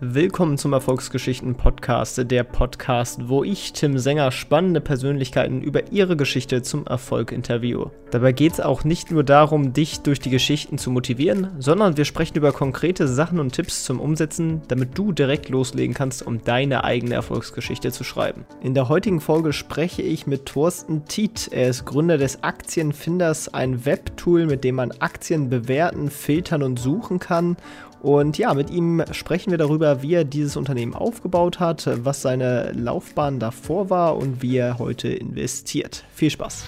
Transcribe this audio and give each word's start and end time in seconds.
Willkommen 0.00 0.58
zum 0.58 0.74
Erfolgsgeschichten 0.74 1.56
Podcast, 1.56 2.30
der 2.30 2.44
Podcast, 2.44 3.28
wo 3.28 3.42
ich, 3.42 3.72
Tim 3.72 3.98
Sänger, 3.98 4.30
spannende 4.30 4.80
Persönlichkeiten 4.80 5.60
über 5.60 5.90
ihre 5.90 6.16
Geschichte 6.16 6.62
zum 6.62 6.86
Erfolg 6.86 7.32
interviewe. 7.32 7.90
Dabei 8.12 8.30
geht 8.30 8.52
es 8.52 8.60
auch 8.60 8.84
nicht 8.84 9.10
nur 9.10 9.24
darum, 9.24 9.72
dich 9.72 9.98
durch 9.98 10.20
die 10.20 10.30
Geschichten 10.30 10.78
zu 10.78 10.92
motivieren, 10.92 11.48
sondern 11.58 11.96
wir 11.96 12.04
sprechen 12.04 12.36
über 12.36 12.52
konkrete 12.52 13.08
Sachen 13.08 13.40
und 13.40 13.52
Tipps 13.52 13.82
zum 13.82 13.98
Umsetzen, 13.98 14.62
damit 14.68 14.96
du 14.96 15.10
direkt 15.10 15.48
loslegen 15.48 15.94
kannst, 15.94 16.24
um 16.24 16.44
deine 16.44 16.84
eigene 16.84 17.14
Erfolgsgeschichte 17.16 17.90
zu 17.90 18.04
schreiben. 18.04 18.46
In 18.62 18.74
der 18.74 18.88
heutigen 18.88 19.20
Folge 19.20 19.52
spreche 19.52 20.02
ich 20.02 20.28
mit 20.28 20.46
Thorsten 20.46 21.06
Tiet. 21.06 21.48
Er 21.50 21.70
ist 21.70 21.86
Gründer 21.86 22.18
des 22.18 22.44
Aktienfinders, 22.44 23.52
ein 23.52 23.84
Webtool, 23.84 24.46
mit 24.46 24.62
dem 24.62 24.76
man 24.76 24.92
Aktien 25.00 25.50
bewerten, 25.50 26.08
filtern 26.08 26.62
und 26.62 26.78
suchen 26.78 27.18
kann 27.18 27.56
und 28.02 28.38
ja, 28.38 28.54
mit 28.54 28.70
ihm 28.70 29.02
sprechen 29.12 29.50
wir 29.50 29.58
darüber, 29.58 30.02
wie 30.02 30.14
er 30.14 30.24
dieses 30.24 30.56
Unternehmen 30.56 30.94
aufgebaut 30.94 31.60
hat, 31.60 31.88
was 32.04 32.22
seine 32.22 32.72
Laufbahn 32.72 33.40
davor 33.40 33.90
war 33.90 34.16
und 34.16 34.42
wie 34.42 34.56
er 34.56 34.78
heute 34.78 35.08
investiert. 35.08 36.04
Viel 36.12 36.30
Spaß! 36.30 36.64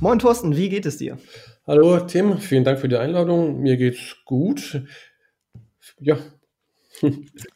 Moin 0.00 0.18
Thorsten, 0.18 0.56
wie 0.56 0.70
geht 0.70 0.86
es 0.86 0.96
dir? 0.96 1.18
Hallo 1.66 2.00
Tim, 2.00 2.38
vielen 2.38 2.64
Dank 2.64 2.78
für 2.78 2.88
die 2.88 2.96
Einladung. 2.96 3.60
Mir 3.60 3.76
geht's 3.76 4.16
gut. 4.24 4.82
Ja, 5.98 6.16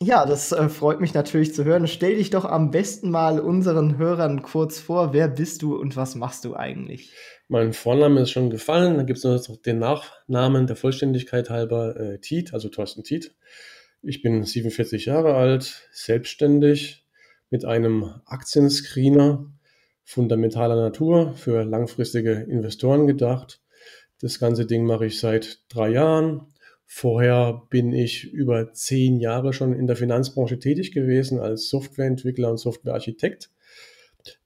ja, 0.01 0.27
das 0.27 0.53
äh, 0.53 0.69
freut 0.69 1.01
mich 1.01 1.15
natürlich 1.15 1.55
zu 1.55 1.65
hören. 1.65 1.87
Stell 1.87 2.17
dich 2.17 2.31
doch 2.31 2.45
am 2.45 2.71
besten 2.71 3.11
mal 3.11 3.41
unseren 3.41 3.99
Hörern 3.99 4.43
kurz 4.43 4.79
vor. 4.79 5.13
Wer 5.13 5.29
bist 5.29 5.63
du 5.63 5.77
und 5.77 5.97
was 5.97 6.15
machst 6.15 6.45
du 6.45 6.55
eigentlich? 6.55 7.13
Mein 7.49 7.73
Vorname 7.73 8.21
ist 8.21 8.31
schon 8.31 8.51
gefallen. 8.51 8.97
Dann 8.97 9.07
gibt 9.07 9.19
es 9.19 9.25
noch 9.25 9.57
den 9.57 9.79
Nachnamen 9.79 10.67
der 10.67 10.77
Vollständigkeit 10.77 11.51
halber 11.51 11.97
äh, 11.97 12.19
Tiet, 12.19 12.55
also 12.55 12.69
Thorsten 12.69 13.05
Tiet. 13.05 13.35
Ich 14.03 14.23
bin 14.23 14.45
47 14.45 15.07
Jahre 15.07 15.35
alt, 15.35 15.89
selbstständig 15.93 17.07
mit 17.51 17.65
einem 17.65 18.15
Aktienscreener 18.27 19.47
fundamentaler 20.05 20.77
Natur 20.77 21.35
für 21.35 21.65
langfristige 21.65 22.33
Investoren 22.33 23.07
gedacht. 23.07 23.61
Das 24.21 24.39
ganze 24.39 24.67
Ding 24.67 24.85
mache 24.85 25.07
ich 25.07 25.19
seit 25.19 25.63
drei 25.69 25.91
Jahren 25.91 26.54
Vorher 26.97 27.63
bin 27.71 27.93
ich 27.93 28.33
über 28.33 28.73
zehn 28.73 29.19
Jahre 29.19 29.53
schon 29.53 29.73
in 29.75 29.89
der 29.89 29.97
Finanzbranche 29.97 30.61
tätig 30.61 30.93
gewesen 30.93 31.41
als 31.41 31.69
Softwareentwickler 31.69 32.49
und 32.49 32.59
Softwarearchitekt. 32.59 33.51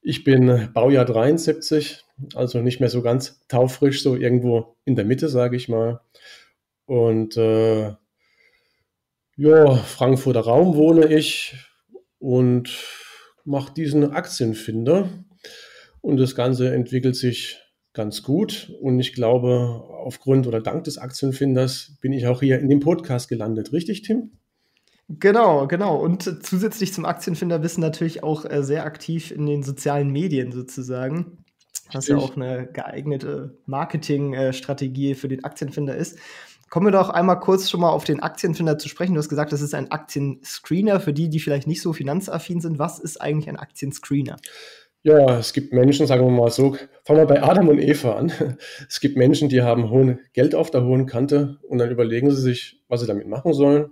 Ich 0.01 0.23
bin 0.23 0.71
Baujahr 0.73 1.05
73, 1.05 2.03
also 2.33 2.61
nicht 2.61 2.79
mehr 2.79 2.89
so 2.89 3.03
ganz 3.03 3.45
taufrisch, 3.49 4.01
so 4.01 4.15
irgendwo 4.15 4.75
in 4.83 4.95
der 4.95 5.05
Mitte, 5.05 5.29
sage 5.29 5.57
ich 5.57 5.69
mal. 5.69 6.01
Und 6.87 7.37
äh, 7.37 7.93
ja, 9.37 9.75
Frankfurter 9.75 10.41
Raum 10.41 10.75
wohne 10.75 11.05
ich 11.05 11.53
und 12.17 12.83
mache 13.45 13.75
diesen 13.75 14.11
Aktienfinder. 14.11 15.07
Und 16.01 16.17
das 16.17 16.33
Ganze 16.33 16.73
entwickelt 16.73 17.15
sich 17.15 17.59
ganz 17.99 18.23
gut. 18.23 18.71
Und 18.79 18.97
ich 19.01 19.11
glaube, 19.11 19.83
aufgrund 20.05 20.47
oder 20.47 20.61
dank 20.61 20.85
des 20.85 20.97
Aktienfinders 20.97 21.97
bin 21.99 22.13
ich 22.13 22.27
auch 22.27 22.39
hier 22.39 22.57
in 22.57 22.69
dem 22.69 22.79
Podcast 22.79 23.27
gelandet. 23.27 23.73
Richtig, 23.73 24.03
Tim? 24.03 24.31
Genau, 25.09 25.67
genau. 25.67 25.97
Und 25.97 26.45
zusätzlich 26.45 26.93
zum 26.93 27.03
Aktienfinder 27.03 27.59
bist 27.59 27.75
du 27.75 27.81
natürlich 27.81 28.23
auch 28.23 28.45
äh, 28.45 28.63
sehr 28.63 28.85
aktiv 28.85 29.31
in 29.31 29.45
den 29.45 29.63
sozialen 29.63 30.11
Medien 30.11 30.53
sozusagen. 30.53 31.43
Was 31.91 32.07
ja 32.07 32.15
auch 32.15 32.37
eine 32.37 32.69
geeignete 32.71 33.57
Marketingstrategie 33.65 35.15
für 35.15 35.27
den 35.27 35.43
Aktienfinder 35.43 35.97
ist. 35.97 36.19
Kommen 36.69 36.87
wir 36.87 36.91
doch 36.91 37.09
einmal 37.09 37.41
kurz 37.41 37.69
schon 37.69 37.81
mal 37.81 37.89
auf 37.89 38.05
den 38.05 38.21
Aktienfinder 38.21 38.77
zu 38.77 38.87
sprechen. 38.87 39.13
Du 39.15 39.19
hast 39.19 39.27
gesagt, 39.27 39.51
das 39.51 39.61
ist 39.61 39.73
ein 39.73 39.91
Aktienscreener. 39.91 41.01
Für 41.01 41.11
die, 41.11 41.27
die 41.27 41.41
vielleicht 41.41 41.67
nicht 41.67 41.81
so 41.81 41.91
finanzaffin 41.91 42.61
sind, 42.61 42.79
was 42.79 42.99
ist 42.99 43.19
eigentlich 43.19 43.49
ein 43.49 43.57
Aktienscreener? 43.57 44.37
Ja, 45.03 45.39
es 45.39 45.53
gibt 45.53 45.71
Menschen, 45.71 46.07
sagen 46.07 46.25
wir 46.25 46.31
mal 46.31 46.51
so, 46.51 46.75
fangen 47.05 47.19
wir 47.21 47.25
bei 47.25 47.41
Adam 47.41 47.69
und 47.69 47.79
Eva 47.79 48.15
an. 48.15 48.33
Es 48.89 48.99
gibt 48.99 49.15
Menschen, 49.15 49.47
die 49.47 49.61
haben 49.61 49.89
hohen 49.89 50.19
Geld 50.33 50.55
auf 50.55 50.71
der 50.71 50.83
hohen 50.83 51.05
Kante 51.05 51.57
und 51.63 51.77
dann 51.77 51.89
überlegen 51.89 52.31
sie 52.31 52.41
sich, 52.41 52.83
was 52.89 52.99
sie 52.99 53.07
damit 53.07 53.27
machen 53.27 53.53
sollen. 53.53 53.91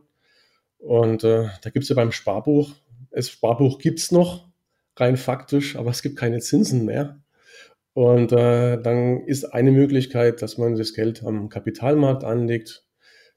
Und 0.80 1.24
äh, 1.24 1.48
da 1.62 1.70
gibt 1.70 1.84
es 1.84 1.90
ja 1.90 1.96
beim 1.96 2.12
Sparbuch, 2.12 2.72
das 3.12 3.30
Sparbuch 3.30 3.80
gibt 3.80 4.00
es 4.00 4.12
noch, 4.12 4.50
rein 4.98 5.18
faktisch, 5.18 5.76
aber 5.76 5.92
es 5.92 6.02
gibt 6.02 6.18
keine 6.18 6.40
Zinsen 6.40 6.86
mehr. 6.86 7.22
Und 7.94 8.32
äh, 8.32 8.80
dann 8.80 9.22
ist 9.26 9.46
eine 9.46 9.72
Möglichkeit, 9.72 10.42
dass 10.42 10.58
man 10.58 10.76
das 10.76 10.94
Geld 10.94 11.24
am 11.24 11.50
Kapitalmarkt 11.50 12.24
anlegt. 12.24 12.86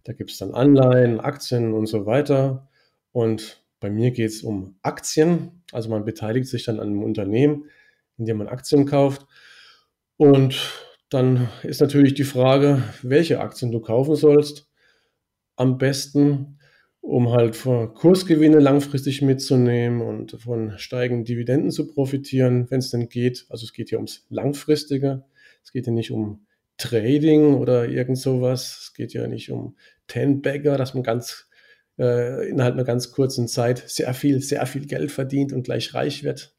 Da 0.04 0.12
gibt 0.12 0.32
es 0.32 0.38
dann 0.38 0.52
Anleihen, 0.52 1.20
Aktien 1.20 1.72
und 1.72 1.86
so 1.86 2.04
weiter. 2.04 2.68
Und 3.12 3.64
bei 3.80 3.88
mir 3.90 4.10
geht 4.10 4.30
es 4.30 4.42
um 4.42 4.76
Aktien. 4.82 5.59
Also 5.72 5.88
man 5.88 6.04
beteiligt 6.04 6.48
sich 6.48 6.64
dann 6.64 6.80
an 6.80 6.88
einem 6.88 7.02
Unternehmen, 7.02 7.64
in 8.18 8.26
dem 8.26 8.38
man 8.38 8.48
Aktien 8.48 8.86
kauft. 8.86 9.26
Und 10.16 10.56
dann 11.08 11.48
ist 11.62 11.80
natürlich 11.80 12.14
die 12.14 12.24
Frage, 12.24 12.82
welche 13.02 13.40
Aktien 13.40 13.72
du 13.72 13.80
kaufen 13.80 14.16
sollst. 14.16 14.68
Am 15.56 15.78
besten, 15.78 16.58
um 17.00 17.30
halt 17.32 17.56
von 17.56 17.94
Kursgewinne 17.94 18.60
langfristig 18.60 19.22
mitzunehmen 19.22 20.00
und 20.00 20.40
von 20.40 20.78
steigenden 20.78 21.24
Dividenden 21.24 21.70
zu 21.70 21.86
profitieren, 21.86 22.70
wenn 22.70 22.78
es 22.78 22.90
denn 22.90 23.08
geht. 23.08 23.46
Also 23.48 23.64
es 23.64 23.72
geht 23.72 23.88
hier 23.88 23.98
ums 23.98 24.26
Langfristige. 24.28 25.24
Es 25.64 25.72
geht 25.72 25.84
hier 25.84 25.94
nicht 25.94 26.10
um 26.10 26.46
Trading 26.76 27.54
oder 27.54 27.88
irgend 27.88 28.18
sowas. 28.18 28.78
Es 28.82 28.94
geht 28.94 29.12
ja 29.12 29.26
nicht 29.26 29.50
um 29.50 29.76
Ten-Bagger, 30.06 30.76
dass 30.76 30.94
man 30.94 31.02
ganz 31.02 31.49
äh, 32.00 32.48
innerhalb 32.48 32.74
einer 32.74 32.84
ganz 32.84 33.12
kurzen 33.12 33.46
Zeit 33.46 33.84
sehr 33.86 34.14
viel, 34.14 34.40
sehr 34.40 34.64
viel 34.64 34.86
Geld 34.86 35.12
verdient 35.12 35.52
und 35.52 35.64
gleich 35.64 35.92
reich 35.92 36.24
wird 36.24 36.56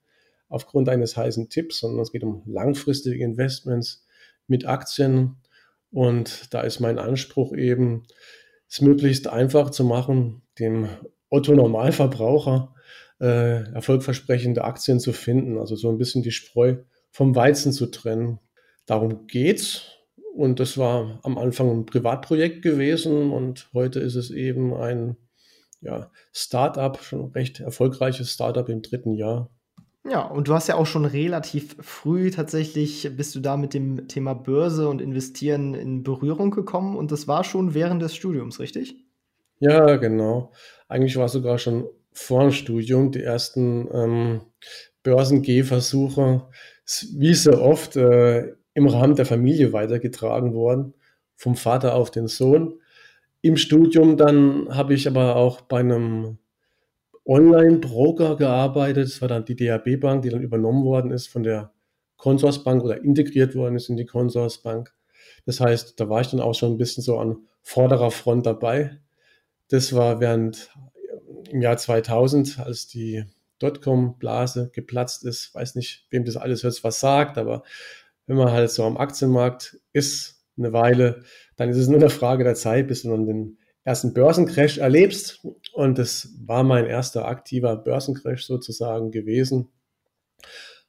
aufgrund 0.49 0.87
eines 0.87 1.17
heißen 1.17 1.49
Tipps, 1.49 1.79
sondern 1.79 2.01
es 2.01 2.11
geht 2.11 2.23
um 2.23 2.43
langfristige 2.45 3.23
Investments 3.23 4.05
mit 4.47 4.67
Aktien. 4.67 5.37
Und 5.89 6.53
da 6.53 6.61
ist 6.61 6.79
mein 6.79 6.99
Anspruch 6.99 7.53
eben, 7.53 8.03
es 8.69 8.81
möglichst 8.81 9.27
einfach 9.27 9.71
zu 9.71 9.83
machen, 9.83 10.43
dem 10.59 10.89
Otto 11.29 11.53
Normalverbraucher 11.53 12.75
äh, 13.19 13.63
erfolgversprechende 13.73 14.63
Aktien 14.63 14.99
zu 14.99 15.11
finden, 15.11 15.57
also 15.57 15.75
so 15.75 15.89
ein 15.89 15.97
bisschen 15.97 16.21
die 16.21 16.31
Spreu 16.31 16.77
vom 17.09 17.35
Weizen 17.35 17.71
zu 17.73 17.87
trennen. 17.87 18.39
Darum 18.85 19.25
geht's. 19.25 19.85
Und 20.35 20.59
das 20.59 20.77
war 20.77 21.19
am 21.23 21.37
Anfang 21.37 21.69
ein 21.71 21.85
Privatprojekt 21.85 22.61
gewesen 22.61 23.31
und 23.31 23.69
heute 23.73 23.99
ist 23.99 24.15
es 24.15 24.31
eben 24.31 24.73
ein 24.73 25.17
ja, 25.81 26.11
Startup, 26.31 26.97
schon 27.01 27.31
recht 27.31 27.59
erfolgreiches 27.59 28.31
Startup 28.31 28.67
im 28.69 28.81
dritten 28.81 29.13
Jahr. 29.13 29.49
Ja, 30.09 30.21
und 30.25 30.47
du 30.47 30.53
hast 30.53 30.67
ja 30.67 30.75
auch 30.75 30.87
schon 30.87 31.05
relativ 31.05 31.75
früh 31.79 32.31
tatsächlich 32.31 33.11
bist 33.15 33.35
du 33.35 33.39
da 33.39 33.55
mit 33.55 33.75
dem 33.75 34.07
Thema 34.07 34.33
Börse 34.33 34.89
und 34.89 34.99
Investieren 34.99 35.75
in 35.75 36.01
Berührung 36.01 36.49
gekommen 36.49 36.95
und 36.95 37.11
das 37.11 37.27
war 37.27 37.43
schon 37.43 37.75
während 37.75 38.01
des 38.01 38.15
Studiums, 38.15 38.59
richtig? 38.59 38.95
Ja, 39.59 39.97
genau. 39.97 40.51
Eigentlich 40.87 41.17
war 41.17 41.25
es 41.25 41.33
sogar 41.33 41.59
schon 41.59 41.87
vor 42.13 42.41
dem 42.41 42.51
Studium 42.51 43.11
die 43.11 43.21
ersten 43.21 43.87
ähm, 43.93 44.41
Börsengehversuche, 45.03 46.47
wie 47.13 47.33
so 47.35 47.61
oft 47.61 47.95
äh, 47.95 48.55
im 48.73 48.87
Rahmen 48.87 49.15
der 49.15 49.27
Familie 49.27 49.71
weitergetragen 49.71 50.55
worden, 50.55 50.95
vom 51.35 51.55
Vater 51.55 51.93
auf 51.93 52.09
den 52.09 52.27
Sohn. 52.27 52.80
Im 53.41 53.57
Studium 53.57 54.17
dann 54.17 54.67
habe 54.69 54.93
ich 54.93 55.07
aber 55.07 55.35
auch 55.35 55.61
bei 55.61 55.79
einem 55.79 56.37
Online-Broker 57.25 58.35
gearbeitet. 58.35 59.07
Das 59.07 59.21
war 59.21 59.27
dann 59.27 59.45
die 59.45 59.55
DAB 59.55 59.99
Bank, 59.99 60.23
die 60.23 60.29
dann 60.29 60.41
übernommen 60.41 60.83
worden 60.83 61.11
ist 61.11 61.27
von 61.27 61.43
der 61.43 61.71
Consorsbank 62.17 62.83
oder 62.83 63.01
integriert 63.03 63.55
worden 63.55 63.75
ist 63.75 63.89
in 63.89 63.97
die 63.97 64.05
Consorsbank. 64.05 64.93
Das 65.45 65.59
heißt, 65.59 65.99
da 65.99 66.09
war 66.09 66.21
ich 66.21 66.27
dann 66.27 66.39
auch 66.39 66.53
schon 66.53 66.73
ein 66.73 66.77
bisschen 66.77 67.03
so 67.03 67.17
an 67.17 67.37
vorderer 67.63 68.11
Front 68.11 68.45
dabei. 68.45 68.99
Das 69.69 69.93
war 69.93 70.19
während 70.19 70.69
im 71.49 71.61
Jahr 71.61 71.77
2000, 71.77 72.59
als 72.59 72.87
die 72.87 73.25
Dotcom-Blase 73.59 74.69
geplatzt 74.73 75.23
ist. 75.23 75.53
Weiß 75.55 75.75
nicht, 75.75 76.05
wem 76.09 76.25
das 76.25 76.37
alles 76.37 76.61
jetzt 76.61 76.83
was 76.83 76.99
sagt, 76.99 77.37
aber 77.37 77.63
wenn 78.27 78.37
man 78.37 78.51
halt 78.51 78.69
so 78.71 78.83
am 78.83 78.97
Aktienmarkt 78.97 79.79
ist, 79.93 80.40
eine 80.63 80.73
Weile, 80.73 81.23
dann 81.55 81.69
ist 81.69 81.77
es 81.77 81.87
nur 81.87 81.99
eine 81.99 82.09
Frage 82.09 82.43
der 82.43 82.55
Zeit, 82.55 82.87
bis 82.87 83.03
du 83.03 83.09
dann 83.09 83.25
den 83.25 83.57
ersten 83.83 84.13
Börsencrash 84.13 84.77
erlebst. 84.77 85.45
Und 85.73 85.97
das 85.97 86.35
war 86.45 86.63
mein 86.63 86.85
erster 86.85 87.25
aktiver 87.25 87.75
Börsencrash 87.75 88.45
sozusagen 88.45 89.11
gewesen. 89.11 89.69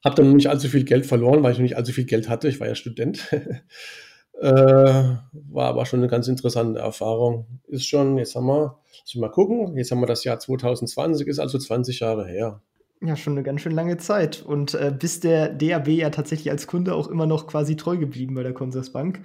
Habe 0.05 0.17
dann 0.17 0.35
nicht 0.35 0.49
allzu 0.49 0.69
viel 0.69 0.85
Geld 0.85 1.07
verloren, 1.07 1.43
weil 1.43 1.53
ich 1.53 1.59
noch 1.59 1.63
nicht 1.63 1.77
allzu 1.77 1.93
viel 1.93 2.07
Geld 2.07 2.29
hatte. 2.29 2.49
Ich 2.49 2.61
war 2.61 2.67
ja 2.67 2.75
Student. 2.75 3.29
äh, 4.41 4.47
war 4.51 5.69
aber 5.69 5.87
schon 5.87 6.01
eine 6.01 6.09
ganz 6.09 6.27
interessante 6.29 6.81
Erfahrung. 6.81 7.61
Ist 7.69 7.87
schon, 7.87 8.19
jetzt 8.19 8.35
haben 8.35 8.47
wir, 8.47 8.79
lass 9.05 9.15
mal 9.15 9.31
gucken, 9.31 9.77
jetzt 9.77 9.91
haben 9.91 10.01
wir 10.01 10.07
das 10.07 10.25
Jahr 10.25 10.39
2020, 10.39 11.29
ist 11.29 11.39
also 11.39 11.59
20 11.59 12.01
Jahre 12.01 12.27
her. 12.27 12.61
Ja, 13.05 13.17
schon 13.17 13.33
eine 13.33 13.43
ganz 13.43 13.61
schön 13.61 13.73
lange 13.73 13.97
Zeit. 13.97 14.43
Und 14.43 14.75
äh, 14.75 14.95
bis 14.97 15.19
der 15.19 15.49
DAB 15.49 15.89
ja 15.89 16.11
tatsächlich 16.11 16.51
als 16.53 16.69
Kunde 16.69 16.95
auch 16.95 17.09
immer 17.09 17.27
noch 17.27 17.49
quasi 17.49 17.75
treu 17.77 17.97
geblieben 17.97 18.35
bei 18.35 18.45
der 18.45 18.55
Consorsbank. 18.55 19.23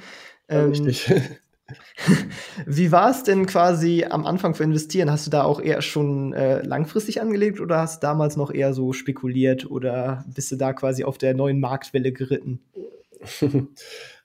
Ähm, 0.50 0.70
richtig. 0.70 1.10
Wie 2.66 2.92
war 2.92 3.12
es 3.12 3.24
denn 3.24 3.46
quasi 3.46 4.06
am 4.10 4.26
Anfang 4.26 4.56
für 4.56 4.64
Investieren? 4.64 5.12
Hast 5.12 5.28
du 5.28 5.32
da 5.32 5.44
auch 5.44 5.60
eher 5.60 5.82
schon 5.82 6.34
äh, 6.34 6.62
langfristig 6.62 7.22
angelegt 7.22 7.60
oder 7.60 7.80
hast 7.80 8.02
du 8.02 8.08
damals 8.08 8.38
noch 8.38 8.52
eher 8.52 8.74
so 8.74 8.94
spekuliert 8.94 9.70
oder 9.70 10.24
bist 10.34 10.52
du 10.52 10.56
da 10.56 10.74
quasi 10.74 11.04
auf 11.04 11.18
der 11.18 11.34
neuen 11.34 11.60
Marktwelle 11.60 12.14
geritten? 12.14 12.62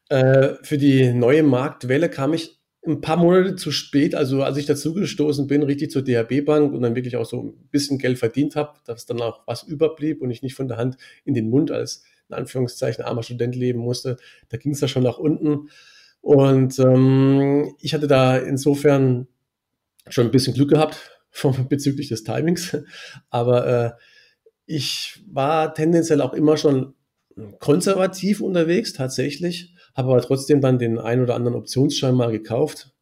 äh, 0.09 0.55
für 0.63 0.79
die 0.79 1.13
neue 1.13 1.43
Marktwelle 1.43 2.09
kam 2.09 2.33
ich 2.33 2.61
ein 2.85 3.01
paar 3.01 3.17
Monate 3.17 3.55
zu 3.55 3.71
spät, 3.71 4.15
also 4.15 4.43
als 4.43 4.57
ich 4.57 4.67
dazugestoßen 4.67 5.47
bin, 5.47 5.63
richtig 5.63 5.91
zur 5.91 6.03
DHB 6.03 6.45
Bank 6.45 6.73
und 6.73 6.83
dann 6.83 6.97
wirklich 6.97 7.17
auch 7.17 7.27
so 7.27 7.41
ein 7.41 7.69
bisschen 7.71 7.99
Geld 7.99 8.19
verdient 8.19 8.57
habe, 8.57 8.75
dass 8.85 9.07
dann 9.07 9.21
auch 9.21 9.43
was 9.47 9.63
überblieb 9.63 10.21
und 10.21 10.31
ich 10.31 10.43
nicht 10.43 10.55
von 10.55 10.69
der 10.69 10.79
Hand 10.79 10.97
in 11.25 11.35
den 11.35 11.49
Mund 11.49 11.71
als 11.71 12.05
in 12.29 12.35
Anführungszeichen 12.35 13.05
armer 13.05 13.23
Student 13.23 13.55
leben 13.55 13.79
musste, 13.79 14.17
da 14.49 14.57
ging 14.57 14.73
es 14.73 14.81
ja 14.81 14.89
schon 14.89 15.03
nach 15.03 15.19
unten. 15.19 15.69
Und 16.23 16.79
ähm, 16.79 17.75
ich 17.81 17.93
hatte 17.93 18.07
da 18.07 18.39
insofern 18.39 19.27
schon 20.09 20.27
ein 20.27 20.31
bisschen 20.31 20.55
Glück 20.55 20.71
gehabt 20.71 20.97
vom, 21.31 21.69
bezüglich 21.69 22.09
des 22.09 22.25
Timings. 22.25 22.77
Aber 23.29 23.67
äh, 23.67 23.91
ich 24.65 25.23
war 25.31 25.75
tendenziell 25.75 26.23
auch 26.23 26.33
immer 26.33 26.57
schon 26.57 26.95
konservativ 27.59 28.41
unterwegs, 28.41 28.93
tatsächlich, 28.93 29.75
habe 29.95 30.13
aber 30.13 30.21
trotzdem 30.21 30.61
dann 30.61 30.79
den 30.79 30.99
ein 30.99 31.23
oder 31.23 31.35
anderen 31.35 31.57
Optionsschein 31.57 32.15
mal 32.15 32.31
gekauft, 32.31 32.93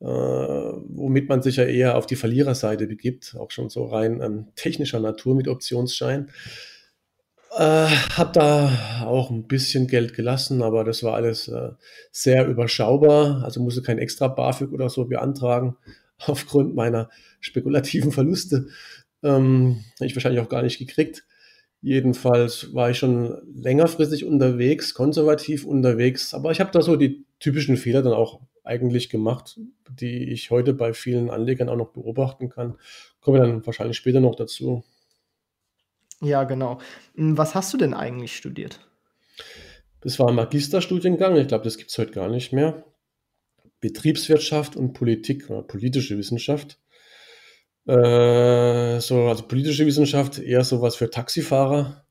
äh, 0.00 0.04
womit 0.04 1.28
man 1.28 1.42
sich 1.42 1.56
ja 1.56 1.64
eher 1.64 1.96
auf 1.96 2.06
die 2.06 2.16
Verliererseite 2.16 2.86
begibt, 2.86 3.36
auch 3.38 3.50
schon 3.50 3.70
so 3.70 3.86
rein 3.86 4.20
ähm, 4.20 4.48
technischer 4.56 5.00
Natur 5.00 5.34
mit 5.34 5.48
Optionsschein. 5.48 6.30
Äh, 7.54 7.86
habe 8.16 8.32
da 8.32 9.04
auch 9.04 9.30
ein 9.30 9.46
bisschen 9.46 9.86
Geld 9.86 10.14
gelassen, 10.14 10.62
aber 10.62 10.84
das 10.84 11.02
war 11.02 11.14
alles 11.14 11.48
äh, 11.48 11.72
sehr 12.10 12.46
überschaubar. 12.46 13.44
Also 13.44 13.60
musste 13.60 13.82
kein 13.82 13.98
extra 13.98 14.28
BAföG 14.28 14.72
oder 14.72 14.88
so 14.88 15.04
beantragen 15.04 15.76
aufgrund 16.18 16.74
meiner 16.74 17.10
spekulativen 17.40 18.10
Verluste. 18.10 18.68
Ähm, 19.22 19.84
habe 19.96 20.06
ich 20.06 20.16
wahrscheinlich 20.16 20.40
auch 20.40 20.48
gar 20.48 20.62
nicht 20.62 20.78
gekriegt. 20.78 21.24
Jedenfalls 21.82 22.72
war 22.74 22.90
ich 22.90 22.98
schon 22.98 23.36
längerfristig 23.54 24.24
unterwegs, 24.24 24.94
konservativ 24.94 25.66
unterwegs, 25.66 26.32
aber 26.32 26.52
ich 26.52 26.60
habe 26.60 26.70
da 26.70 26.80
so 26.80 26.96
die 26.96 27.26
typischen 27.40 27.76
Fehler 27.76 28.02
dann 28.02 28.12
auch 28.12 28.40
eigentlich 28.64 29.10
gemacht, 29.10 29.58
die 29.90 30.30
ich 30.30 30.50
heute 30.50 30.72
bei 30.72 30.94
vielen 30.94 31.28
Anlegern 31.28 31.68
auch 31.68 31.76
noch 31.76 31.90
beobachten 31.90 32.48
kann. 32.48 32.78
Kommen 33.20 33.36
wir 33.36 33.46
dann 33.46 33.66
wahrscheinlich 33.66 33.96
später 33.96 34.20
noch 34.20 34.36
dazu. 34.36 34.84
Ja, 36.22 36.44
genau. 36.44 36.78
Hm, 37.16 37.36
was 37.36 37.54
hast 37.54 37.72
du 37.74 37.76
denn 37.76 37.94
eigentlich 37.94 38.36
studiert? 38.36 38.80
Das 40.00 40.18
war 40.18 40.28
ein 40.28 40.34
Magisterstudiengang, 40.36 41.36
ich 41.36 41.48
glaube, 41.48 41.64
das 41.64 41.76
gibt 41.76 41.90
es 41.90 41.98
heute 41.98 42.12
gar 42.12 42.28
nicht 42.28 42.52
mehr. 42.52 42.84
Betriebswirtschaft 43.80 44.76
und 44.76 44.92
Politik, 44.92 45.50
oder 45.50 45.62
politische 45.62 46.16
Wissenschaft. 46.16 46.78
Äh, 47.86 49.00
so, 49.00 49.26
also 49.28 49.42
politische 49.48 49.84
Wissenschaft 49.86 50.38
eher 50.38 50.62
sowas 50.62 50.94
für 50.94 51.10
Taxifahrer. 51.10 52.04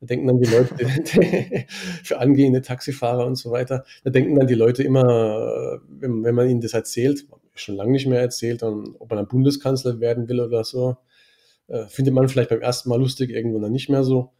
Da 0.00 0.06
denken 0.06 0.28
dann 0.28 0.38
die 0.40 0.48
Leute, 0.48 0.76
für 2.04 2.18
angehende 2.18 2.62
Taxifahrer 2.62 3.26
und 3.26 3.36
so 3.36 3.50
weiter, 3.50 3.84
da 4.04 4.10
denken 4.10 4.36
dann 4.36 4.46
die 4.46 4.54
Leute 4.54 4.84
immer, 4.84 5.80
wenn, 5.88 6.22
wenn 6.22 6.34
man 6.34 6.48
ihnen 6.48 6.60
das 6.60 6.74
erzählt, 6.74 7.26
schon 7.54 7.74
lange 7.74 7.92
nicht 7.92 8.06
mehr 8.06 8.20
erzählt, 8.20 8.62
dann, 8.62 8.94
ob 8.98 9.10
man 9.10 9.18
ein 9.18 9.28
Bundeskanzler 9.28 9.98
werden 9.98 10.28
will 10.28 10.40
oder 10.40 10.62
so, 10.62 10.96
äh, 11.68 11.86
findet 11.86 12.14
man 12.14 12.28
vielleicht 12.28 12.50
beim 12.50 12.60
ersten 12.60 12.88
Mal 12.88 12.98
lustig, 12.98 13.30
irgendwann 13.30 13.62
dann 13.62 13.72
nicht 13.72 13.88
mehr 13.88 14.04
so. 14.04 14.32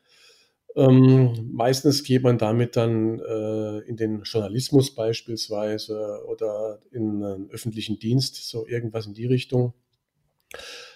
Ähm, 0.76 1.50
meistens 1.52 2.04
geht 2.04 2.22
man 2.22 2.36
damit 2.36 2.76
dann 2.76 3.18
äh, 3.18 3.78
in 3.88 3.96
den 3.96 4.22
Journalismus 4.22 4.94
beispielsweise 4.94 6.22
oder 6.28 6.80
in 6.90 7.24
einen 7.24 7.50
öffentlichen 7.50 7.98
Dienst, 7.98 8.48
so 8.48 8.66
irgendwas 8.66 9.06
in 9.06 9.14
die 9.14 9.24
Richtung. 9.24 9.72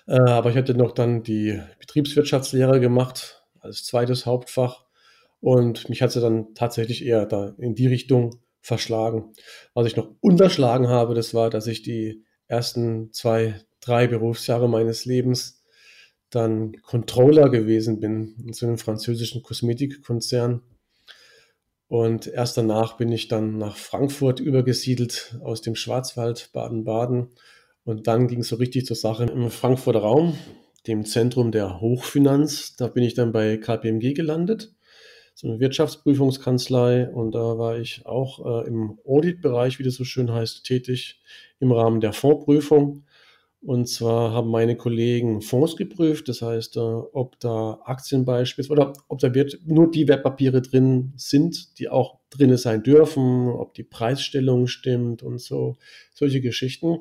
Äh, 0.07 0.21
aber 0.21 0.51
ich 0.51 0.57
hatte 0.57 0.75
noch 0.75 0.93
dann 0.93 1.23
die 1.23 1.61
Betriebswirtschaftslehre 1.79 2.79
gemacht 2.79 3.43
als 3.61 3.85
zweites 3.85 4.27
Hauptfach 4.27 4.85
und 5.41 5.89
mich 5.89 6.03
hat 6.03 6.13
sie 6.13 6.21
dann 6.21 6.55
tatsächlich 6.55 7.05
eher 7.05 7.25
da 7.25 7.55
in 7.59 7.75
die 7.75 7.87
Richtung 7.87 8.41
verschlagen. 8.61 9.33
Was 9.73 9.87
ich 9.87 9.97
noch 9.97 10.11
unterschlagen 10.21 10.89
habe, 10.89 11.15
das 11.15 11.33
war, 11.33 11.49
dass 11.49 11.67
ich 11.67 11.81
die 11.83 12.25
ersten 12.47 13.13
zwei, 13.13 13.55
drei 13.81 14.07
Berufsjahre 14.07 14.69
meines 14.69 15.07
Lebens 15.07 15.60
dann 16.31 16.81
Controller 16.83 17.49
gewesen 17.49 18.01
bin 18.01 18.37
in 18.47 18.53
so 18.53 18.67
einem 18.67 18.79
französischen 18.79 19.43
Kosmetikkonzern. 19.43 20.63
Und 21.89 22.29
erst 22.29 22.57
danach 22.57 22.97
bin 22.97 23.11
ich 23.11 23.27
dann 23.27 23.59
nach 23.59 23.77
Frankfurt 23.77 24.39
übergesiedelt 24.39 25.37
aus 25.43 25.61
dem 25.61 25.75
Schwarzwald, 25.75 26.51
Baden-Baden. 26.53 27.31
Und 27.83 28.07
dann 28.07 28.29
ging 28.29 28.41
es 28.41 28.49
so 28.49 28.57
richtig 28.57 28.87
zur 28.87 28.95
Sache 28.95 29.25
im 29.25 29.51
Frankfurter 29.51 29.99
Raum, 29.99 30.39
dem 30.87 31.05
Zentrum 31.05 31.51
der 31.51 31.81
Hochfinanz. 31.81 32.77
Da 32.77 32.87
bin 32.87 33.03
ich 33.03 33.15
dann 33.15 33.33
bei 33.33 33.57
KPMG 33.57 34.15
gelandet, 34.15 34.73
so 35.35 35.49
eine 35.49 35.59
Wirtschaftsprüfungskanzlei. 35.59 37.09
Und 37.11 37.35
da 37.35 37.59
war 37.59 37.77
ich 37.77 38.07
auch 38.07 38.63
äh, 38.63 38.69
im 38.69 39.01
Auditbereich, 39.05 39.81
wie 39.81 39.85
das 39.85 39.95
so 39.95 40.05
schön 40.05 40.33
heißt, 40.33 40.63
tätig, 40.63 41.21
im 41.59 41.73
Rahmen 41.73 42.01
der 42.01 42.13
Fondsprüfung. 42.13 43.03
Und 43.63 43.89
zwar 43.89 44.33
haben 44.33 44.51
meine 44.51 44.75
Kollegen 44.75 45.43
Fonds 45.43 45.77
geprüft, 45.77 46.29
das 46.29 46.41
heißt, 46.41 46.77
äh, 46.77 46.81
ob 46.81 47.39
da 47.41 47.79
Aktien 47.85 48.25
beispielsweise 48.25 48.73
oder 48.81 48.93
ob 49.09 49.19
da 49.19 49.35
wird 49.35 49.59
nur 49.67 49.91
die 49.91 50.09
Wertpapiere 50.09 50.63
drin 50.63 51.13
sind, 51.17 51.79
die 51.79 51.91
auch 51.91 52.21
drinne 52.31 52.57
sein 52.57 52.83
dürfen, 52.83 53.49
ob 53.49 53.75
die 53.75 53.83
Preisstellung 53.83 54.67
stimmt 54.67 55.23
und 55.23 55.41
so, 55.41 55.77
solche 56.15 56.41
Geschichten. 56.41 57.01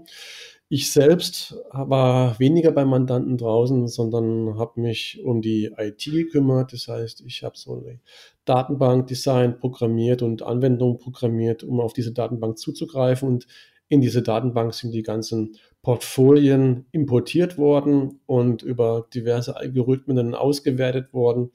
Ich 0.71 0.91
selbst 0.91 1.55
war 1.71 2.37
weniger 2.39 2.71
beim 2.71 2.89
Mandanten 2.89 3.37
draußen, 3.37 3.87
sondern 3.87 4.59
habe 4.59 4.81
mich 4.81 5.19
um 5.23 5.41
die 5.41 5.71
IT 5.77 6.03
gekümmert. 6.03 6.73
Das 6.73 6.87
heißt, 6.87 7.23
ich 7.25 7.43
habe 7.43 7.57
so 7.57 7.73
eine 7.73 8.01
Datenbank 8.45 9.07
designt, 9.07 9.59
programmiert 9.59 10.21
und 10.21 10.43
Anwendungen 10.43 10.99
programmiert, 10.99 11.63
um 11.63 11.79
auf 11.79 11.93
diese 11.93 12.11
Datenbank 12.11 12.59
zuzugreifen. 12.59 13.27
Und 13.29 13.47
in 13.87 14.01
diese 14.01 14.21
Datenbank 14.21 14.75
sind 14.75 14.91
die 14.91 15.01
ganzen 15.01 15.57
Portfolien 15.81 16.85
importiert 16.91 17.57
worden 17.57 18.19
und 18.25 18.61
über 18.63 19.07
diverse 19.13 19.55
Algorithmen 19.55 20.17
dann 20.17 20.35
ausgewertet 20.35 21.13
worden, 21.13 21.51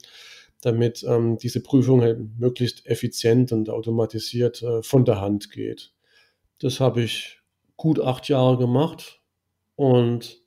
damit 0.61 1.05
ähm, 1.07 1.37
diese 1.37 1.61
Prüfung 1.61 2.01
halt 2.01 2.19
möglichst 2.39 2.85
effizient 2.87 3.51
und 3.51 3.69
automatisiert 3.69 4.63
äh, 4.63 4.81
von 4.81 5.05
der 5.05 5.21
Hand 5.21 5.51
geht. 5.51 5.93
Das 6.59 6.79
habe 6.79 7.03
ich 7.03 7.41
gut 7.77 7.99
acht 7.99 8.27
Jahre 8.29 8.57
gemacht 8.57 9.21
und 9.75 10.41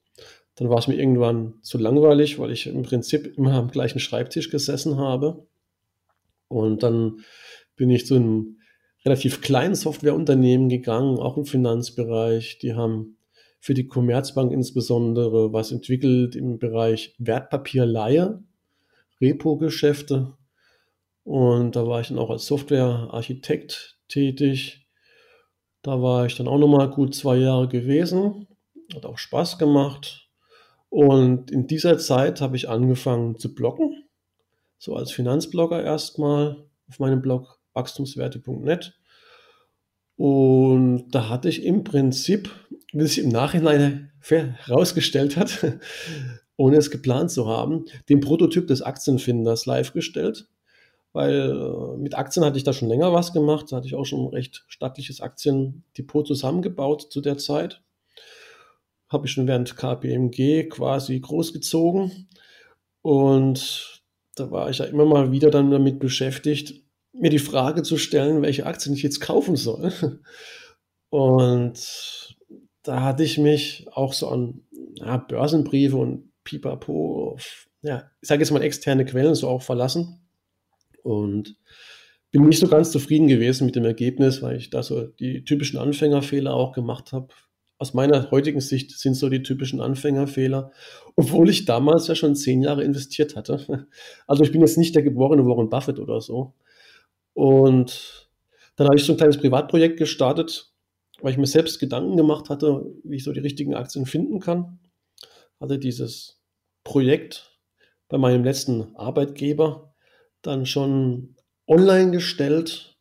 dann 0.57 0.71
war 0.71 0.79
es 0.79 0.89
mir 0.89 0.97
irgendwann 0.97 1.55
zu 1.63 1.79
langweilig, 1.79 2.41
weil 2.41 2.51
ich 2.51 2.67
im 2.67 2.83
Prinzip 2.83 3.39
immer 3.39 3.53
am 3.53 3.71
gleichen 3.71 4.01
Schreibtisch 4.01 4.51
gesessen 4.51 4.97
habe. 4.97 5.47
Und 6.49 6.83
dann 6.83 7.21
bin 7.77 7.91
ich 7.91 8.07
zu 8.07 8.17
einem 8.17 8.59
relativ 9.05 9.41
kleinen 9.41 9.77
Softwareunternehmen 9.77 10.69
gegangen, 10.69 11.19
auch 11.19 11.37
im 11.37 11.45
Finanzbereich. 11.45 12.59
Die 12.59 12.75
haben 12.75 13.18
für 13.61 13.75
die 13.75 13.87
Commerzbank 13.87 14.53
insbesondere 14.53 15.53
was 15.53 15.73
entwickelt 15.73 16.37
im 16.37 16.59
Bereich 16.59 17.15
Wertpapierleihe, 17.19 18.43
Repo-Geschäfte. 19.21 20.35
Und 21.25 21.77
da 21.77 21.87
war 21.87 22.01
ich 22.01 22.09
dann 22.09 22.19
auch 22.19 22.31
als 22.31 22.47
Softwarearchitekt 22.47 23.99
tätig. 24.09 24.87
Da 25.83 26.01
war 26.03 26.27
ich 26.27 26.37
dann 26.37 26.49
auch 26.49 26.59
nochmal 26.59 26.91
gut 26.91 27.15
zwei 27.15 27.37
Jahre 27.37 27.69
gewesen. 27.69 28.47
Hat 28.95 29.05
auch 29.05 29.19
Spaß 29.19 29.59
gemacht. 29.59 30.29
Und 30.89 31.51
in 31.51 31.67
dieser 31.67 31.99
Zeit 31.99 32.41
habe 32.41 32.57
ich 32.57 32.69
angefangen 32.69 33.37
zu 33.37 33.55
bloggen. 33.55 34.05
So 34.79 34.95
als 34.95 35.13
Finanzblogger 35.13 35.83
erstmal 35.83 36.65
auf 36.89 36.99
meinem 36.99 37.21
Blog 37.21 37.61
wachstumswerte.net. 37.75 38.98
Und 40.19 41.13
da 41.13 41.29
hatte 41.29 41.49
ich 41.49 41.65
im 41.65 41.85
Prinzip, 41.85 42.51
wie 42.93 43.07
sich 43.07 43.21
im 43.21 43.29
Nachhinein 43.29 44.11
herausgestellt 44.21 45.37
hat, 45.37 45.65
ohne 46.57 46.77
es 46.77 46.91
geplant 46.91 47.31
zu 47.31 47.47
haben, 47.47 47.85
den 48.09 48.19
Prototyp 48.19 48.67
des 48.67 48.83
Aktienfinders 48.83 49.65
live 49.65 49.93
gestellt. 49.93 50.49
Weil 51.13 51.53
äh, 51.53 51.97
mit 51.99 52.19
Aktien 52.19 52.45
hatte 52.45 52.59
ich 52.59 52.65
da 52.65 52.73
schon 52.73 52.89
länger 52.89 53.13
was 53.13 53.33
gemacht. 53.33 53.67
Da 53.71 53.77
hatte 53.77 53.87
ich 53.87 53.95
auch 53.95 54.05
schon 54.05 54.25
ein 54.25 54.35
recht 54.35 54.65
stattliches 54.67 55.21
Aktiendepot 55.21 56.27
zusammengebaut 56.27 57.13
zu 57.13 57.21
der 57.21 57.39
Zeit. 57.39 57.81
Habe 59.09 59.27
ich 59.27 59.33
schon 59.33 59.47
während 59.47 59.77
KPMG 59.77 60.69
quasi 60.69 61.21
großgezogen. 61.21 62.29
Und 63.03 64.03
da 64.35 64.51
war 64.51 64.69
ich 64.69 64.79
ja 64.79 64.85
immer 64.87 65.05
mal 65.05 65.31
wieder 65.31 65.51
dann 65.51 65.71
damit 65.71 66.01
beschäftigt, 66.01 66.83
mir 67.13 67.31
die 67.31 67.39
Frage 67.39 67.83
zu 67.83 67.97
stellen, 67.97 68.43
welche 68.43 68.67
Aktien 68.67 68.95
ich 68.95 69.03
jetzt 69.03 69.21
kaufen 69.21 69.57
soll. 69.57 69.93
Und 71.11 72.37
da 72.83 73.03
hatte 73.03 73.25
ich 73.25 73.39
mich 73.39 73.87
auch 73.93 74.13
so 74.13 74.29
an 74.29 74.63
ja, 74.95 75.17
Börsenbriefe 75.17 75.97
und 75.97 76.31
Pipapo 76.45 77.39
ja, 77.83 78.11
ich 78.21 78.29
sage 78.29 78.43
jetzt 78.43 78.51
mal 78.51 78.63
externe 78.63 79.05
Quellen 79.05 79.35
so 79.35 79.49
auch 79.49 79.63
verlassen 79.63 80.21
und 81.03 81.57
bin 82.31 82.47
nicht 82.47 82.59
so 82.59 82.69
ganz 82.69 82.91
zufrieden 82.91 83.29
gewesen 83.29 83.67
mit 83.67 83.77
dem 83.77 83.85
Ergebnis, 83.85 84.43
weil 84.43 84.57
ich 84.57 84.71
da 84.71 84.83
so 84.83 85.07
die 85.07 85.45
typischen 85.45 85.79
Anfängerfehler 85.79 86.53
auch 86.53 86.73
gemacht 86.73 87.13
habe. 87.13 87.29
Aus 87.79 87.95
meiner 87.95 88.31
heutigen 88.33 88.61
Sicht 88.61 88.91
sind 88.99 89.15
so 89.15 89.29
die 89.29 89.43
typischen 89.43 89.81
Anfängerfehler, 89.81 90.73
obwohl 91.15 91.49
ich 91.49 91.65
damals 91.65 92.09
ja 92.09 92.17
schon 92.17 92.35
zehn 92.35 92.61
Jahre 92.63 92.83
investiert 92.83 93.37
hatte. 93.37 93.87
Also 94.27 94.43
ich 94.43 94.53
bin 94.53 94.61
jetzt 94.61 94.77
nicht 94.77 94.95
der 94.95 95.03
geborene 95.03 95.47
Warren 95.47 95.71
Buffett 95.71 96.01
oder 96.01 96.21
so. 96.21 96.55
Und 97.39 98.29
dann 98.75 98.89
habe 98.89 98.97
ich 98.97 99.05
so 99.05 99.13
ein 99.13 99.17
kleines 99.17 99.39
Privatprojekt 99.39 99.97
gestartet, 99.97 100.73
weil 101.21 101.31
ich 101.31 101.39
mir 101.39 101.47
selbst 101.47 101.79
Gedanken 101.79 102.17
gemacht 102.17 102.51
hatte, 102.51 102.85
wie 103.05 103.15
ich 103.15 103.23
so 103.23 103.33
die 103.33 103.39
richtigen 103.39 103.77
Aktien 103.77 104.07
finden 104.07 104.41
kann. 104.41 104.81
Hatte 105.61 105.79
dieses 105.79 106.43
Projekt 106.83 107.57
bei 108.09 108.19
meinem 108.19 108.43
letzten 108.43 108.97
Arbeitgeber 108.97 109.95
dann 110.43 110.67
schon 110.67 111.37
online 111.69 112.11
gestellt. 112.11 112.99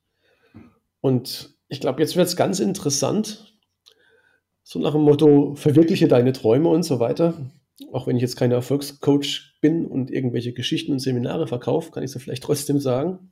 Und 1.01 1.57
ich 1.67 1.79
glaube, 1.79 2.01
jetzt 2.01 2.15
wird 2.15 2.27
es 2.27 2.35
ganz 2.35 2.59
interessant. 2.59 3.57
So 4.61 4.77
nach 4.77 4.91
dem 4.91 5.01
Motto, 5.01 5.55
verwirkliche 5.55 6.07
deine 6.07 6.33
Träume 6.33 6.69
und 6.69 6.83
so 6.83 6.99
weiter. 6.99 7.49
Auch 7.91 8.05
wenn 8.05 8.17
ich 8.17 8.21
jetzt 8.21 8.37
kein 8.37 8.51
Erfolgscoach 8.51 9.57
bin 9.61 9.87
und 9.87 10.11
irgendwelche 10.11 10.53
Geschichten 10.53 10.91
und 10.91 10.99
Seminare 10.99 11.47
verkaufe, 11.47 11.89
kann 11.89 12.03
ich 12.03 12.13
es 12.13 12.21
vielleicht 12.21 12.43
trotzdem 12.43 12.79
sagen. 12.79 13.31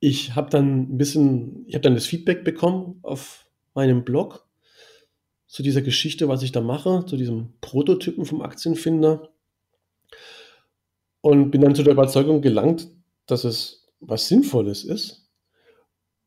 Ich 0.00 0.34
habe 0.34 0.50
dann 0.50 0.94
ein 0.94 0.98
bisschen, 0.98 1.64
ich 1.66 1.74
habe 1.74 1.82
dann 1.82 1.94
das 1.94 2.06
Feedback 2.06 2.44
bekommen 2.44 2.98
auf 3.02 3.46
meinem 3.74 4.04
Blog 4.04 4.46
zu 5.46 5.62
dieser 5.62 5.82
Geschichte, 5.82 6.28
was 6.28 6.42
ich 6.42 6.52
da 6.52 6.60
mache, 6.60 7.04
zu 7.06 7.16
diesem 7.16 7.52
Prototypen 7.60 8.24
vom 8.24 8.42
Aktienfinder. 8.42 9.28
Und 11.20 11.50
bin 11.50 11.60
dann 11.60 11.74
zu 11.74 11.82
der 11.82 11.92
Überzeugung 11.92 12.42
gelangt, 12.42 12.88
dass 13.26 13.44
es 13.44 13.86
was 14.00 14.28
Sinnvolles 14.28 14.82
ist 14.82 15.30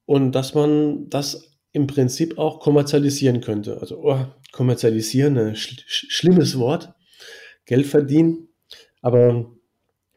und 0.05 0.31
dass 0.31 0.53
man 0.53 1.09
das 1.09 1.57
im 1.73 1.87
Prinzip 1.87 2.37
auch 2.37 2.59
kommerzialisieren 2.61 3.41
könnte. 3.41 3.81
Also 3.81 3.99
oh, 4.01 4.25
kommerzialisieren, 4.53 5.37
ein 5.37 5.55
sch 5.55 5.83
schlimmes 5.87 6.57
Wort, 6.57 6.93
Geld 7.65 7.85
verdienen. 7.85 8.47
Aber 9.01 9.51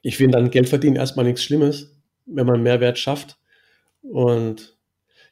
ich 0.03 0.17
finde 0.17 0.39
dann 0.39 0.51
Geld 0.51 0.69
verdienen 0.69 0.97
erstmal 0.97 1.25
nichts 1.25 1.43
Schlimmes, 1.43 1.98
wenn 2.29 2.47
man 2.47 2.63
Mehrwert 2.63 2.99
schafft. 2.99 3.39
Und 4.03 4.79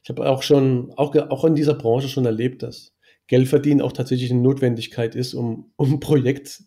ich 0.03 0.09
habe 0.09 0.29
auch 0.29 0.43
schon, 0.43 0.93
auch, 0.95 1.15
auch 1.15 1.45
in 1.45 1.55
dieser 1.55 1.73
Branche 1.75 2.09
schon 2.09 2.25
erlebt, 2.25 2.63
dass 2.63 2.93
Geld 3.27 3.47
verdienen 3.47 3.81
auch 3.81 3.91
tatsächlich 3.91 4.31
eine 4.31 4.41
Notwendigkeit 4.41 5.15
ist, 5.15 5.33
um, 5.33 5.71
um 5.75 5.93
ein 5.93 5.99
Projekt 5.99 6.63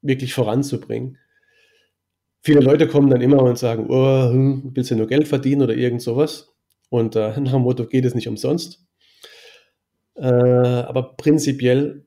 wirklich 0.00 0.34
voranzubringen 0.34 1.18
viele 2.42 2.60
Leute 2.60 2.88
kommen 2.88 3.10
dann 3.10 3.20
immer 3.20 3.42
und 3.42 3.58
sagen, 3.58 3.86
oh, 3.88 4.30
hm, 4.30 4.70
willst 4.74 4.90
du 4.90 4.96
nur 4.96 5.06
Geld 5.06 5.28
verdienen 5.28 5.62
oder 5.62 5.74
irgend 5.74 6.02
sowas? 6.02 6.54
Und 6.88 7.16
äh, 7.16 7.38
nach 7.40 7.52
dem 7.52 7.62
Motto 7.62 7.86
geht 7.86 8.04
es 8.04 8.14
nicht 8.14 8.28
umsonst. 8.28 8.86
Äh, 10.14 10.26
aber 10.26 11.16
prinzipiell, 11.16 12.06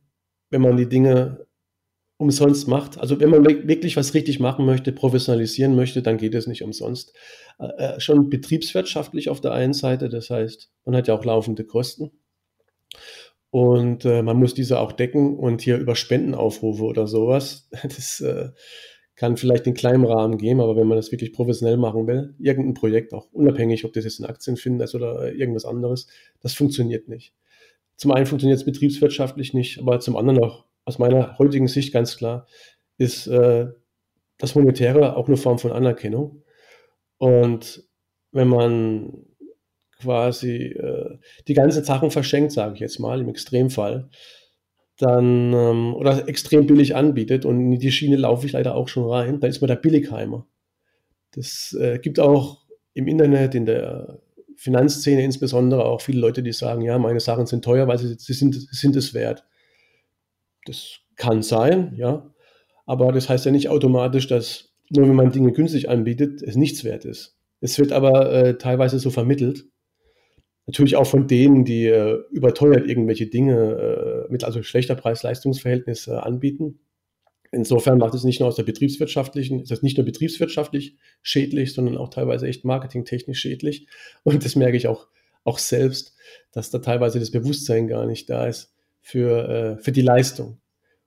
wenn 0.49 0.61
man 0.61 0.77
die 0.77 0.89
Dinge 0.89 1.45
umsonst 2.21 2.67
macht, 2.67 2.99
also 2.99 3.19
wenn 3.19 3.31
man 3.31 3.43
wirklich 3.43 3.97
was 3.97 4.13
richtig 4.13 4.39
machen 4.39 4.65
möchte, 4.65 4.91
professionalisieren 4.91 5.75
möchte, 5.75 6.03
dann 6.03 6.17
geht 6.17 6.35
es 6.35 6.45
nicht 6.45 6.63
umsonst. 6.63 7.13
Äh, 7.59 7.95
äh, 7.95 7.99
schon 7.99 8.29
betriebswirtschaftlich 8.29 9.29
auf 9.29 9.41
der 9.41 9.53
einen 9.53 9.73
Seite, 9.73 10.07
das 10.07 10.29
heißt, 10.29 10.71
man 10.85 10.95
hat 10.95 11.07
ja 11.07 11.15
auch 11.15 11.25
laufende 11.25 11.65
Kosten. 11.65 12.11
Und 13.49 14.05
äh, 14.05 14.21
man 14.21 14.37
muss 14.37 14.53
diese 14.53 14.79
auch 14.79 14.91
decken 14.91 15.37
und 15.37 15.61
hier 15.61 15.77
über 15.77 15.95
Spendenaufrufe 15.95 16.83
oder 16.83 17.07
sowas, 17.07 17.69
das 17.83 18.21
äh, 18.21 18.49
kann 19.15 19.35
vielleicht 19.35 19.65
in 19.65 19.73
kleinem 19.73 20.05
Rahmen 20.05 20.37
gehen, 20.37 20.61
aber 20.61 20.75
wenn 20.75 20.87
man 20.87 20.97
das 20.97 21.11
wirklich 21.11 21.33
professionell 21.33 21.77
machen 21.77 22.07
will, 22.07 22.35
irgendein 22.39 22.75
Projekt, 22.75 23.13
auch 23.13 23.27
unabhängig, 23.31 23.83
ob 23.83 23.93
das 23.93 24.05
jetzt 24.05 24.19
ein 24.19 24.25
Aktienfinder 24.25 24.85
ist 24.85 24.95
oder 24.95 25.33
irgendwas 25.33 25.65
anderes, 25.65 26.07
das 26.39 26.53
funktioniert 26.53 27.07
nicht. 27.09 27.33
Zum 27.97 28.11
einen 28.11 28.25
funktioniert 28.25 28.59
es 28.59 28.65
betriebswirtschaftlich 28.65 29.53
nicht, 29.53 29.79
aber 29.79 29.99
zum 29.99 30.15
anderen 30.15 30.43
auch 30.43 30.65
aus 30.85 30.99
meiner 30.99 31.37
heutigen 31.37 31.67
Sicht 31.67 31.93
ganz 31.93 32.17
klar, 32.17 32.47
ist 32.97 33.27
äh, 33.27 33.67
das 34.37 34.55
Monetäre 34.55 35.15
auch 35.15 35.27
eine 35.27 35.37
Form 35.37 35.59
von 35.59 35.71
Anerkennung. 35.71 36.43
Und 37.17 37.83
wenn 38.31 38.47
man 38.47 39.25
quasi 39.99 40.65
äh, 40.65 41.17
die 41.47 41.53
ganzen 41.53 41.83
Sachen 41.83 42.11
verschenkt, 42.11 42.51
sage 42.51 42.73
ich 42.75 42.79
jetzt 42.79 42.99
mal, 42.99 43.21
im 43.21 43.29
Extremfall, 43.29 44.09
dann 44.97 45.53
ähm, 45.53 45.95
oder 45.95 46.27
extrem 46.27 46.67
billig 46.67 46.95
anbietet 46.95 47.45
und 47.45 47.59
in 47.59 47.79
die 47.79 47.91
Schiene 47.91 48.17
laufe 48.17 48.45
ich 48.45 48.51
leider 48.53 48.75
auch 48.75 48.87
schon 48.87 49.09
rein, 49.09 49.39
dann 49.39 49.49
ist 49.49 49.61
man 49.61 49.67
der 49.67 49.75
Billigheimer. 49.75 50.47
Das 51.31 51.75
äh, 51.79 51.99
gibt 51.99 52.19
auch 52.19 52.65
im 52.93 53.07
Internet, 53.07 53.55
in 53.55 53.65
der 53.65 54.19
Finanzszene 54.57 55.23
insbesondere 55.23 55.85
auch 55.85 56.01
viele 56.01 56.19
Leute, 56.19 56.43
die 56.43 56.53
sagen, 56.53 56.81
ja, 56.81 56.99
meine 56.99 57.19
Sachen 57.19 57.47
sind 57.47 57.63
teuer, 57.63 57.87
weil 57.87 57.97
sie, 57.97 58.15
sie 58.17 58.33
sind, 58.33 58.53
sind 58.55 58.95
es 58.95 59.13
wert. 59.13 59.43
Das 60.65 60.99
kann 61.15 61.43
sein, 61.43 61.93
ja, 61.95 62.33
aber 62.85 63.11
das 63.11 63.29
heißt 63.29 63.45
ja 63.45 63.51
nicht 63.51 63.69
automatisch, 63.69 64.27
dass 64.27 64.73
nur 64.89 65.07
wenn 65.07 65.15
man 65.15 65.31
Dinge 65.31 65.51
günstig 65.53 65.89
anbietet, 65.89 66.41
es 66.41 66.55
nichts 66.55 66.83
wert 66.83 67.05
ist. 67.05 67.37
Es 67.61 67.79
wird 67.79 67.91
aber 67.91 68.31
äh, 68.33 68.57
teilweise 68.57 68.99
so 68.99 69.09
vermittelt 69.09 69.65
Natürlich 70.67 70.95
auch 70.95 71.07
von 71.07 71.27
denen, 71.27 71.65
die 71.65 71.85
äh, 71.87 72.19
überteuert 72.31 72.87
irgendwelche 72.87 73.27
Dinge 73.27 74.27
äh, 74.27 74.31
mit 74.31 74.43
also 74.43 74.61
schlechter 74.61 74.95
Preis-Leistungs-Verhältnis 74.95 76.07
äh, 76.07 76.11
anbieten. 76.11 76.79
Insofern 77.51 77.97
macht 77.97 78.13
es 78.13 78.23
nicht 78.23 78.39
nur 78.39 78.47
aus 78.47 78.55
der 78.55 78.63
betriebswirtschaftlichen, 78.63 79.59
ist 79.59 79.71
das 79.71 79.81
nicht 79.81 79.97
nur 79.97 80.05
betriebswirtschaftlich 80.05 80.95
schädlich, 81.21 81.73
sondern 81.73 81.97
auch 81.97 82.09
teilweise 82.09 82.47
echt 82.47 82.63
marketingtechnisch 82.63 83.39
schädlich. 83.39 83.87
Und 84.23 84.45
das 84.45 84.55
merke 84.55 84.77
ich 84.77 84.87
auch, 84.87 85.07
auch 85.43 85.57
selbst, 85.57 86.15
dass 86.53 86.69
da 86.69 86.79
teilweise 86.79 87.19
das 87.19 87.31
Bewusstsein 87.31 87.87
gar 87.87 88.05
nicht 88.05 88.29
da 88.29 88.45
ist 88.45 88.73
für, 89.01 89.49
äh, 89.49 89.77
für 89.77 89.91
die 89.91 90.01
Leistung. 90.01 90.59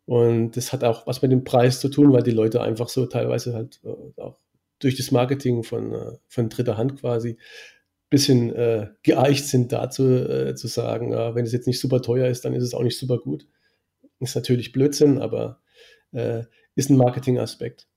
Und 0.06 0.52
das 0.56 0.72
hat 0.72 0.84
auch 0.84 1.06
was 1.06 1.22
mit 1.22 1.32
dem 1.32 1.44
Preis 1.44 1.80
zu 1.80 1.88
tun, 1.88 2.12
weil 2.12 2.22
die 2.22 2.30
Leute 2.30 2.60
einfach 2.60 2.88
so 2.88 3.06
teilweise 3.06 3.54
halt 3.54 3.80
äh, 3.84 4.20
auch 4.20 4.38
durch 4.78 4.96
das 4.96 5.10
Marketing 5.10 5.62
von, 5.62 5.92
äh, 5.92 6.12
von 6.28 6.48
dritter 6.48 6.76
Hand 6.76 7.00
quasi 7.00 7.38
bisschen 8.14 8.54
äh, 8.54 8.90
geeicht 9.02 9.46
sind 9.46 9.72
dazu 9.72 10.08
äh, 10.08 10.54
zu 10.54 10.68
sagen, 10.68 11.10
ja, 11.10 11.34
wenn 11.34 11.44
es 11.44 11.52
jetzt 11.52 11.66
nicht 11.66 11.80
super 11.80 12.00
teuer 12.00 12.28
ist, 12.28 12.44
dann 12.44 12.54
ist 12.54 12.62
es 12.62 12.72
auch 12.72 12.84
nicht 12.84 12.96
super 12.96 13.18
gut. 13.18 13.48
Ist 14.20 14.36
natürlich 14.36 14.70
Blödsinn, 14.70 15.18
aber 15.18 15.60
äh, 16.12 16.44
ist 16.76 16.90
ein 16.90 16.96
Marketingaspekt. 16.96 17.88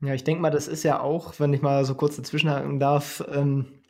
Ja, 0.00 0.14
ich 0.14 0.24
denke 0.24 0.40
mal, 0.40 0.50
das 0.50 0.68
ist 0.68 0.84
ja 0.84 1.00
auch, 1.00 1.38
wenn 1.38 1.52
ich 1.52 1.60
mal 1.60 1.84
so 1.84 1.94
kurz 1.94 2.16
dazwischenhaken 2.16 2.80
darf, 2.80 3.22
ähm, 3.30 3.81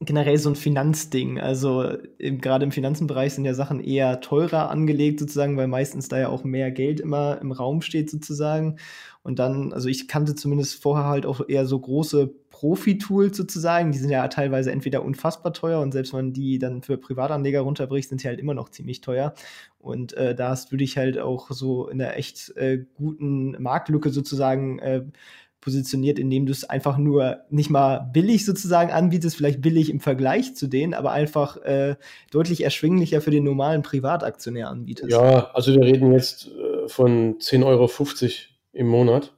generell 0.00 0.38
so 0.38 0.48
ein 0.48 0.56
Finanzding. 0.56 1.38
Also 1.38 1.92
gerade 2.18 2.64
im 2.64 2.72
Finanzenbereich 2.72 3.34
sind 3.34 3.44
ja 3.44 3.52
Sachen 3.52 3.80
eher 3.80 4.20
teurer 4.22 4.70
angelegt 4.70 5.20
sozusagen, 5.20 5.58
weil 5.58 5.68
meistens 5.68 6.08
da 6.08 6.18
ja 6.18 6.28
auch 6.28 6.42
mehr 6.42 6.70
Geld 6.70 7.00
immer 7.00 7.38
im 7.40 7.52
Raum 7.52 7.82
steht 7.82 8.08
sozusagen. 8.08 8.78
Und 9.22 9.38
dann, 9.38 9.74
also 9.74 9.88
ich 9.88 10.08
kannte 10.08 10.34
zumindest 10.34 10.82
vorher 10.82 11.04
halt 11.04 11.26
auch 11.26 11.46
eher 11.46 11.66
so 11.66 11.78
große 11.78 12.34
Profi-Tools 12.48 13.36
sozusagen, 13.36 13.92
die 13.92 13.98
sind 13.98 14.10
ja 14.10 14.26
teilweise 14.28 14.72
entweder 14.72 15.02
unfassbar 15.04 15.52
teuer 15.52 15.80
und 15.80 15.92
selbst 15.92 16.12
wenn 16.12 16.26
man 16.26 16.32
die 16.32 16.58
dann 16.58 16.82
für 16.82 16.96
Privatanleger 16.96 17.60
runterbricht, 17.60 18.08
sind 18.08 18.22
sie 18.22 18.28
halt 18.28 18.40
immer 18.40 18.54
noch 18.54 18.70
ziemlich 18.70 19.02
teuer. 19.02 19.34
Und 19.78 20.14
äh, 20.14 20.34
da 20.34 20.50
hast 20.50 20.72
du 20.72 20.76
dich 20.76 20.96
halt 20.96 21.18
auch 21.18 21.50
so 21.50 21.88
in 21.88 22.00
einer 22.00 22.16
echt 22.16 22.56
äh, 22.56 22.84
guten 22.94 23.52
Marktlücke 23.62 24.10
sozusagen 24.10 24.78
äh, 24.78 25.04
positioniert, 25.60 26.18
indem 26.18 26.46
du 26.46 26.52
es 26.52 26.64
einfach 26.64 26.96
nur 26.96 27.38
nicht 27.50 27.70
mal 27.70 28.10
billig 28.12 28.44
sozusagen 28.44 28.90
anbietest, 28.90 29.36
vielleicht 29.36 29.60
billig 29.60 29.90
im 29.90 30.00
Vergleich 30.00 30.54
zu 30.54 30.66
denen, 30.66 30.94
aber 30.94 31.12
einfach 31.12 31.58
äh, 31.58 31.96
deutlich 32.30 32.64
erschwinglicher 32.64 33.20
für 33.20 33.30
den 33.30 33.44
normalen 33.44 33.82
Privataktionär 33.82 34.68
anbietest. 34.68 35.10
Ja, 35.10 35.50
also 35.52 35.74
wir 35.74 35.82
reden 35.82 36.12
jetzt 36.12 36.48
äh, 36.48 36.88
von 36.88 37.38
10,50 37.38 37.64
Euro 37.64 37.90
im 38.72 38.88
Monat. 38.88 39.34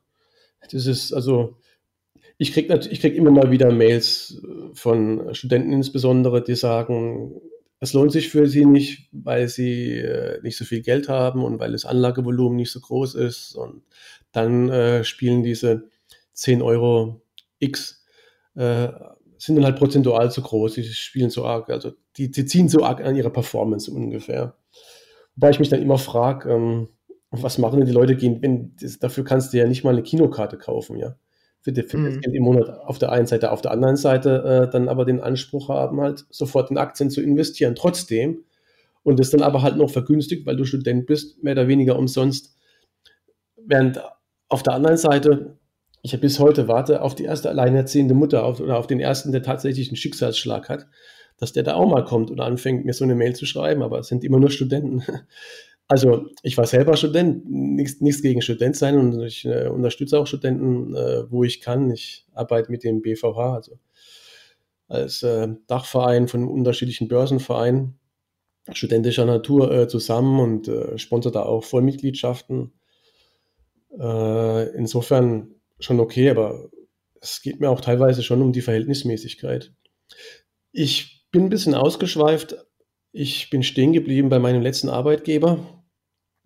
Das 0.71 0.87
ist 0.87 1.13
also 1.13 1.57
ich 2.39 2.53
kriege 2.53 2.79
krieg 2.79 3.15
immer 3.15 3.31
mal 3.31 3.51
wieder 3.51 3.73
Mails 3.73 4.41
äh, 4.43 4.75
von 4.75 5.35
Studenten 5.35 5.73
insbesondere, 5.73 6.43
die 6.43 6.55
sagen, 6.55 7.41
es 7.83 7.95
lohnt 7.95 8.13
sich 8.13 8.29
für 8.29 8.47
sie 8.47 8.65
nicht, 8.65 9.09
weil 9.11 9.49
sie 9.49 9.97
äh, 9.97 10.41
nicht 10.43 10.57
so 10.57 10.65
viel 10.65 10.83
Geld 10.83 11.09
haben 11.09 11.43
und 11.43 11.59
weil 11.59 11.73
das 11.73 11.85
Anlagevolumen 11.85 12.57
nicht 12.57 12.71
so 12.71 12.79
groß 12.79 13.17
ist. 13.17 13.57
Und 13.57 13.83
dann 14.31 14.69
äh, 14.69 15.03
spielen 15.03 15.43
diese 15.43 15.89
10 16.33 16.63
Euro 16.63 17.23
X, 17.59 18.05
äh, 18.55 18.89
sind 19.39 19.57
dann 19.57 19.65
halt 19.65 19.77
prozentual 19.77 20.31
zu 20.31 20.43
groß. 20.43 20.75
Die 20.75 20.85
spielen 20.85 21.31
so 21.31 21.45
arg, 21.45 21.69
also 21.71 21.93
die, 22.17 22.31
die 22.31 22.45
ziehen 22.45 22.69
so 22.69 22.85
arg 22.85 23.01
an 23.01 23.17
ihrer 23.17 23.31
Performance 23.31 23.91
ungefähr. 23.91 24.57
Wobei 25.35 25.51
ich 25.51 25.59
mich 25.59 25.69
dann 25.69 25.83
immer 25.83 25.99
frage, 25.99 26.51
ähm, 26.51 26.89
was 27.31 27.59
machen 27.59 27.79
denn 27.79 27.87
die 27.87 27.95
Leute 27.95 28.15
gehen, 28.15 28.43
wenn 28.43 28.77
das, 28.81 28.99
dafür 28.99 29.25
kannst 29.25 29.53
du 29.53 29.59
ja 29.59 29.67
nicht 29.67 29.85
mal 29.85 29.91
eine 29.91 30.03
Kinokarte 30.03 30.59
kaufen, 30.59 30.97
ja 30.97 31.17
für, 31.63 31.73
die, 31.73 31.83
für 31.83 31.97
mhm. 31.97 32.05
das 32.07 32.21
Geld 32.21 32.35
im 32.35 32.43
Monat 32.43 32.69
auf 32.69 32.99
der 32.99 33.13
einen 33.13 33.27
Seite, 33.27 33.53
auf 33.53 33.63
der 33.63 33.71
anderen 33.71 33.97
Seite 33.97 34.67
äh, 34.67 34.71
dann 34.71 34.89
aber 34.89 35.05
den 35.05 35.21
Anspruch 35.21 35.69
haben, 35.69 36.01
halt 36.01 36.27
sofort 36.29 36.71
in 36.71 36.79
Aktien 36.79 37.09
zu 37.09 37.23
investieren, 37.23 37.75
trotzdem. 37.75 38.45
Und 39.05 39.19
das 39.19 39.31
dann 39.31 39.43
aber 39.43 39.63
halt 39.63 39.77
noch 39.77 39.91
vergünstigt, 39.91 40.47
weil 40.47 40.57
du 40.57 40.65
Student 40.65 41.07
bist, 41.07 41.43
mehr 41.43 41.53
oder 41.53 41.69
weniger 41.69 41.99
umsonst. 41.99 42.57
Während 43.57 44.01
auf 44.49 44.63
der 44.63 44.75
anderen 44.75 44.97
Seite, 44.97 45.59
ich 46.03 46.19
bis 46.21 46.39
heute 46.39 46.69
warte 46.69 47.03
auf 47.03 47.15
die 47.15 47.25
erste 47.25 47.49
alleinerziehende 47.49 48.15
Mutter 48.15 48.45
auf, 48.45 48.61
oder 48.61 48.79
auf 48.79 48.87
den 48.87 49.01
ersten, 49.01 49.33
der 49.33 49.43
tatsächlich 49.43 49.89
einen 49.89 49.97
Schicksalsschlag 49.97 50.69
hat, 50.69 50.87
dass 51.39 51.53
der 51.53 51.63
da 51.63 51.75
auch 51.75 51.89
mal 51.89 52.05
kommt 52.05 52.31
und 52.31 52.41
anfängt, 52.41 52.85
mir 52.85 52.93
so 52.93 53.05
eine 53.05 53.15
Mail 53.15 53.35
zu 53.35 53.47
schreiben, 53.47 53.83
aber 53.83 54.01
es 54.01 54.09
sind 54.09 54.25
immer 54.25 54.39
nur 54.39 54.51
Studenten. 54.51 55.03
Also 55.89 56.29
ich 56.43 56.57
war 56.57 56.65
selber 56.65 56.97
Student, 56.97 57.45
nichts, 57.51 58.01
nichts 58.01 58.23
gegen 58.23 58.41
Student 58.41 58.77
sein 58.77 58.97
und 58.97 59.21
ich 59.21 59.45
äh, 59.45 59.67
unterstütze 59.67 60.19
auch 60.19 60.27
Studenten, 60.27 60.95
äh, 60.95 61.31
wo 61.31 61.45
ich 61.45 61.61
kann. 61.61 61.91
Ich 61.91 62.25
arbeite 62.33 62.71
mit 62.71 62.83
dem 62.83 63.03
BVH, 63.03 63.55
also 63.55 63.79
als 64.89 65.23
äh, 65.23 65.49
Dachverein 65.67 66.29
von 66.29 66.49
unterschiedlichen 66.49 67.09
Börsenvereinen 67.09 67.99
studentischer 68.73 69.25
Natur 69.25 69.71
äh, 69.73 69.89
zusammen 69.89 70.41
und 70.41 70.69
äh, 70.69 70.97
sponsert 70.99 71.35
da 71.35 71.43
auch 71.43 71.65
Vollmitgliedschaften. 71.65 72.73
Äh, 73.99 74.77
insofern 74.77 75.55
schon 75.85 76.01
okay, 76.01 76.31
aber 76.31 76.71
es 77.21 77.41
geht 77.43 77.61
mir 77.61 77.71
auch 77.71 77.81
teilweise 77.81 78.23
schon 78.23 78.43
um 78.43 78.53
die 78.53 78.63
Verhältnismäßigkeit. 78.63 79.73
Ich 80.73 81.27
bin 81.31 81.45
ein 81.45 81.51
bisschen 81.51 81.75
ausgeschweift. 81.75 82.57
Ich 83.13 83.51
bin 83.51 83.63
stehen 83.63 83.93
geblieben 83.93 84.29
bei 84.29 84.39
meinem 84.39 84.63
letzten 84.63 84.89
Arbeitgeber, 84.89 85.85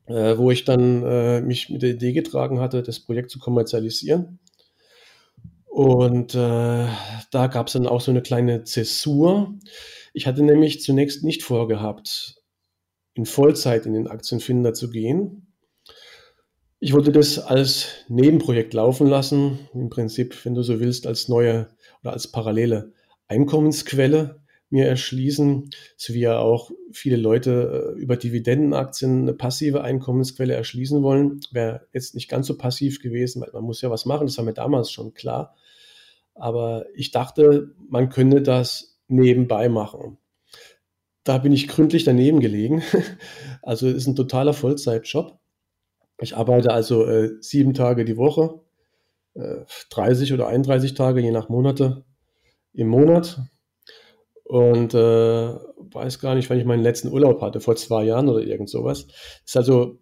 äh, 0.07 0.37
wo 0.37 0.50
ich 0.50 0.64
dann 0.64 1.02
äh, 1.05 1.40
mich 1.40 1.71
mit 1.71 1.83
der 1.83 1.90
Idee 1.90 2.12
getragen 2.12 2.61
hatte, 2.61 2.83
das 2.83 3.00
Projekt 3.00 3.31
zu 3.31 3.38
kommerzialisieren. 3.38 4.40
Und 5.66 6.35
äh, 6.35 6.88
da 7.31 7.47
gab 7.49 7.66
es 7.66 7.75
dann 7.75 7.87
auch 7.87 8.00
so 8.00 8.11
eine 8.11 8.23
kleine 8.23 8.64
Zäsur. 8.64 9.55
Ich 10.14 10.26
hatte 10.26 10.43
nämlich 10.43 10.81
zunächst 10.81 11.23
nicht 11.23 11.43
vorgehabt, 11.43 12.37
in 13.14 13.26
Vollzeit 13.26 13.87
in 13.87 13.93
den 13.93 14.09
Aktienfinder 14.09 14.73
zu 14.73 14.90
gehen. 14.90 15.46
Ich 16.78 16.92
wollte 16.92 17.11
das 17.11 17.38
als 17.38 17.88
Nebenprojekt 18.09 18.75
laufen 18.75 19.06
lassen, 19.06 19.59
im 19.73 19.88
Prinzip, 19.88 20.45
wenn 20.45 20.54
du 20.54 20.62
so 20.62 20.78
willst, 20.78 21.06
als 21.06 21.28
neue 21.28 21.68
oder 22.02 22.12
als 22.12 22.30
parallele 22.30 22.92
Einkommensquelle 23.28 24.42
mir 24.68 24.87
erschließen, 24.87 25.71
so 25.97 26.12
wie 26.12 26.21
ja 26.21 26.38
auch 26.38 26.71
viele 26.92 27.16
Leute 27.16 27.95
äh, 27.97 28.00
über 28.00 28.16
Dividendenaktien 28.16 29.23
eine 29.23 29.33
passive 29.33 29.83
Einkommensquelle 29.83 30.54
erschließen 30.54 31.02
wollen. 31.02 31.40
Wäre 31.50 31.87
jetzt 31.92 32.14
nicht 32.14 32.28
ganz 32.28 32.47
so 32.47 32.59
passiv 32.59 33.00
gewesen, 33.00 33.40
weil 33.40 33.52
man 33.52 33.64
muss 33.64 33.80
ja 33.80 33.90
was 33.90 34.04
machen, 34.04 34.26
das 34.26 34.37
war 34.37 34.45
mir 34.45 34.52
damals 34.52 34.90
schon 34.90 35.14
klar. 35.14 35.54
Aber 36.35 36.85
ich 36.95 37.11
dachte, 37.11 37.75
man 37.88 38.11
könnte 38.11 38.42
das 38.42 38.99
nebenbei 39.09 39.68
machen. 39.71 40.18
Da 41.25 41.38
bin 41.38 41.52
ich 41.52 41.68
gründlich 41.68 42.04
daneben 42.04 42.40
gelegen. 42.40 42.83
Also 43.62 43.88
es 43.88 43.97
ist 43.97 44.06
ein 44.06 44.14
totaler 44.14 44.52
Vollzeitjob. 44.52 45.40
Ich 46.18 46.37
arbeite 46.37 46.73
also 46.73 47.04
äh, 47.06 47.37
sieben 47.40 47.75
Tage 47.75 48.04
die 48.04 48.16
Woche, 48.16 48.61
äh, 49.35 49.64
30 49.90 50.32
oder 50.32 50.49
31 50.49 50.94
Tage, 50.94 51.20
je 51.20 51.30
nach 51.30 51.49
Monate 51.49 52.04
im 52.73 52.88
Monat. 52.88 53.40
Und 54.44 54.94
äh, 54.94 54.99
weiß 54.99 56.20
gar 56.20 56.35
nicht, 56.37 56.49
wann 56.49 56.58
ich 56.58 56.64
meinen 56.64 56.82
letzten 56.82 57.08
Urlaub 57.08 57.40
hatte, 57.40 57.61
vor 57.61 57.76
zwei 57.76 58.04
Jahren 58.04 58.28
oder 58.28 58.40
irgend 58.40 58.70
sowas. 58.70 59.06
Das 59.06 59.16
ist 59.46 59.56
also 59.56 59.99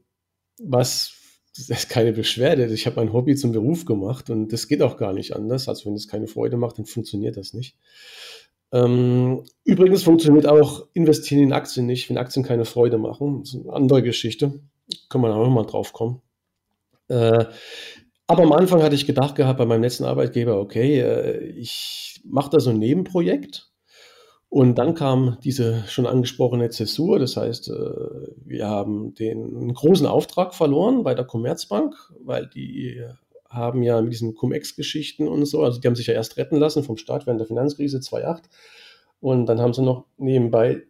was 0.59 1.14
das 1.56 1.71
ist 1.71 1.88
keine 1.88 2.12
Beschwerde. 2.12 2.66
Ich 2.66 2.87
habe 2.87 2.97
mein 2.97 3.12
Hobby 3.12 3.37
zum 3.37 3.52
Beruf 3.52 3.85
gemacht 3.85 4.28
und 4.28 4.52
das 4.52 4.66
geht 4.66 4.83
auch 4.83 4.97
gar 4.97 5.12
nicht 5.12 5.37
anders. 5.37 5.68
Also 5.68 5.87
wenn 5.87 5.94
es 5.94 6.09
keine 6.09 6.26
Freude 6.26 6.56
macht, 6.56 6.78
dann 6.78 6.87
funktioniert 6.87 7.37
das 7.37 7.54
nicht. 7.54 7.76
Ähm, 8.73 9.44
übrigens 9.62 10.02
funktioniert 10.02 10.47
auch 10.47 10.88
Investieren 10.94 11.42
in 11.42 11.52
Aktien 11.52 11.87
nicht, 11.87 12.11
wenn 12.11 12.18
Aktien 12.18 12.44
keine 12.44 12.64
Freude 12.64 12.99
machen. 12.99 13.40
Das 13.40 13.54
ist 13.54 13.61
eine 13.62 13.73
andere 13.73 14.02
Geschichte. 14.02 14.61
Kann 15.09 15.21
man 15.21 15.33
auch 15.33 15.49
mal 15.49 15.64
drauf 15.64 15.93
kommen. 15.93 16.21
Äh, 17.09 17.47
aber 18.26 18.43
am 18.43 18.53
Anfang 18.53 18.83
hatte 18.83 18.95
ich 18.95 19.07
gedacht 19.07 19.35
gehabt 19.35 19.59
bei 19.59 19.67
meinem 19.67 19.83
letzten 19.83 20.05
Arbeitgeber, 20.05 20.59
okay, 20.59 21.00
äh, 21.00 21.45
ich 21.50 22.23
mache 22.25 22.50
da 22.50 22.61
so 22.61 22.71
ein 22.71 22.79
Nebenprojekt. 22.79 23.71
Und 24.49 24.76
dann 24.76 24.95
kam 24.95 25.38
diese 25.43 25.83
schon 25.88 26.07
angesprochene 26.07 26.71
Zäsur, 26.71 27.19
das 27.19 27.37
heißt, 27.37 27.71
äh, 27.71 27.73
wir 28.45 28.69
haben 28.69 29.15
den 29.15 29.75
großen 29.75 30.06
Auftrag 30.06 30.54
verloren 30.54 31.02
bei 31.02 31.15
der 31.15 31.25
Commerzbank, 31.25 31.95
weil 32.21 32.47
die 32.47 33.04
haben 33.49 33.82
ja 33.82 34.00
mit 34.00 34.13
diesen 34.13 34.35
Cum-Ex-Geschichten 34.35 35.28
und 35.28 35.45
so, 35.47 35.63
also 35.63 35.80
die 35.80 35.87
haben 35.89 35.97
sich 35.97 36.06
ja 36.06 36.15
erst 36.15 36.37
retten 36.37 36.56
lassen 36.56 36.85
vom 36.85 36.97
Staat 36.97 37.26
während 37.26 37.41
der 37.41 37.49
Finanzkrise 37.49 38.00
2008 38.00 38.49
und 39.21 39.47
dann 39.47 39.61
haben 39.61 39.75
sie 39.75 39.82
noch 39.82 40.04
nebenbei, 40.17 40.82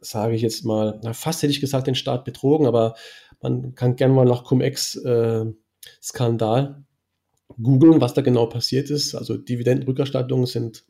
sage 0.00 0.34
ich 0.34 0.42
jetzt 0.42 0.64
mal, 0.64 0.98
na, 1.02 1.12
fast 1.12 1.42
hätte 1.42 1.52
ich 1.52 1.60
gesagt, 1.60 1.86
den 1.86 1.94
Staat 1.94 2.24
betrogen, 2.24 2.66
aber 2.66 2.94
man 3.40 3.74
kann 3.74 3.96
gerne 3.96 4.14
mal 4.14 4.26
nach 4.26 4.44
Cum-Ex-Skandal 4.44 5.54
äh, 6.58 6.74
googeln, 7.60 8.00
was 8.00 8.14
da 8.14 8.22
genau 8.22 8.46
passiert 8.46 8.90
ist. 8.90 9.14
Also 9.14 9.36
Dividendenrückerstattungen 9.36 10.46
sind 10.46 10.84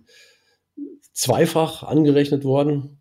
zweifach 1.13 1.83
angerechnet 1.83 2.45
worden. 2.45 2.99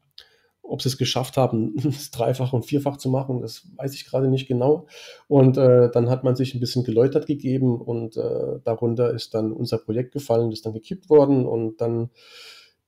Ob 0.62 0.84
sie 0.84 0.89
es 0.89 1.00
geschafft 1.00 1.36
haben, 1.36 1.76
es 1.89 2.12
dreifach 2.12 2.54
und 2.54 2.65
vierfach 2.65 2.98
zu 2.98 3.10
machen, 3.10 3.41
das 3.41 3.67
weiß 3.76 3.95
ich 3.95 4.06
gerade 4.06 4.28
nicht 4.28 4.48
genau. 4.48 4.86
Und 5.28 5.58
äh, 5.58 5.89
dann 5.91 6.10
hat 6.10 6.24
man 6.24 6.36
sich 6.36 6.54
ein 6.54 6.60
bisschen 6.60 6.84
geläutert 6.84 7.26
gegeben 7.26 7.82
und 7.82 8.17
äh, 8.17 8.60
darunter 8.63 9.12
ist 9.12 9.34
dann 9.34 9.52
unser 9.52 9.80
Projekt 9.80 10.12
gefallen, 10.12 10.52
ist 10.52 10.65
dann 10.65 10.74
gekippt 10.74 11.10
worden 11.10 11.48
und 11.48 11.82
dann 11.82 12.12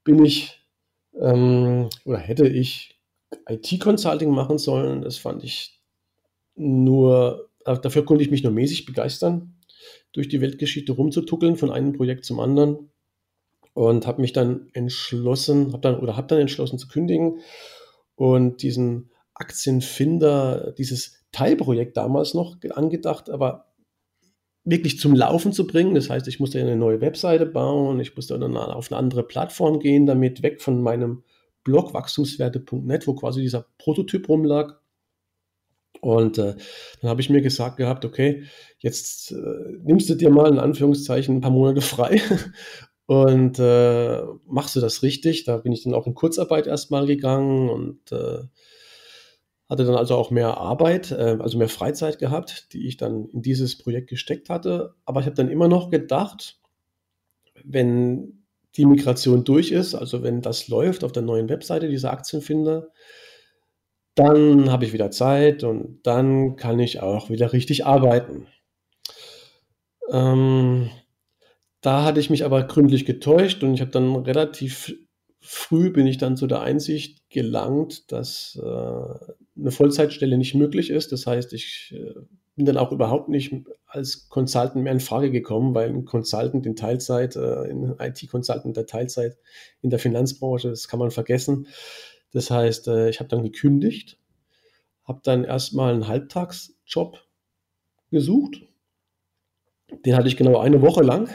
bin 0.03 0.23
ich 0.23 0.61
ähm, 1.19 1.89
oder 2.05 2.17
hätte 2.17 2.47
ich 2.47 2.90
IT-Consulting 3.47 4.29
machen 4.29 4.57
sollen. 4.57 5.01
Das 5.01 5.17
fand 5.17 5.43
ich 5.43 5.81
nur, 6.55 7.49
äh, 7.65 7.77
dafür 7.79 8.05
konnte 8.05 8.23
ich 8.23 8.31
mich 8.31 8.43
nur 8.43 8.51
mäßig 8.51 8.85
begeistern, 8.85 9.55
durch 10.11 10.27
die 10.27 10.41
Weltgeschichte 10.41 10.91
rumzutuckeln 10.91 11.55
von 11.55 11.71
einem 11.71 11.93
Projekt 11.93 12.25
zum 12.25 12.39
anderen 12.39 12.91
und 13.73 14.05
habe 14.05 14.21
mich 14.21 14.33
dann 14.33 14.69
entschlossen, 14.73 15.71
habe 15.71 15.81
dann 15.81 15.99
oder 15.99 16.17
habe 16.17 16.27
dann 16.27 16.39
entschlossen 16.39 16.77
zu 16.77 16.87
kündigen 16.87 17.39
und 18.15 18.61
diesen 18.61 19.09
Aktienfinder, 19.33 20.73
dieses 20.77 21.23
Teilprojekt 21.31 21.95
damals 21.95 22.33
noch 22.33 22.57
angedacht, 22.71 23.29
aber 23.29 23.71
wirklich 24.63 24.99
zum 24.99 25.15
Laufen 25.15 25.53
zu 25.53 25.65
bringen. 25.65 25.95
Das 25.95 26.09
heißt, 26.09 26.27
ich 26.27 26.39
musste 26.39 26.59
eine 26.59 26.75
neue 26.75 27.01
Webseite 27.01 27.45
bauen, 27.45 27.99
ich 27.99 28.15
musste 28.15 28.37
dann 28.37 28.55
auf 28.57 28.91
eine 28.91 28.99
andere 28.99 29.23
Plattform 29.23 29.79
gehen, 29.79 30.05
damit 30.05 30.43
weg 30.43 30.61
von 30.61 30.81
meinem 30.81 31.23
Blog 31.63 31.93
wachstumswerte.net, 31.93 33.07
wo 33.07 33.15
quasi 33.15 33.41
dieser 33.41 33.65
Prototyp 33.77 34.27
rumlag. 34.27 34.79
Und 35.99 36.37
äh, 36.37 36.55
dann 37.01 37.09
habe 37.09 37.21
ich 37.21 37.29
mir 37.29 37.41
gesagt 37.41 37.77
gehabt, 37.77 38.05
okay, 38.05 38.45
jetzt 38.79 39.31
äh, 39.31 39.77
nimmst 39.83 40.09
du 40.09 40.15
dir 40.15 40.31
mal 40.31 40.51
in 40.51 40.59
Anführungszeichen 40.59 41.37
ein 41.37 41.41
paar 41.41 41.51
Monate 41.51 41.81
frei 41.81 42.21
und 43.05 43.59
äh, 43.59 44.21
machst 44.47 44.75
du 44.75 44.79
das 44.79 45.03
richtig? 45.03 45.43
Da 45.43 45.57
bin 45.57 45.71
ich 45.71 45.83
dann 45.83 45.93
auch 45.93 46.07
in 46.07 46.15
Kurzarbeit 46.15 46.65
erstmal 46.65 47.05
gegangen 47.05 47.69
und 47.69 48.11
äh, 48.11 48.39
hatte 49.69 49.85
dann 49.85 49.95
also 49.95 50.15
auch 50.15 50.31
mehr 50.31 50.57
Arbeit, 50.57 51.11
äh, 51.11 51.37
also 51.39 51.57
mehr 51.57 51.69
Freizeit 51.69 52.19
gehabt, 52.19 52.73
die 52.73 52.87
ich 52.87 52.97
dann 52.97 53.27
in 53.29 53.41
dieses 53.41 53.77
Projekt 53.77 54.09
gesteckt 54.09 54.49
hatte. 54.49 54.95
Aber 55.05 55.19
ich 55.19 55.27
habe 55.27 55.35
dann 55.35 55.49
immer 55.49 55.67
noch 55.67 55.89
gedacht, 55.89 56.59
wenn 57.63 58.40
die 58.77 58.85
Migration 58.85 59.43
durch 59.43 59.71
ist, 59.71 59.95
also 59.95 60.23
wenn 60.23 60.41
das 60.41 60.67
läuft 60.67 61.03
auf 61.03 61.11
der 61.11 61.23
neuen 61.23 61.49
Webseite, 61.49 61.89
dieser 61.89 62.11
Aktienfinder, 62.11 62.89
dann 64.15 64.71
habe 64.71 64.85
ich 64.85 64.93
wieder 64.93 65.11
Zeit 65.11 65.63
und 65.63 65.99
dann 66.03 66.55
kann 66.55 66.79
ich 66.79 67.01
auch 67.01 67.29
wieder 67.29 67.53
richtig 67.53 67.85
arbeiten. 67.85 68.47
Ähm, 70.09 70.89
da 71.81 72.03
hatte 72.03 72.19
ich 72.19 72.29
mich 72.29 72.45
aber 72.45 72.63
gründlich 72.63 73.05
getäuscht 73.05 73.63
und 73.63 73.73
ich 73.73 73.81
habe 73.81 73.91
dann 73.91 74.15
relativ 74.15 74.93
früh 75.39 75.89
bin 75.89 76.05
ich 76.05 76.17
dann 76.17 76.37
zu 76.37 76.45
der 76.45 76.61
Einsicht 76.61 77.27
gelangt, 77.29 78.11
dass 78.11 78.59
äh, 78.61 79.31
eine 79.59 79.71
Vollzeitstelle 79.71 80.37
nicht 80.37 80.53
möglich 80.53 80.91
ist. 80.91 81.11
Das 81.11 81.25
heißt, 81.25 81.53
ich 81.53 81.95
äh, 81.97 82.13
bin 82.61 82.65
dann 82.65 82.77
auch 82.77 82.91
überhaupt 82.91 83.29
nicht 83.29 83.53
als 83.87 84.29
Consultant 84.29 84.83
mehr 84.83 84.93
in 84.93 84.99
Frage 84.99 85.31
gekommen, 85.31 85.73
weil 85.75 85.89
ein 85.89 86.05
Consultant 86.05 86.65
in 86.65 86.75
Teilzeit, 86.75 87.35
äh, 87.35 87.69
ein 87.69 87.95
IT-Consultant 87.99 88.77
der 88.77 88.85
Teilzeit 88.85 89.37
in 89.81 89.89
der 89.89 89.99
Finanzbranche, 89.99 90.69
das 90.69 90.87
kann 90.87 90.99
man 90.99 91.11
vergessen. 91.11 91.67
Das 92.31 92.51
heißt, 92.51 92.87
äh, 92.87 93.09
ich 93.09 93.19
habe 93.19 93.29
dann 93.29 93.43
gekündigt, 93.43 94.17
habe 95.03 95.21
dann 95.23 95.43
erstmal 95.43 95.93
einen 95.93 96.07
Halbtagsjob 96.07 97.19
gesucht 98.11 98.61
den 100.05 100.15
hatte 100.15 100.27
ich 100.27 100.37
genau 100.37 100.57
eine 100.59 100.81
Woche 100.81 101.03
lang, 101.03 101.29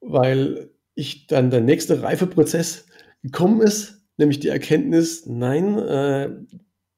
weil 0.00 0.70
ich 0.94 1.26
dann 1.26 1.50
der 1.50 1.60
nächste 1.60 2.02
Reifeprozess 2.02 2.86
gekommen 3.22 3.60
ist, 3.60 4.02
nämlich 4.16 4.40
die 4.40 4.48
Erkenntnis, 4.48 5.26
nein, 5.26 5.78
äh, 5.78 6.30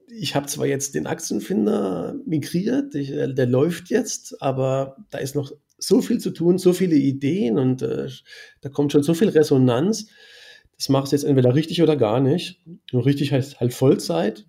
ich 0.09 0.35
habe 0.35 0.47
zwar 0.47 0.67
jetzt 0.67 0.95
den 0.95 1.07
Aktienfinder 1.07 2.15
migriert, 2.27 2.95
ich, 2.95 3.11
äh, 3.11 3.33
der 3.33 3.47
läuft 3.47 3.91
jetzt, 3.91 4.41
aber 4.41 4.97
da 5.11 5.19
ist 5.19 5.35
noch 5.35 5.53
so 5.79 6.01
viel 6.01 6.19
zu 6.19 6.31
tun, 6.31 6.59
so 6.59 6.73
viele 6.73 6.97
Ideen 6.97 7.59
und 7.59 7.83
äh, 7.83 8.09
da 8.61 8.69
kommt 8.69 8.93
schon 8.93 9.03
so 9.03 9.15
viel 9.15 9.29
Resonanz. 9.29 10.09
Das 10.77 10.89
machst 10.89 11.13
du 11.13 11.17
jetzt 11.17 11.25
entweder 11.25 11.55
richtig 11.55 11.83
oder 11.83 11.97
gar 11.97 12.21
nicht. 12.21 12.61
Nur 12.93 13.07
richtig 13.07 13.33
heißt 13.33 13.61
halt 13.61 13.75
Vollzeit. 13.75 14.47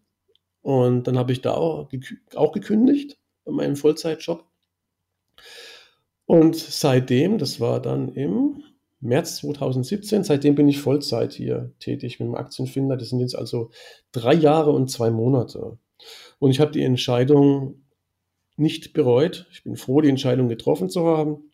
Und 0.62 1.08
dann 1.08 1.18
habe 1.18 1.32
ich 1.32 1.42
da 1.42 1.54
auch, 1.54 1.90
auch 2.36 2.52
gekündigt, 2.52 3.18
meinen 3.46 3.78
Vollzeitjob 3.78 4.46
Und 6.26 6.56
seitdem, 6.56 7.38
das 7.38 7.60
war 7.60 7.82
dann 7.82 8.10
im 8.10 8.64
März 9.00 9.38
2017, 9.38 10.24
seitdem 10.24 10.56
bin 10.56 10.68
ich 10.68 10.80
Vollzeit 10.80 11.34
hier 11.34 11.72
tätig 11.80 12.20
mit 12.20 12.28
dem 12.28 12.36
Aktienfinder. 12.36 12.98
Das 12.98 13.10
sind 13.10 13.20
jetzt 13.20 13.36
also 13.36 13.70
drei 14.12 14.34
Jahre 14.34 14.72
und 14.72 14.90
zwei 14.90 15.12
Monate. 15.12 15.78
Und 16.40 16.52
ich 16.52 16.60
habe 16.60 16.72
die 16.72 16.84
Entscheidung 16.84 17.84
nicht 18.56 18.94
bereut. 18.94 19.48
Ich 19.52 19.64
bin 19.64 19.76
froh, 19.76 20.02
die 20.02 20.10
Entscheidung 20.10 20.50
getroffen 20.50 20.90
zu 20.90 21.06
haben. 21.06 21.52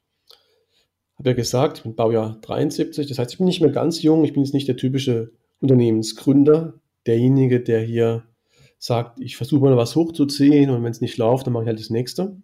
Habe 1.18 1.32
ja 1.32 1.36
gesagt, 1.36 1.78
ich 1.78 1.84
bin 1.84 1.96
Baujahr 1.96 2.40
73, 2.42 3.08
das 3.08 3.20
heißt, 3.20 3.32
ich 3.32 3.38
bin 3.38 3.46
nicht 3.46 3.62
mehr 3.62 3.72
ganz 3.72 4.02
jung. 4.02 4.24
Ich 4.24 4.34
bin 4.34 4.44
jetzt 4.44 4.54
nicht 4.54 4.68
der 4.68 4.78
typische 4.78 5.32
Unternehmensgründer, 5.60 6.80
derjenige, 7.06 7.62
der 7.62 7.82
hier 7.82 8.24
sagt, 8.80 9.20
ich 9.20 9.38
versuche 9.38 9.64
mal 9.64 9.78
was 9.78 9.96
hochzuziehen 9.96 10.70
und 10.70 10.84
wenn 10.84 10.92
es 10.92 11.02
nicht 11.02 11.18
läuft, 11.18 11.46
dann 11.46 11.54
mache 11.54 11.64
ich 11.64 11.68
halt 11.68 11.80
das 11.80 11.90
nächste. 11.90 12.38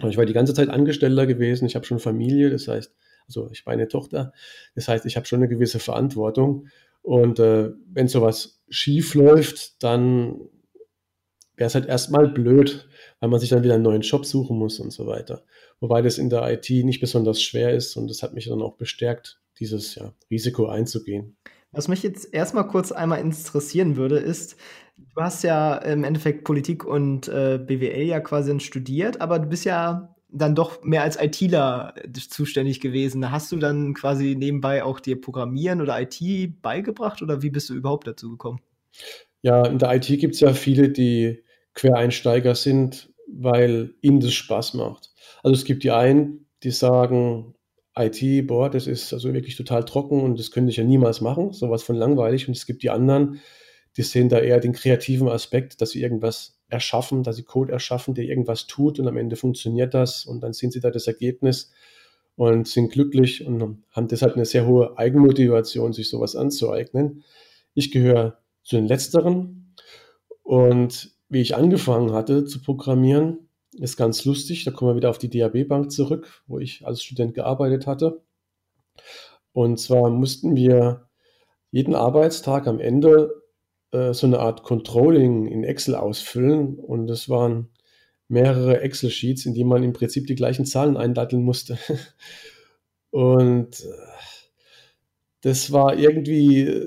Und 0.00 0.10
ich 0.10 0.16
war 0.16 0.26
die 0.26 0.32
ganze 0.32 0.54
Zeit 0.54 0.68
Angestellter 0.68 1.26
gewesen. 1.26 1.66
Ich 1.66 1.76
habe 1.76 1.84
schon 1.84 1.98
Familie, 1.98 2.50
das 2.50 2.68
heißt, 2.68 2.94
also 3.36 3.50
ich 3.52 3.64
war 3.66 3.72
eine 3.72 3.88
Tochter. 3.88 4.32
Das 4.74 4.88
heißt, 4.88 5.06
ich 5.06 5.16
habe 5.16 5.26
schon 5.26 5.40
eine 5.40 5.48
gewisse 5.48 5.78
Verantwortung. 5.78 6.68
Und 7.02 7.38
äh, 7.40 7.70
wenn 7.92 8.08
sowas 8.08 8.62
schief 8.68 9.14
läuft, 9.14 9.82
dann 9.82 10.40
wäre 11.56 11.66
es 11.66 11.74
halt 11.74 11.86
erstmal 11.86 12.28
blöd, 12.28 12.88
weil 13.20 13.28
man 13.28 13.40
sich 13.40 13.50
dann 13.50 13.62
wieder 13.62 13.74
einen 13.74 13.82
neuen 13.82 14.02
Job 14.02 14.24
suchen 14.24 14.58
muss 14.58 14.80
und 14.80 14.92
so 14.92 15.06
weiter. 15.06 15.44
Wobei 15.80 16.00
das 16.02 16.18
in 16.18 16.30
der 16.30 16.48
IT 16.52 16.70
nicht 16.70 17.00
besonders 17.00 17.42
schwer 17.42 17.74
ist 17.74 17.96
und 17.96 18.08
das 18.08 18.22
hat 18.22 18.34
mich 18.34 18.48
dann 18.48 18.62
auch 18.62 18.76
bestärkt, 18.76 19.40
dieses 19.58 19.96
ja, 19.96 20.12
Risiko 20.30 20.66
einzugehen. 20.66 21.36
Was 21.72 21.88
mich 21.88 22.02
jetzt 22.02 22.32
erstmal 22.32 22.68
kurz 22.68 22.92
einmal 22.92 23.20
interessieren 23.20 23.96
würde, 23.96 24.18
ist, 24.18 24.56
du 24.96 25.20
hast 25.20 25.42
ja 25.42 25.76
im 25.76 26.04
Endeffekt 26.04 26.44
Politik 26.44 26.84
und 26.84 27.28
äh, 27.28 27.58
BWL 27.58 28.02
ja 28.02 28.20
quasi 28.20 28.58
studiert, 28.60 29.20
aber 29.20 29.38
du 29.38 29.48
bist 29.48 29.64
ja 29.64 30.14
dann 30.32 30.54
doch 30.54 30.82
mehr 30.82 31.02
als 31.02 31.20
ITler 31.20 31.94
zuständig 32.28 32.80
gewesen. 32.80 33.30
Hast 33.30 33.52
du 33.52 33.56
dann 33.56 33.94
quasi 33.94 34.34
nebenbei 34.36 34.82
auch 34.82 34.98
dir 34.98 35.20
Programmieren 35.20 35.80
oder 35.80 36.00
IT 36.00 36.62
beigebracht 36.62 37.22
oder 37.22 37.42
wie 37.42 37.50
bist 37.50 37.68
du 37.68 37.74
überhaupt 37.74 38.06
dazu 38.06 38.30
gekommen? 38.30 38.60
Ja, 39.42 39.66
in 39.66 39.78
der 39.78 39.94
IT 39.94 40.06
gibt 40.06 40.34
es 40.34 40.40
ja 40.40 40.52
viele, 40.54 40.88
die 40.88 41.42
Quereinsteiger 41.74 42.54
sind, 42.54 43.12
weil 43.26 43.94
ihnen 44.00 44.20
das 44.20 44.32
Spaß 44.32 44.74
macht. 44.74 45.10
Also 45.42 45.54
es 45.54 45.64
gibt 45.64 45.84
die 45.84 45.90
einen, 45.90 46.46
die 46.62 46.70
sagen, 46.70 47.54
IT, 47.96 48.46
boah, 48.46 48.70
das 48.70 48.86
ist 48.86 49.12
also 49.12 49.34
wirklich 49.34 49.56
total 49.56 49.84
trocken 49.84 50.22
und 50.22 50.38
das 50.38 50.50
könnte 50.50 50.70
ich 50.70 50.76
ja 50.76 50.84
niemals 50.84 51.20
machen, 51.20 51.52
sowas 51.52 51.82
von 51.82 51.96
langweilig. 51.96 52.48
Und 52.48 52.56
es 52.56 52.66
gibt 52.66 52.82
die 52.82 52.90
anderen, 52.90 53.40
die 53.96 54.02
sehen 54.02 54.28
da 54.28 54.38
eher 54.38 54.60
den 54.60 54.72
kreativen 54.72 55.28
Aspekt, 55.28 55.80
dass 55.80 55.90
sie 55.90 56.02
irgendwas 56.02 56.61
erschaffen, 56.72 57.22
dass 57.22 57.36
sie 57.36 57.44
Code 57.44 57.72
erschaffen, 57.72 58.14
der 58.14 58.24
irgendwas 58.24 58.66
tut 58.66 58.98
und 58.98 59.06
am 59.06 59.16
Ende 59.16 59.36
funktioniert 59.36 59.94
das 59.94 60.24
und 60.24 60.40
dann 60.40 60.54
sehen 60.54 60.70
sie 60.70 60.80
da 60.80 60.90
das 60.90 61.06
Ergebnis 61.06 61.70
und 62.34 62.66
sind 62.66 62.90
glücklich 62.90 63.46
und 63.46 63.84
haben 63.90 64.08
deshalb 64.08 64.34
eine 64.34 64.46
sehr 64.46 64.66
hohe 64.66 64.96
Eigenmotivation, 64.98 65.92
sich 65.92 66.08
sowas 66.08 66.34
anzueignen. 66.34 67.24
Ich 67.74 67.90
gehöre 67.90 68.38
zu 68.62 68.76
den 68.76 68.86
Letzteren 68.86 69.74
und 70.42 71.12
wie 71.28 71.42
ich 71.42 71.54
angefangen 71.54 72.12
hatte 72.12 72.44
zu 72.44 72.62
programmieren, 72.62 73.48
ist 73.72 73.96
ganz 73.96 74.24
lustig. 74.24 74.64
Da 74.64 74.70
kommen 74.70 74.92
wir 74.92 74.96
wieder 74.96 75.10
auf 75.10 75.18
die 75.18 75.30
DAB-Bank 75.30 75.90
zurück, 75.90 76.42
wo 76.46 76.58
ich 76.58 76.86
als 76.86 77.02
Student 77.02 77.34
gearbeitet 77.34 77.86
hatte. 77.86 78.22
Und 79.52 79.78
zwar 79.78 80.10
mussten 80.10 80.56
wir 80.56 81.08
jeden 81.70 81.94
Arbeitstag 81.94 82.66
am 82.66 82.80
Ende 82.80 83.41
äh, 83.92 84.12
so 84.12 84.26
eine 84.26 84.40
Art 84.40 84.62
Controlling 84.62 85.46
in 85.46 85.64
Excel 85.64 85.94
ausfüllen. 85.94 86.78
Und 86.78 87.06
das 87.06 87.28
waren 87.28 87.68
mehrere 88.28 88.80
Excel-Sheets, 88.80 89.46
in 89.46 89.54
die 89.54 89.64
man 89.64 89.82
im 89.82 89.92
Prinzip 89.92 90.26
die 90.26 90.34
gleichen 90.34 90.66
Zahlen 90.66 90.96
eindatteln 90.96 91.42
musste. 91.42 91.78
Und 93.10 93.80
äh, 93.80 94.12
das 95.42 95.72
war 95.72 95.98
irgendwie, 95.98 96.86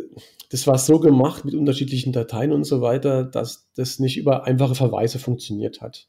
das 0.50 0.65
war 0.65 0.78
so 0.78 1.00
gemacht 1.00 1.46
mit 1.46 1.54
unterschiedlichen 1.54 2.13
Dateien 2.13 2.52
und 2.54 2.63
so 2.63 2.82
weiter, 2.82 3.24
dass 3.24 3.70
das 3.76 4.00
nicht 4.00 4.18
über 4.18 4.46
einfache 4.46 4.76
Verweise 4.76 5.20
funktioniert 5.20 5.82
hat. 5.82 6.08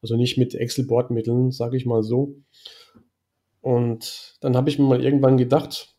Also 0.00 0.16
nicht 0.16 0.38
mit 0.38 0.54
Excel-Bordmitteln, 0.54 1.50
sage 1.50 1.76
ich 1.76 1.84
mal 1.84 2.02
so. 2.02 2.36
Und 3.60 4.36
dann 4.40 4.56
habe 4.56 4.70
ich 4.70 4.78
mir 4.78 4.86
mal 4.86 5.04
irgendwann 5.04 5.36
gedacht, 5.36 5.94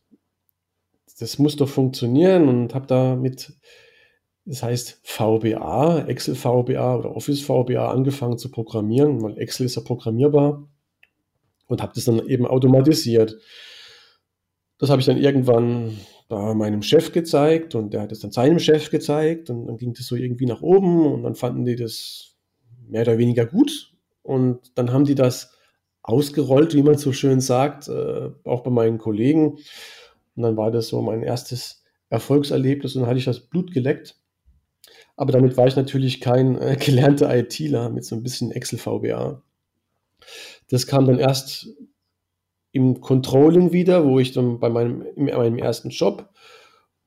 das 1.19 1.37
muss 1.37 1.55
doch 1.55 1.69
funktionieren 1.69 2.47
und 2.47 2.73
habe 2.73 2.87
da 2.87 3.15
mit, 3.15 3.53
das 4.45 4.63
heißt 4.63 5.01
VBA, 5.03 6.05
Excel 6.07 6.35
VBA 6.35 6.97
oder 6.97 7.15
Office 7.15 7.41
VBA 7.41 7.91
angefangen 7.91 8.37
zu 8.37 8.49
programmieren, 8.49 9.21
weil 9.21 9.37
Excel 9.37 9.65
ist 9.65 9.75
ja 9.75 9.81
programmierbar 9.81 10.67
und 11.67 11.81
habe 11.81 11.93
das 11.95 12.05
dann 12.05 12.25
eben 12.27 12.45
automatisiert. 12.45 13.37
Das 14.77 14.89
habe 14.89 14.99
ich 14.99 15.05
dann 15.05 15.17
irgendwann 15.17 15.97
bei 16.27 16.53
meinem 16.53 16.81
Chef 16.81 17.11
gezeigt 17.11 17.75
und 17.75 17.93
der 17.93 18.01
hat 18.01 18.11
es 18.11 18.19
dann 18.19 18.31
seinem 18.31 18.59
Chef 18.59 18.89
gezeigt 18.89 19.49
und 19.49 19.67
dann 19.67 19.77
ging 19.77 19.93
das 19.93 20.07
so 20.07 20.15
irgendwie 20.15 20.45
nach 20.45 20.61
oben 20.61 21.05
und 21.05 21.23
dann 21.23 21.35
fanden 21.35 21.65
die 21.65 21.75
das 21.75 22.35
mehr 22.87 23.03
oder 23.03 23.17
weniger 23.17 23.45
gut 23.45 23.93
und 24.23 24.71
dann 24.75 24.91
haben 24.91 25.05
die 25.05 25.15
das 25.15 25.53
ausgerollt, 26.03 26.73
wie 26.73 26.83
man 26.83 26.97
so 26.97 27.13
schön 27.13 27.41
sagt, 27.41 27.87
äh, 27.87 28.31
auch 28.43 28.61
bei 28.63 28.71
meinen 28.71 28.97
Kollegen. 28.97 29.57
Und 30.35 30.43
dann 30.43 30.57
war 30.57 30.71
das 30.71 30.87
so 30.87 31.01
mein 31.01 31.23
erstes 31.23 31.83
Erfolgserlebnis 32.09 32.95
und 32.95 33.01
dann 33.01 33.09
hatte 33.09 33.19
ich 33.19 33.25
das 33.25 33.39
Blut 33.39 33.71
geleckt. 33.71 34.20
Aber 35.21 35.33
damit 35.33 35.55
war 35.55 35.67
ich 35.67 35.75
natürlich 35.75 36.19
kein 36.19 36.59
äh, 36.59 36.75
gelernter 36.83 37.31
ITler 37.31 37.91
mit 37.91 38.03
so 38.03 38.15
ein 38.15 38.23
bisschen 38.23 38.49
Excel-VBA. 38.49 39.43
Das 40.67 40.87
kam 40.87 41.05
dann 41.05 41.19
erst 41.19 41.67
im 42.71 43.01
Controlling 43.01 43.71
wieder, 43.71 44.03
wo 44.03 44.17
ich 44.17 44.31
dann 44.31 44.59
bei 44.59 44.71
meinem, 44.71 45.05
in 45.15 45.25
meinem 45.25 45.59
ersten 45.59 45.91
Job, 45.91 46.27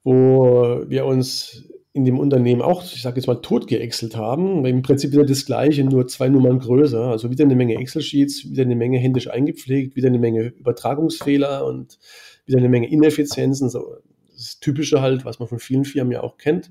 wo 0.04 0.84
wir 0.86 1.06
uns 1.06 1.64
in 1.92 2.04
dem 2.04 2.20
Unternehmen 2.20 2.62
auch, 2.62 2.84
ich 2.84 3.02
sage 3.02 3.16
jetzt 3.16 3.26
mal, 3.26 3.42
totgeexelt 3.42 4.14
haben. 4.14 4.64
Im 4.64 4.82
Prinzip 4.82 5.10
wieder 5.10 5.26
das 5.26 5.44
Gleiche, 5.44 5.82
nur 5.82 6.06
zwei 6.06 6.28
Nummern 6.28 6.60
größer. 6.60 7.08
Also 7.08 7.32
wieder 7.32 7.42
eine 7.42 7.56
Menge 7.56 7.74
Excel-Sheets, 7.74 8.48
wieder 8.48 8.62
eine 8.62 8.76
Menge 8.76 8.98
händisch 8.98 9.28
eingepflegt, 9.28 9.96
wieder 9.96 10.06
eine 10.06 10.20
Menge 10.20 10.54
Übertragungsfehler 10.56 11.66
und 11.66 11.98
wieder 12.46 12.58
eine 12.58 12.68
Menge 12.68 12.88
Ineffizienzen. 12.88 13.70
So, 13.70 13.96
das 14.32 14.60
Typische 14.60 15.00
halt, 15.00 15.24
was 15.24 15.40
man 15.40 15.48
von 15.48 15.58
vielen 15.58 15.84
Firmen 15.84 16.12
ja 16.12 16.22
auch 16.22 16.36
kennt. 16.36 16.70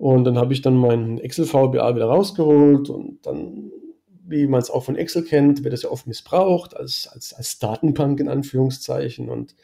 Und 0.00 0.24
dann 0.24 0.38
habe 0.38 0.54
ich 0.54 0.62
dann 0.62 0.76
meinen 0.76 1.18
Excel-VBA 1.18 1.94
wieder 1.94 2.06
rausgeholt 2.06 2.88
und 2.88 3.18
dann, 3.26 3.70
wie 4.26 4.46
man 4.46 4.62
es 4.62 4.70
auch 4.70 4.82
von 4.82 4.96
Excel 4.96 5.22
kennt, 5.22 5.62
wird 5.62 5.74
das 5.74 5.82
ja 5.82 5.90
oft 5.90 6.06
missbraucht 6.06 6.74
als, 6.74 7.06
als, 7.12 7.34
als 7.34 7.58
Datenbank 7.58 8.18
in 8.18 8.30
Anführungszeichen. 8.30 9.28
Und 9.28 9.54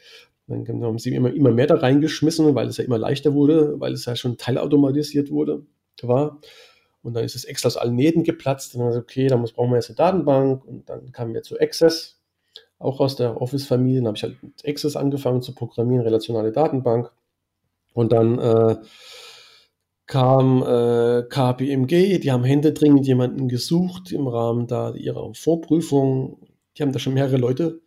dann 0.45 0.83
haben 0.83 0.99
sie 0.99 1.15
immer, 1.15 1.33
immer 1.33 1.49
mehr 1.49 1.65
da 1.65 1.77
reingeschmissen, 1.77 2.53
weil 2.53 2.67
es 2.67 2.77
ja 2.77 2.83
immer 2.83 2.99
leichter 2.99 3.33
wurde, 3.33 3.79
weil 3.79 3.93
es 3.93 4.05
ja 4.05 4.15
schon 4.15 4.37
teilautomatisiert 4.37 5.31
wurde, 5.31 5.65
war. 6.03 6.39
Und 7.01 7.15
dann 7.15 7.23
ist 7.23 7.33
das 7.33 7.43
Excel 7.43 7.69
aus 7.69 7.77
allen 7.77 7.95
Nähten 7.95 8.23
geplatzt. 8.23 8.75
Und 8.75 8.81
dann 8.81 8.91
war 8.91 8.97
okay, 8.99 9.25
dann 9.25 9.41
brauchen 9.41 9.71
wir 9.71 9.77
jetzt 9.77 9.89
eine 9.89 9.95
Datenbank. 9.95 10.63
Und 10.65 10.87
dann 10.87 11.11
kamen 11.13 11.33
wir 11.33 11.41
zu 11.41 11.59
Access, 11.59 12.19
auch 12.77 12.99
aus 12.99 13.15
der 13.15 13.41
Office-Familie. 13.41 14.01
Dann 14.01 14.09
habe 14.09 14.17
ich 14.17 14.23
halt 14.23 14.43
mit 14.43 14.63
Access 14.67 14.97
angefangen 14.97 15.41
zu 15.41 15.55
programmieren, 15.55 16.03
relationale 16.03 16.51
Datenbank. 16.51 17.11
Und 17.95 18.11
dann 18.11 18.37
äh, 18.37 18.75
kam 20.07 20.63
äh, 20.63 21.23
KPMG, 21.29 22.19
die 22.19 22.31
haben 22.31 22.43
händeringend 22.43 23.05
jemanden 23.05 23.47
gesucht 23.49 24.11
im 24.11 24.27
Rahmen 24.27 24.67
da 24.67 24.93
ihrer 24.93 25.33
Vorprüfung. 25.33 26.47
Die 26.77 26.83
haben 26.83 26.93
da 26.93 26.99
schon 26.99 27.13
mehrere 27.13 27.37
Leute 27.37 27.81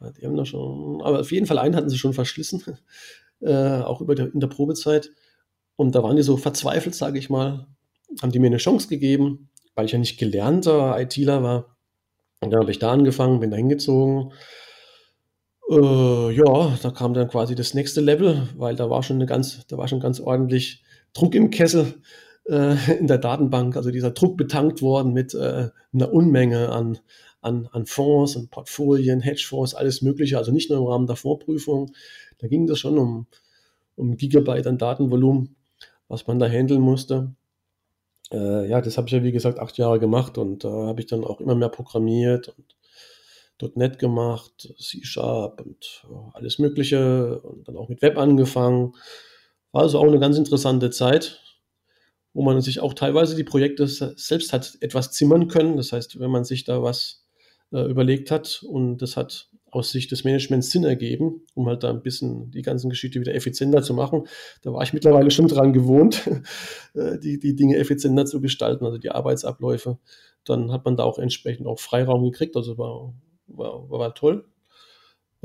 die 0.00 0.26
haben 0.26 0.36
da 0.36 0.44
schon, 0.44 1.00
aber 1.02 1.20
auf 1.20 1.32
jeden 1.32 1.46
Fall 1.46 1.58
einen 1.58 1.76
hatten 1.76 1.88
sie 1.88 1.98
schon 1.98 2.12
verschlissen, 2.12 2.62
äh, 3.40 3.80
auch 3.80 4.00
über 4.00 4.14
der, 4.14 4.32
in 4.32 4.40
der 4.40 4.48
Probezeit. 4.48 5.12
Und 5.76 5.94
da 5.94 6.02
waren 6.02 6.16
die 6.16 6.22
so 6.22 6.36
verzweifelt, 6.36 6.94
sage 6.94 7.18
ich 7.18 7.28
mal, 7.28 7.66
haben 8.22 8.32
die 8.32 8.38
mir 8.38 8.46
eine 8.46 8.56
Chance 8.56 8.88
gegeben, 8.88 9.50
weil 9.74 9.86
ich 9.86 9.92
ja 9.92 9.98
nicht 9.98 10.18
gelernter 10.18 10.98
ITler 10.98 11.42
war. 11.42 11.76
Und 12.40 12.50
dann 12.50 12.60
habe 12.60 12.70
ich 12.70 12.78
da 12.78 12.92
angefangen, 12.92 13.40
bin 13.40 13.50
da 13.50 13.56
hingezogen. 13.56 14.32
Äh, 15.68 16.32
ja, 16.32 16.78
da 16.82 16.90
kam 16.90 17.12
dann 17.12 17.28
quasi 17.28 17.54
das 17.54 17.74
nächste 17.74 18.00
Level, 18.00 18.48
weil 18.56 18.76
da 18.76 18.88
war 18.88 19.02
schon 19.02 19.16
eine 19.16 19.26
ganz, 19.26 19.66
da 19.66 19.76
war 19.76 19.88
schon 19.88 20.00
ganz 20.00 20.20
ordentlich 20.20 20.82
Druck 21.16 21.34
im 21.34 21.50
Kessel 21.50 21.94
äh, 22.48 22.76
in 22.98 23.06
der 23.06 23.18
Datenbank. 23.18 23.76
Also 23.76 23.90
dieser 23.90 24.10
Druck 24.10 24.36
betankt 24.36 24.82
worden 24.82 25.12
mit 25.12 25.34
äh, 25.34 25.70
einer 25.92 26.12
Unmenge 26.12 26.70
an, 26.70 26.98
an, 27.40 27.68
an 27.72 27.86
Fonds 27.86 28.36
und 28.36 28.50
Portfolien, 28.50 29.20
Hedgefonds, 29.20 29.74
alles 29.74 30.02
Mögliche, 30.02 30.36
also 30.36 30.52
nicht 30.52 30.70
nur 30.70 30.78
im 30.78 30.86
Rahmen 30.86 31.06
der 31.06 31.16
Vorprüfung. 31.16 31.92
Da 32.38 32.48
ging 32.48 32.66
das 32.66 32.78
schon 32.78 32.98
um, 32.98 33.26
um 33.96 34.16
Gigabyte 34.16 34.66
an 34.66 34.78
Datenvolumen, 34.78 35.56
was 36.08 36.26
man 36.26 36.38
da 36.38 36.46
handeln 36.46 36.82
musste. 36.82 37.34
Äh, 38.30 38.68
ja, 38.68 38.80
das 38.80 38.98
habe 38.98 39.06
ich 39.06 39.12
ja 39.12 39.22
wie 39.22 39.32
gesagt 39.32 39.58
acht 39.58 39.78
Jahre 39.78 40.00
gemacht 40.00 40.36
und 40.36 40.64
da 40.64 40.68
äh, 40.68 40.86
habe 40.88 41.00
ich 41.00 41.06
dann 41.06 41.24
auch 41.24 41.40
immer 41.40 41.54
mehr 41.54 41.68
programmiert 41.68 42.48
und 42.48 43.76
.NET 43.76 43.98
gemacht, 43.98 44.74
C-Sharp 44.78 45.62
und 45.62 46.04
äh, 46.10 46.36
alles 46.36 46.58
Mögliche 46.58 47.40
und 47.40 47.68
dann 47.68 47.76
auch 47.76 47.88
mit 47.88 48.02
Web 48.02 48.18
angefangen. 48.18 48.94
War 49.76 49.82
also 49.82 49.98
auch 49.98 50.06
eine 50.06 50.18
ganz 50.18 50.38
interessante 50.38 50.88
Zeit, 50.88 51.42
wo 52.32 52.42
man 52.42 52.62
sich 52.62 52.80
auch 52.80 52.94
teilweise 52.94 53.36
die 53.36 53.44
Projekte 53.44 53.86
selbst 53.86 54.54
hat 54.54 54.78
etwas 54.80 55.12
zimmern 55.12 55.48
können. 55.48 55.76
Das 55.76 55.92
heißt, 55.92 56.18
wenn 56.18 56.30
man 56.30 56.44
sich 56.44 56.64
da 56.64 56.82
was 56.82 57.26
äh, 57.72 57.82
überlegt 57.82 58.30
hat. 58.30 58.64
Und 58.66 59.02
das 59.02 59.18
hat 59.18 59.50
aus 59.70 59.90
Sicht 59.90 60.12
des 60.12 60.24
Managements 60.24 60.70
Sinn 60.70 60.84
ergeben, 60.84 61.42
um 61.52 61.66
halt 61.68 61.82
da 61.82 61.90
ein 61.90 62.00
bisschen 62.00 62.50
die 62.52 62.62
ganzen 62.62 62.88
Geschichte 62.88 63.20
wieder 63.20 63.34
effizienter 63.34 63.82
zu 63.82 63.92
machen. 63.92 64.26
Da 64.62 64.72
war 64.72 64.82
ich 64.82 64.94
mittlerweile 64.94 65.30
schon 65.30 65.46
dran 65.46 65.74
gewohnt, 65.74 66.26
äh, 66.94 67.18
die, 67.18 67.38
die 67.38 67.54
Dinge 67.54 67.76
effizienter 67.76 68.24
zu 68.24 68.40
gestalten, 68.40 68.86
also 68.86 68.96
die 68.96 69.10
Arbeitsabläufe. 69.10 69.98
Dann 70.44 70.72
hat 70.72 70.86
man 70.86 70.96
da 70.96 71.04
auch 71.04 71.18
entsprechend 71.18 71.66
auch 71.66 71.80
Freiraum 71.80 72.24
gekriegt, 72.24 72.56
also 72.56 72.78
war, 72.78 73.12
war, 73.46 73.90
war 73.90 74.14
toll. 74.14 74.46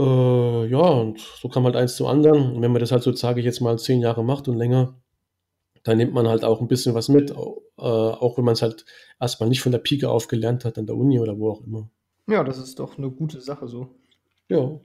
Äh, 0.02 0.66
ja, 0.68 0.80
und 0.80 1.20
so 1.20 1.48
kam 1.50 1.66
halt 1.66 1.76
eins 1.76 1.96
zum 1.96 2.08
anderen. 2.08 2.56
Und 2.56 2.62
wenn 2.62 2.72
man 2.72 2.80
das 2.80 2.92
halt 2.92 3.04
so, 3.04 3.14
sage 3.14 3.40
ich 3.40 3.46
jetzt 3.46 3.62
mal, 3.62 3.78
zehn 3.78 4.02
Jahre 4.02 4.24
macht 4.24 4.48
und 4.48 4.58
länger, 4.58 4.96
dann 5.84 5.98
nimmt 5.98 6.14
man 6.14 6.28
halt 6.28 6.44
auch 6.44 6.62
ein 6.62 6.68
bisschen 6.68 6.96
was 6.96 7.10
mit, 7.10 7.32
äh, 7.32 7.34
auch 7.84 8.38
wenn 8.38 8.46
man 8.46 8.54
es 8.54 8.62
halt 8.62 8.86
erstmal 9.20 9.50
nicht 9.50 9.62
von 9.62 9.72
der 9.72 9.80
Pike 9.80 10.10
auf 10.10 10.28
gelernt 10.28 10.66
hat, 10.66 10.78
an 10.78 10.86
der 10.86 10.96
Uni 10.96 11.20
oder 11.20 11.38
wo 11.38 11.52
auch 11.52 11.62
immer. 11.62 11.90
Ja, 12.28 12.44
das 12.44 12.58
ist 12.58 12.80
doch 12.80 12.98
eine 12.98 13.10
gute 13.10 13.42
Sache 13.42 13.68
so. 13.68 13.88
Ja. 14.48 14.80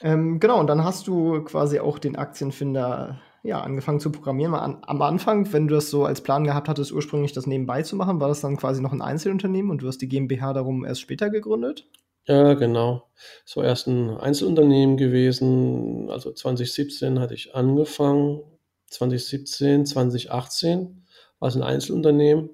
Ähm, 0.00 0.40
genau, 0.40 0.58
und 0.58 0.66
dann 0.66 0.84
hast 0.84 1.06
du 1.06 1.42
quasi 1.44 1.78
auch 1.78 1.98
den 1.98 2.16
Aktienfinder 2.16 3.20
ja, 3.42 3.60
angefangen 3.60 4.00
zu 4.00 4.10
programmieren. 4.10 4.54
An, 4.54 4.78
am 4.82 5.02
Anfang, 5.02 5.52
wenn 5.52 5.68
du 5.68 5.74
das 5.74 5.90
so 5.90 6.04
als 6.04 6.22
Plan 6.22 6.44
gehabt 6.44 6.68
hattest, 6.68 6.92
ursprünglich 6.92 7.32
das 7.32 7.46
nebenbei 7.46 7.82
zu 7.82 7.94
machen, 7.94 8.20
war 8.20 8.28
das 8.28 8.40
dann 8.40 8.56
quasi 8.56 8.80
noch 8.80 8.92
ein 8.92 9.02
Einzelunternehmen 9.02 9.70
und 9.70 9.82
du 9.82 9.86
hast 9.86 9.98
die 9.98 10.08
GmbH 10.08 10.54
darum 10.54 10.84
erst 10.84 11.02
später 11.02 11.30
gegründet? 11.30 11.86
Ja, 12.26 12.54
genau. 12.54 13.10
Es 13.46 13.56
war 13.56 13.64
erst 13.64 13.86
ein 13.86 14.10
Einzelunternehmen 14.16 14.96
gewesen. 14.96 16.10
Also 16.10 16.32
2017 16.32 17.20
hatte 17.20 17.34
ich 17.34 17.54
angefangen. 17.54 18.42
2017, 18.88 19.86
2018 19.86 21.04
war 21.38 21.48
es 21.48 21.56
ein 21.56 21.62
Einzelunternehmen. 21.62 22.50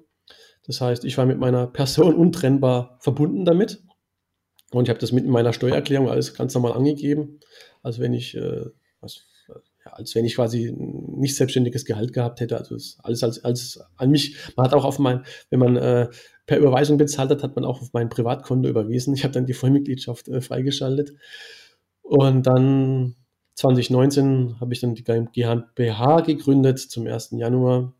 Das 0.65 0.81
heißt, 0.81 1.05
ich 1.05 1.17
war 1.17 1.25
mit 1.25 1.39
meiner 1.39 1.67
Person 1.67 2.15
untrennbar 2.15 2.97
verbunden 2.99 3.45
damit. 3.45 3.81
Und 4.71 4.85
ich 4.85 4.89
habe 4.89 4.99
das 4.99 5.11
mit 5.11 5.25
in 5.25 5.31
meiner 5.31 5.53
Steuererklärung 5.53 6.09
alles 6.09 6.33
ganz 6.33 6.53
normal 6.53 6.73
angegeben. 6.73 7.39
Also 7.81 8.01
wenn 8.01 8.13
ich, 8.13 8.35
äh, 8.35 8.65
was, 8.99 9.25
ja, 9.85 9.93
als 9.93 10.15
wenn 10.15 10.25
ich 10.25 10.35
quasi 10.35 10.73
nicht 10.75 11.35
selbstständiges 11.35 11.85
Gehalt 11.85 12.13
gehabt 12.13 12.39
hätte. 12.39 12.57
Also 12.57 12.75
alles 13.03 13.23
als, 13.23 13.43
als 13.43 13.79
an 13.97 14.11
mich. 14.11 14.37
Man 14.55 14.65
hat 14.65 14.73
auch 14.73 14.85
auf 14.85 14.99
mein, 14.99 15.23
wenn 15.49 15.59
man 15.59 15.75
äh, 15.77 16.09
per 16.45 16.59
Überweisung 16.59 16.97
bezahlt 16.97 17.31
hat, 17.31 17.43
hat 17.43 17.55
man 17.55 17.65
auch 17.65 17.81
auf 17.81 17.93
mein 17.93 18.09
Privatkonto 18.09 18.69
überwiesen. 18.69 19.13
Ich 19.13 19.23
habe 19.23 19.33
dann 19.33 19.45
die 19.45 19.53
Vollmitgliedschaft 19.53 20.27
äh, 20.27 20.41
freigeschaltet. 20.41 21.13
Und 22.01 22.45
dann 22.47 23.15
2019 23.55 24.59
habe 24.59 24.73
ich 24.73 24.81
dann 24.81 24.95
die 24.95 25.03
GmbH 25.03 26.21
gegründet 26.21 26.79
zum 26.79 27.07
1. 27.07 27.31
Januar 27.31 27.93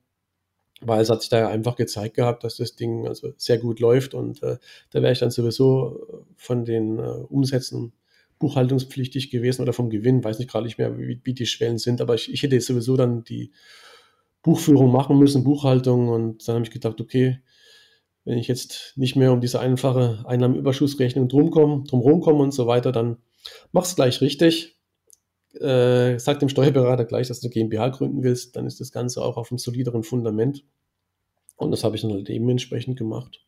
weil 0.82 1.02
es 1.02 1.10
hat 1.10 1.22
sich 1.22 1.30
da 1.30 1.48
einfach 1.48 1.76
gezeigt 1.76 2.16
gehabt, 2.16 2.44
dass 2.44 2.58
das 2.58 2.76
Ding 2.76 3.08
also 3.08 3.32
sehr 3.38 3.60
gut 3.60 3.80
läuft 3.80 4.14
und 4.14 4.42
äh, 4.44 4.58
da 4.90 5.02
wäre 5.02 5.14
ich 5.14 5.20
dann 5.20 5.32
sowieso 5.32 6.26
von 6.36 6.66
den 6.66 6.98
äh, 6.98 7.02
Umsätzen 7.30 7.94
buchhaltungspflichtig 8.42 9.30
gewesen 9.30 9.62
oder 9.62 9.72
vom 9.72 9.90
Gewinn, 9.90 10.24
weiß 10.24 10.40
nicht 10.40 10.52
gerade 10.52 10.66
nicht 10.66 10.78
mehr, 10.78 10.98
wie, 10.98 11.22
wie 11.24 11.34
die 11.34 11.46
Schwellen 11.46 11.78
sind, 11.78 12.02
aber 12.02 12.16
ich, 12.16 12.32
ich 12.34 12.44
hätte 12.44 12.60
sowieso 12.60 12.98
dann 12.98 13.24
die 13.24 13.52
Buchführung 14.42 14.92
machen 14.92 15.18
müssen, 15.18 15.44
Buchhaltung 15.44 16.10
und 16.10 16.48
dann 16.48 16.56
habe 16.56 16.66
ich 16.66 16.72
gedacht, 16.72 17.00
okay, 17.00 17.40
wenn 18.26 18.38
ich 18.38 18.48
jetzt 18.48 18.94
nicht 18.96 19.16
mehr 19.16 19.32
um 19.32 19.42
diese 19.42 19.60
einfache 19.60 20.24
Einnahmenüberschussrechnung 20.28 21.28
drumkomme, 21.28 21.84
drumherum 21.88 22.22
komme 22.22 22.40
und 22.40 22.54
so 22.54 22.68
weiter, 22.68 22.92
dann 22.92 23.18
mach's 23.72 23.96
gleich 23.96 24.22
richtig. 24.22 24.78
Äh, 25.60 26.18
sag 26.18 26.40
dem 26.40 26.50
Steuerberater 26.50 27.06
gleich, 27.06 27.28
dass 27.28 27.42
du 27.42 27.48
eine 27.48 27.54
GmbH 27.54 27.90
gründen 27.90 28.24
willst, 28.24 28.56
dann 28.56 28.68
ist 28.68 28.80
das 28.80 28.92
Ganze 28.92 29.22
auch 29.22 29.38
auf 29.38 29.52
einem 29.52 29.58
solideren 29.58 30.04
Fundament. 30.04 30.64
Und 31.56 31.72
das 31.72 31.84
habe 31.84 31.96
ich 31.96 32.02
dann 32.02 32.12
halt 32.12 32.28
dementsprechend 32.28 32.98
gemacht. 32.98 33.46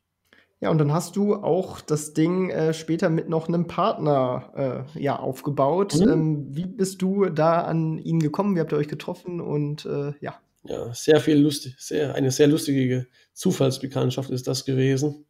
Ja, 0.61 0.69
und 0.69 0.77
dann 0.77 0.93
hast 0.93 1.17
du 1.17 1.35
auch 1.35 1.81
das 1.81 2.13
Ding 2.13 2.49
äh, 2.49 2.73
später 2.73 3.09
mit 3.09 3.27
noch 3.27 3.49
einem 3.49 3.67
Partner 3.67 4.87
äh, 4.95 4.99
ja, 5.01 5.19
aufgebaut. 5.19 5.95
Mhm. 5.95 6.09
Ähm, 6.09 6.47
wie 6.51 6.65
bist 6.65 7.01
du 7.01 7.25
da 7.25 7.61
an 7.61 7.97
ihn 7.97 8.19
gekommen? 8.19 8.55
Wie 8.55 8.61
habt 8.61 8.71
ihr 8.71 8.77
euch 8.77 8.87
getroffen? 8.87 9.41
Und 9.41 9.85
äh, 9.85 10.13
ja. 10.21 10.39
Ja, 10.65 10.93
sehr 10.93 11.19
viel 11.19 11.37
lustig, 11.37 11.75
sehr, 11.77 12.15
eine 12.15 12.31
sehr 12.31 12.47
lustige 12.47 13.07
Zufallsbekanntschaft 13.33 14.29
ist 14.29 14.47
das 14.47 14.63
gewesen. 14.63 15.25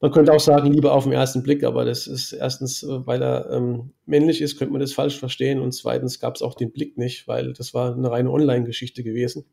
Man 0.00 0.12
könnte 0.12 0.32
auch 0.32 0.40
sagen, 0.40 0.72
Liebe 0.72 0.92
auf 0.92 1.04
den 1.04 1.12
ersten 1.12 1.42
Blick, 1.42 1.62
aber 1.62 1.84
das 1.84 2.06
ist 2.06 2.32
erstens, 2.32 2.82
äh, 2.82 3.06
weil 3.06 3.22
er 3.22 3.50
ähm, 3.50 3.92
männlich 4.06 4.40
ist, 4.40 4.56
könnte 4.56 4.72
man 4.72 4.80
das 4.80 4.94
falsch 4.94 5.18
verstehen 5.18 5.60
und 5.60 5.72
zweitens 5.72 6.20
gab 6.20 6.36
es 6.36 6.42
auch 6.42 6.54
den 6.54 6.72
Blick 6.72 6.96
nicht, 6.96 7.28
weil 7.28 7.52
das 7.52 7.74
war 7.74 7.94
eine 7.94 8.10
reine 8.10 8.30
Online-Geschichte 8.30 9.04
gewesen. 9.04 9.44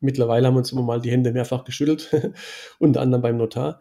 Mittlerweile 0.00 0.46
haben 0.46 0.54
wir 0.54 0.58
uns 0.58 0.72
immer 0.72 0.82
mal 0.82 1.00
die 1.00 1.10
Hände 1.10 1.32
mehrfach 1.32 1.64
geschüttelt, 1.64 2.10
unter 2.78 3.00
anderem 3.00 3.22
beim 3.22 3.36
Notar. 3.36 3.80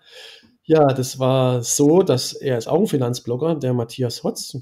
Ja, 0.64 0.88
das 0.88 1.20
war 1.20 1.64
so, 1.64 2.04
dass 2.04 2.34
er 2.34 2.58
ist 2.58 2.68
auch 2.68 2.80
ein 2.80 2.88
Finanzblogger, 2.88 3.56
der 3.56 3.74
Matthias 3.74 4.24
Hotz. 4.24 4.58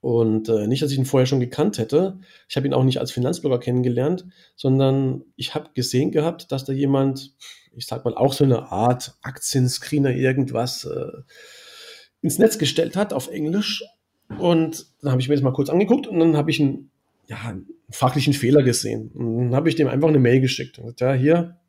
Und 0.00 0.48
äh, 0.48 0.66
nicht, 0.66 0.82
dass 0.82 0.92
ich 0.92 0.98
ihn 0.98 1.04
vorher 1.04 1.26
schon 1.26 1.40
gekannt 1.40 1.78
hätte. 1.78 2.18
Ich 2.48 2.56
habe 2.56 2.66
ihn 2.66 2.74
auch 2.74 2.84
nicht 2.84 2.98
als 2.98 3.12
Finanzblogger 3.12 3.58
kennengelernt, 3.58 4.26
sondern 4.56 5.24
ich 5.36 5.54
habe 5.54 5.70
gesehen 5.74 6.10
gehabt, 6.10 6.50
dass 6.52 6.64
da 6.64 6.72
jemand 6.72 7.34
ich 7.74 7.86
sag 7.86 8.04
mal, 8.04 8.14
auch 8.14 8.32
so 8.32 8.44
eine 8.44 8.70
Art 8.70 9.16
Aktienscreener 9.22 10.10
irgendwas 10.10 10.84
äh, 10.84 11.22
ins 12.20 12.38
Netz 12.38 12.58
gestellt 12.58 12.96
hat 12.96 13.12
auf 13.12 13.28
Englisch. 13.28 13.84
Und 14.38 14.86
dann 15.00 15.12
habe 15.12 15.20
ich 15.20 15.28
mir 15.28 15.34
das 15.34 15.42
mal 15.42 15.52
kurz 15.52 15.68
angeguckt 15.68 16.06
und 16.06 16.18
dann 16.18 16.36
habe 16.36 16.50
ich 16.50 16.60
einen, 16.60 16.90
ja, 17.26 17.54
fachlichen 17.92 18.32
Fehler 18.32 18.62
gesehen. 18.62 19.10
Und 19.12 19.46
dann 19.46 19.54
habe 19.54 19.68
ich 19.68 19.76
dem 19.76 19.88
einfach 19.88 20.08
eine 20.08 20.18
Mail 20.18 20.40
geschickt. 20.40 20.78
Und 20.78 20.84
gesagt, 20.84 21.00
ja, 21.00 21.12
hier, 21.12 21.60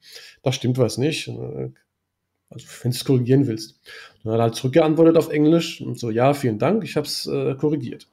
da 0.41 0.51
stimmt 0.51 0.77
was 0.77 0.97
nicht. 0.97 1.29
Also, 1.29 2.67
wenn 2.81 2.91
du 2.91 2.97
es 2.97 3.05
korrigieren 3.05 3.47
willst. 3.47 3.79
Dann 4.23 4.33
hat 4.33 4.39
er 4.39 4.43
halt 4.43 4.55
zurückgeantwortet 4.55 5.17
auf 5.17 5.29
Englisch 5.29 5.81
und 5.81 5.99
so, 5.99 6.09
ja, 6.09 6.33
vielen 6.33 6.59
Dank, 6.59 6.83
ich 6.83 6.95
habe 6.95 7.07
es 7.07 7.25
äh, 7.25 7.55
korrigiert. 7.55 8.07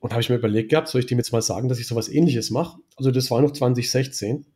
Und 0.00 0.12
habe 0.12 0.22
ich 0.22 0.30
mir 0.30 0.36
überlegt 0.36 0.70
gehabt, 0.70 0.88
soll 0.88 1.00
ich 1.00 1.06
dem 1.06 1.18
jetzt 1.18 1.32
mal 1.32 1.42
sagen, 1.42 1.68
dass 1.68 1.80
ich 1.80 1.86
sowas 1.86 2.08
ähnliches 2.08 2.50
mache? 2.50 2.78
Also 2.96 3.10
das 3.10 3.30
war 3.30 3.40
noch 3.40 3.52
2016. 3.52 4.46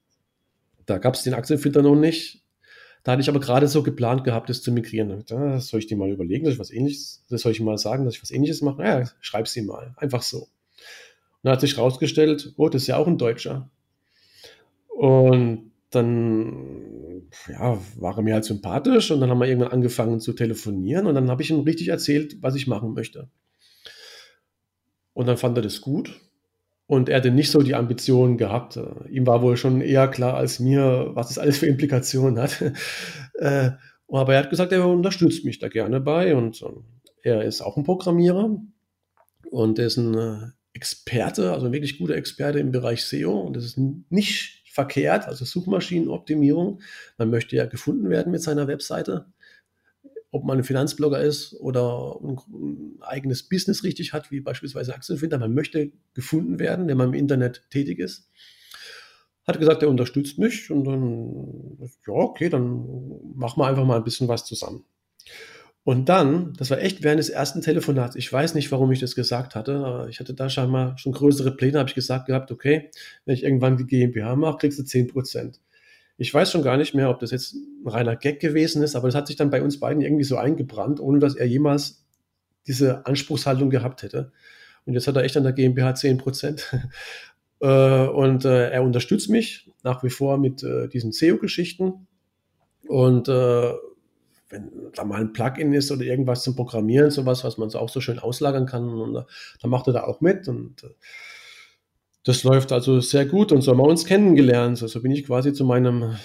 Da 0.87 0.99
gab 0.99 1.15
es 1.15 1.23
den 1.23 1.35
Aktienfilter 1.35 1.83
noch 1.83 1.97
nicht. 1.97 2.43
Da 3.03 3.13
hatte 3.13 3.23
ich 3.23 3.29
aber 3.29 3.41
gerade 3.41 3.67
so 3.67 3.83
geplant 3.83 4.23
gehabt, 4.23 4.49
das 4.49 4.63
zu 4.63 4.71
migrieren. 4.71 5.25
Da 5.27 5.59
soll 5.59 5.81
ich 5.81 5.89
dir 5.89 5.97
mal 5.97 6.11
überlegen, 6.11 6.45
dass 6.45 6.55
ich 6.55 6.61
was 6.61 6.71
ähnliches, 6.71 7.25
das 7.29 7.43
soll 7.43 7.53
ich 7.53 7.61
mal 7.61 7.79
sagen, 7.79 8.05
dass 8.05 8.15
ich 8.15 8.23
was 8.23 8.31
ähnliches 8.31 8.63
mache? 8.63 8.83
Ja, 8.83 9.11
schreib 9.21 9.49
sie 9.49 9.63
mal. 9.63 9.95
Einfach 9.97 10.23
so. 10.23 10.49
Dann 11.43 11.53
hat 11.53 11.61
sich 11.61 11.79
rausgestellt, 11.79 12.55
oh, 12.57 12.69
das 12.69 12.83
ist 12.83 12.89
ja 12.89 12.97
auch 12.97 13.07
ein 13.07 13.19
Deutscher. 13.19 13.71
Und 14.89 15.73
dann 15.91 17.23
ja, 17.49 17.79
war 17.97 18.17
er 18.17 18.23
mir 18.23 18.35
halt 18.35 18.45
sympathisch 18.45 19.11
und 19.11 19.21
dann 19.21 19.31
haben 19.31 19.39
wir 19.39 19.47
irgendwann 19.47 19.73
angefangen 19.73 20.21
zu 20.21 20.33
telefonieren 20.33 21.07
und 21.07 21.15
dann 21.15 21.31
habe 21.31 21.43
ich 21.43 21.51
ihm 21.51 21.61
richtig 21.61 21.89
erzählt, 21.89 22.37
was 22.41 22.55
ich 22.55 22.67
machen 22.67 22.95
möchte. 22.95 23.29
Und 25.13 25.27
dann 25.27 25.37
fand 25.37 25.59
er 25.59 25.63
das 25.63 25.81
gut 25.81 26.21
und 26.87 27.09
er 27.09 27.19
hatte 27.19 27.31
nicht 27.31 27.51
so 27.51 27.63
die 27.63 27.75
Ambitionen 27.75 28.39
gehabt. 28.39 28.79
Ihm 29.11 29.27
war 29.27 29.43
wohl 29.43 29.57
schon 29.57 29.81
eher 29.81 30.09
klar 30.09 30.35
als 30.35 30.61
mir, 30.61 31.11
was 31.15 31.29
das 31.29 31.39
alles 31.39 31.59
für 31.59 31.67
Implikationen 31.67 32.39
hat. 32.39 32.63
Äh, 33.35 33.71
aber 34.09 34.35
er 34.35 34.41
hat 34.41 34.51
gesagt, 34.51 34.73
er 34.73 34.87
unterstützt 34.87 35.45
mich 35.45 35.59
da 35.59 35.69
gerne 35.69 36.01
bei 36.01 36.37
und 36.37 36.63
er 37.23 37.43
ist 37.43 37.63
auch 37.63 37.79
ein 37.79 37.83
Programmierer 37.83 38.61
und 39.51 39.79
ist 39.79 39.97
ein 39.97 40.15
äh, 40.15 40.39
Experte, 40.83 41.53
also 41.53 41.67
ein 41.67 41.73
wirklich 41.73 41.99
guter 41.99 42.17
Experte 42.17 42.59
im 42.59 42.73
Bereich 42.73 43.05
SEO 43.05 43.41
und 43.41 43.55
das 43.57 43.65
ist 43.65 43.79
nicht 43.79 44.65
verkehrt, 44.67 45.27
also 45.27 45.45
Suchmaschinenoptimierung. 45.45 46.81
Man 47.19 47.31
möchte 47.31 47.55
ja 47.55 47.67
gefunden 47.67 48.11
werden 48.11 48.33
mit 48.33 48.43
seiner 48.43 48.67
Webseite 48.67 49.27
ob 50.33 50.45
man 50.45 50.59
ein 50.59 50.65
Finanzblogger 50.65 51.21
ist 51.21 51.55
oder 51.61 52.19
ein, 52.23 52.39
eigenes 53.03 53.49
Business 53.49 53.85
richtig 53.85 54.15
hat, 54.15 54.31
wie 54.31 54.41
beispielsweise 54.41 54.95
Aktienfinder. 54.95 55.39
Man 55.39 55.53
möchte 55.53 55.93
gefunden 56.15 56.59
werden, 56.59 56.89
wenn 56.89 56.97
man 56.97 57.11
im 57.11 57.15
Internet 57.15 57.67
tätig 57.71 57.99
ist. 57.99 58.31
Hat 59.47 59.59
gesagt, 59.59 59.83
er 59.83 59.91
unterstützt 59.91 60.39
mich 60.39 60.71
und 60.71 60.85
dann, 60.85 61.79
ja, 62.07 62.15
okay, 62.15 62.49
dann 62.49 62.87
machen 63.35 63.61
wir 63.61 63.67
einfach 63.67 63.85
mal 63.85 63.99
ein 63.99 64.05
bisschen 64.05 64.29
was 64.29 64.47
zusammen. 64.47 64.85
Und 65.85 66.09
dann, 66.09 66.53
das 66.55 66.71
war 66.71 66.79
echt 66.79 67.03
während 67.03 67.19
des 67.19 67.29
ersten 67.29 67.61
Telefonats, 67.61 68.15
ich 68.15 68.33
weiß 68.33 68.55
nicht, 68.55 68.71
warum 68.71 68.93
ich 68.93 69.01
das 69.01 69.17
gesagt 69.17 69.57
hatte, 69.57 69.77
aber 69.79 70.09
ich 70.09 70.21
hatte 70.21 70.33
da 70.33 70.49
scheinbar 70.49 70.97
schon 70.97 71.13
größere 71.13 71.57
Pläne, 71.57 71.81
habe 71.81 71.89
ich 71.89 71.97
gesagt 71.97 72.27
gehabt, 72.27 72.53
okay, 72.53 72.91
wenn 73.25 73.35
ich 73.35 73.43
irgendwann 73.43 73.77
die 73.77 73.87
GmbH 73.87 74.37
mache, 74.37 74.59
kriegst 74.59 74.79
du 74.79 74.85
10 74.85 75.09
Prozent. 75.09 75.61
Ich 76.19 76.33
weiß 76.33 76.53
schon 76.53 76.63
gar 76.63 76.77
nicht 76.77 76.95
mehr, 76.95 77.11
ob 77.11 77.19
das 77.19 77.33
jetzt 77.33 77.55
ein 77.55 77.89
reiner 77.89 78.15
Gag 78.15 78.39
gewesen 78.39 78.83
ist, 78.83 78.95
aber 78.95 79.09
das 79.09 79.17
hat 79.17 79.27
sich 79.27 79.35
dann 79.35 79.51
bei 79.51 79.61
uns 79.61 79.81
beiden 79.81 80.03
irgendwie 80.03 80.25
so 80.25 80.37
eingebrannt, 80.37 81.01
ohne 81.01 81.19
dass 81.19 81.35
er 81.35 81.47
jemals 81.47 82.05
diese 82.69 83.05
Anspruchshaltung 83.07 83.71
gehabt 83.71 84.05
hätte. 84.05 84.31
Und 84.85 84.95
jetzt 84.95 85.09
hat 85.09 85.17
er 85.17 85.25
echt 85.25 85.37
an 85.37 85.43
der 85.43 85.53
GmbH 85.53 85.95
10 85.95 86.19
Prozent. 86.19 86.73
Äh, 87.65 88.09
und 88.09 88.45
äh, 88.45 88.71
er 88.71 88.83
unterstützt 88.83 89.31
mich 89.31 89.71
nach 89.85 90.03
wie 90.03 90.11
vor 90.11 90.37
mit 90.37 90.65
äh, 90.65 90.89
diesen 90.89 91.13
SEO-Geschichten. 91.13 92.09
Und 92.89 93.29
wenn 94.53 94.71
da 94.95 95.05
mal 95.05 95.21
ein 95.21 95.33
Plugin 95.33 95.73
ist 95.73 95.91
oder 95.91 96.03
irgendwas 96.03 96.45
zum 96.45 96.55
Programmieren, 96.55 97.11
sowas, 97.11 97.43
was 97.43 97.59
man 97.59 97.71
so 97.71 97.79
auch 97.79 97.89
so 97.89 98.01
schön 98.01 98.19
auslagern 98.19 98.67
kann, 98.67 98.89
und, 98.89 99.15
dann 99.15 99.71
macht 99.71 99.87
er 99.87 99.95
da 99.95 100.05
auch 100.05 100.21
mit. 100.21 100.47
Und 100.47 100.85
das 102.25 102.45
läuft 102.45 102.71
also 102.71 103.01
sehr 103.01 103.27
gut 103.27 103.51
und 103.51 103.63
so 103.63 103.73
haben 103.73 103.79
wir 103.79 103.85
uns 103.85 104.05
kennengelernt. 104.05 104.79
So 104.79 104.85
also 104.85 105.03
bin 105.03 105.11
ich 105.11 105.25
quasi 105.25 105.53
zu 105.53 105.65
meinem 105.65 106.17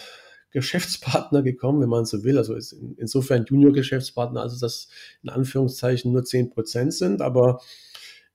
Geschäftspartner 0.52 1.42
gekommen, 1.42 1.82
wenn 1.82 1.90
man 1.90 2.06
so 2.06 2.24
will. 2.24 2.38
Also 2.38 2.54
ist 2.54 2.74
insofern 2.98 3.46
Junior-Geschäftspartner, 3.46 4.42
also 4.42 4.60
dass 4.60 4.90
in 5.24 5.30
Anführungszeichen 5.30 6.12
nur 6.12 6.24
10 6.24 6.52
Prozent 6.52 6.94
sind. 6.94 7.22
Aber 7.22 7.62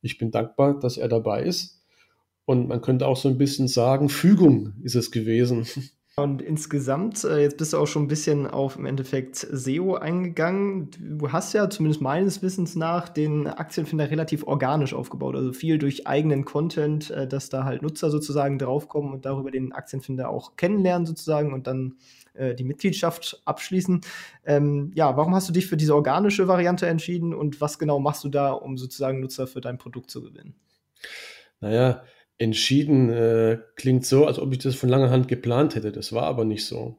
ich 0.00 0.18
bin 0.18 0.30
dankbar, 0.30 0.80
dass 0.80 0.96
er 0.96 1.08
dabei 1.08 1.44
ist. 1.44 1.82
Und 2.44 2.68
man 2.68 2.80
könnte 2.80 3.06
auch 3.06 3.16
so 3.16 3.28
ein 3.28 3.38
bisschen 3.38 3.68
sagen, 3.68 4.08
Fügung 4.08 4.74
ist 4.82 4.96
es 4.96 5.10
gewesen. 5.10 5.66
Und 6.14 6.42
insgesamt, 6.42 7.24
äh, 7.24 7.40
jetzt 7.40 7.56
bist 7.56 7.72
du 7.72 7.78
auch 7.78 7.86
schon 7.86 8.02
ein 8.02 8.08
bisschen 8.08 8.46
auf 8.46 8.76
im 8.76 8.84
Endeffekt 8.84 9.36
SEO 9.36 9.94
eingegangen. 9.94 10.90
Du 10.98 11.32
hast 11.32 11.54
ja 11.54 11.70
zumindest 11.70 12.02
meines 12.02 12.42
Wissens 12.42 12.76
nach 12.76 13.08
den 13.08 13.46
Aktienfinder 13.46 14.10
relativ 14.10 14.46
organisch 14.46 14.92
aufgebaut. 14.92 15.36
Also 15.36 15.54
viel 15.54 15.78
durch 15.78 16.06
eigenen 16.06 16.44
Content, 16.44 17.10
äh, 17.10 17.26
dass 17.26 17.48
da 17.48 17.64
halt 17.64 17.80
Nutzer 17.80 18.10
sozusagen 18.10 18.58
draufkommen 18.58 19.14
und 19.14 19.24
darüber 19.24 19.50
den 19.50 19.72
Aktienfinder 19.72 20.28
auch 20.28 20.56
kennenlernen 20.56 21.06
sozusagen 21.06 21.54
und 21.54 21.66
dann 21.66 21.96
äh, 22.34 22.54
die 22.54 22.64
Mitgliedschaft 22.64 23.40
abschließen. 23.46 24.02
Ähm, 24.44 24.92
ja, 24.94 25.16
warum 25.16 25.34
hast 25.34 25.48
du 25.48 25.52
dich 25.54 25.66
für 25.66 25.78
diese 25.78 25.94
organische 25.94 26.46
Variante 26.46 26.88
entschieden 26.88 27.32
und 27.32 27.62
was 27.62 27.78
genau 27.78 28.00
machst 28.00 28.22
du 28.22 28.28
da, 28.28 28.52
um 28.52 28.76
sozusagen 28.76 29.20
Nutzer 29.20 29.46
für 29.46 29.62
dein 29.62 29.78
Produkt 29.78 30.10
zu 30.10 30.22
gewinnen? 30.22 30.54
Naja, 31.60 32.02
entschieden 32.38 33.10
äh, 33.10 33.58
klingt 33.76 34.06
so, 34.06 34.26
als 34.26 34.38
ob 34.38 34.52
ich 34.52 34.58
das 34.58 34.74
von 34.74 34.88
langer 34.88 35.10
Hand 35.10 35.28
geplant 35.28 35.74
hätte. 35.74 35.92
Das 35.92 36.12
war 36.12 36.24
aber 36.24 36.44
nicht 36.44 36.66
so. 36.66 36.98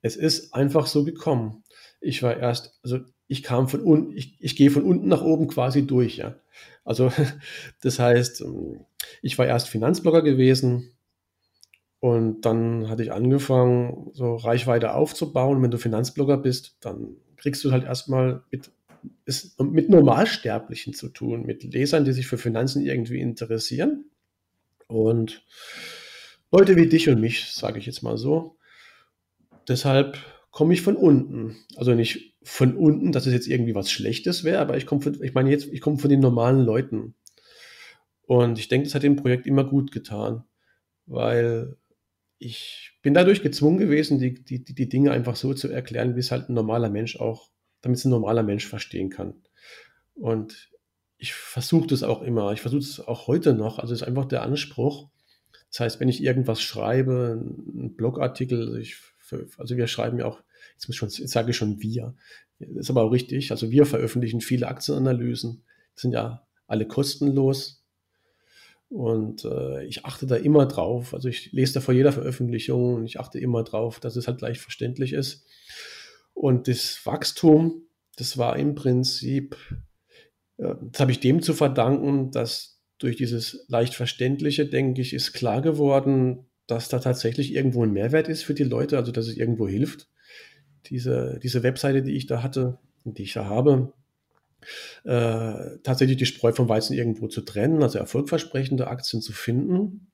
Es 0.00 0.16
ist 0.16 0.54
einfach 0.54 0.86
so 0.86 1.04
gekommen. 1.04 1.62
Ich 2.00 2.22
war 2.22 2.36
erst, 2.36 2.78
also 2.82 3.00
ich 3.28 3.42
kam 3.42 3.68
von 3.68 3.80
unten, 3.80 4.12
ich, 4.16 4.36
ich 4.40 4.56
gehe 4.56 4.70
von 4.70 4.82
unten 4.82 5.08
nach 5.08 5.22
oben 5.22 5.48
quasi 5.48 5.86
durch, 5.86 6.16
ja. 6.16 6.36
Also 6.84 7.12
das 7.82 7.98
heißt, 7.98 8.42
ähm, 8.42 8.84
ich 9.22 9.38
war 9.38 9.46
erst 9.46 9.68
Finanzblogger 9.68 10.22
gewesen 10.22 10.92
und 12.00 12.42
dann 12.44 12.88
hatte 12.88 13.04
ich 13.04 13.12
angefangen, 13.12 14.10
so 14.12 14.34
Reichweite 14.34 14.94
aufzubauen. 14.94 15.62
wenn 15.62 15.70
du 15.70 15.78
Finanzblogger 15.78 16.36
bist, 16.36 16.76
dann 16.80 17.16
kriegst 17.36 17.64
du 17.64 17.70
halt 17.70 17.84
erstmal 17.84 18.42
mit, 18.50 18.70
ist, 19.24 19.60
mit 19.60 19.88
Normalsterblichen 19.88 20.94
zu 20.94 21.08
tun, 21.08 21.44
mit 21.46 21.62
Lesern, 21.62 22.04
die 22.04 22.12
sich 22.12 22.26
für 22.26 22.38
Finanzen 22.38 22.84
irgendwie 22.84 23.20
interessieren. 23.20 24.06
Und 24.92 25.42
Leute 26.50 26.76
wie 26.76 26.86
dich 26.86 27.08
und 27.08 27.20
mich, 27.20 27.52
sage 27.52 27.78
ich 27.78 27.86
jetzt 27.86 28.02
mal 28.02 28.18
so. 28.18 28.58
Deshalb 29.68 30.18
komme 30.50 30.74
ich 30.74 30.82
von 30.82 30.96
unten. 30.96 31.56
Also 31.76 31.94
nicht 31.94 32.36
von 32.42 32.76
unten, 32.76 33.12
dass 33.12 33.26
es 33.26 33.32
jetzt 33.32 33.46
irgendwie 33.46 33.74
was 33.74 33.90
Schlechtes 33.90 34.44
wäre, 34.44 34.58
aber 34.58 34.76
ich 34.76 34.86
komme 34.86 35.00
von, 35.00 35.22
ich 35.22 35.32
meine 35.32 35.50
jetzt, 35.50 35.66
ich 35.72 35.80
komme 35.80 35.98
von 35.98 36.10
den 36.10 36.20
normalen 36.20 36.60
Leuten. 36.60 37.14
Und 38.26 38.58
ich 38.58 38.68
denke, 38.68 38.86
das 38.86 38.94
hat 38.94 39.02
dem 39.02 39.16
Projekt 39.16 39.46
immer 39.46 39.64
gut 39.64 39.92
getan, 39.92 40.44
weil 41.06 41.76
ich 42.38 42.98
bin 43.02 43.14
dadurch 43.14 43.42
gezwungen 43.42 43.78
gewesen, 43.78 44.18
die, 44.18 44.44
die, 44.44 44.62
die 44.62 44.88
Dinge 44.88 45.12
einfach 45.12 45.36
so 45.36 45.54
zu 45.54 45.68
erklären, 45.68 46.16
wie 46.16 46.20
es 46.20 46.30
halt 46.30 46.48
ein 46.48 46.54
normaler 46.54 46.90
Mensch 46.90 47.16
auch, 47.16 47.50
damit 47.80 47.98
es 47.98 48.04
ein 48.04 48.10
normaler 48.10 48.42
Mensch 48.42 48.66
verstehen 48.66 49.10
kann. 49.10 49.42
Und 50.14 50.71
ich 51.22 51.34
versuche 51.34 51.86
das 51.86 52.02
auch 52.02 52.20
immer. 52.22 52.52
Ich 52.52 52.60
versuche 52.60 52.80
es 52.80 52.98
auch 52.98 53.28
heute 53.28 53.54
noch. 53.54 53.78
Also 53.78 53.94
ist 53.94 54.02
einfach 54.02 54.24
der 54.24 54.42
Anspruch. 54.42 55.08
Das 55.70 55.78
heißt, 55.78 56.00
wenn 56.00 56.08
ich 56.08 56.20
irgendwas 56.20 56.60
schreibe, 56.60 57.40
einen 57.40 57.94
Blogartikel, 57.94 58.60
also, 58.60 58.74
ich, 58.74 58.96
also 59.56 59.76
wir 59.76 59.86
schreiben 59.86 60.18
ja 60.18 60.24
auch, 60.24 60.42
jetzt, 60.74 60.88
muss 60.88 60.96
ich 60.96 60.98
schon, 60.98 61.08
jetzt 61.10 61.30
sage 61.30 61.52
ich 61.52 61.56
schon 61.56 61.80
wir, 61.80 62.16
ist 62.58 62.90
aber 62.90 63.04
auch 63.04 63.12
richtig. 63.12 63.52
Also 63.52 63.70
wir 63.70 63.86
veröffentlichen 63.86 64.40
viele 64.40 64.66
Aktienanalysen, 64.66 65.62
sind 65.94 66.10
ja 66.10 66.44
alle 66.66 66.88
kostenlos. 66.88 67.84
Und 68.88 69.44
äh, 69.44 69.84
ich 69.84 70.04
achte 70.04 70.26
da 70.26 70.34
immer 70.34 70.66
drauf. 70.66 71.14
Also 71.14 71.28
ich 71.28 71.52
lese 71.52 71.74
da 71.74 71.80
vor 71.80 71.94
jeder 71.94 72.10
Veröffentlichung 72.10 72.94
und 72.94 73.04
ich 73.04 73.20
achte 73.20 73.38
immer 73.38 73.62
drauf, 73.62 74.00
dass 74.00 74.16
es 74.16 74.26
halt 74.26 74.40
leicht 74.40 74.60
verständlich 74.60 75.12
ist. 75.12 75.46
Und 76.34 76.66
das 76.66 77.06
Wachstum, 77.06 77.82
das 78.16 78.38
war 78.38 78.56
im 78.56 78.74
Prinzip 78.74 79.56
das 80.56 81.00
habe 81.00 81.12
ich 81.12 81.20
dem 81.20 81.42
zu 81.42 81.54
verdanken, 81.54 82.30
dass 82.30 82.80
durch 82.98 83.16
dieses 83.16 83.64
leicht 83.68 83.94
verständliche, 83.94 84.66
denke 84.66 85.00
ich, 85.00 85.12
ist 85.12 85.32
klar 85.32 85.60
geworden, 85.60 86.46
dass 86.66 86.88
da 86.88 87.00
tatsächlich 87.00 87.52
irgendwo 87.52 87.84
ein 87.84 87.92
Mehrwert 87.92 88.28
ist 88.28 88.44
für 88.44 88.54
die 88.54 88.64
Leute, 88.64 88.96
also 88.96 89.10
dass 89.10 89.26
es 89.26 89.36
irgendwo 89.36 89.66
hilft. 89.66 90.08
Diese, 90.86 91.40
diese 91.42 91.62
Webseite, 91.62 92.02
die 92.02 92.12
ich 92.12 92.26
da 92.26 92.42
hatte, 92.42 92.78
die 93.04 93.24
ich 93.24 93.32
da 93.32 93.46
habe, 93.46 93.92
äh, 95.04 95.78
tatsächlich 95.82 96.18
die 96.18 96.26
Spreu 96.26 96.52
vom 96.52 96.68
Weizen 96.68 96.94
irgendwo 96.94 97.26
zu 97.26 97.40
trennen, 97.40 97.82
also 97.82 97.98
erfolgversprechende 97.98 98.86
Aktien 98.86 99.20
zu 99.20 99.32
finden. 99.32 100.12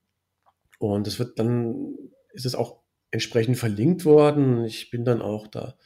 Und 0.79 1.07
es 1.07 1.18
wird 1.18 1.38
dann, 1.38 1.94
ist 2.33 2.46
es 2.46 2.55
auch 2.55 2.81
entsprechend 3.11 3.59
verlinkt 3.59 4.05
worden. 4.05 4.64
Ich 4.64 4.90
bin 4.90 5.05
dann 5.05 5.20
auch 5.20 5.46
da 5.46 5.77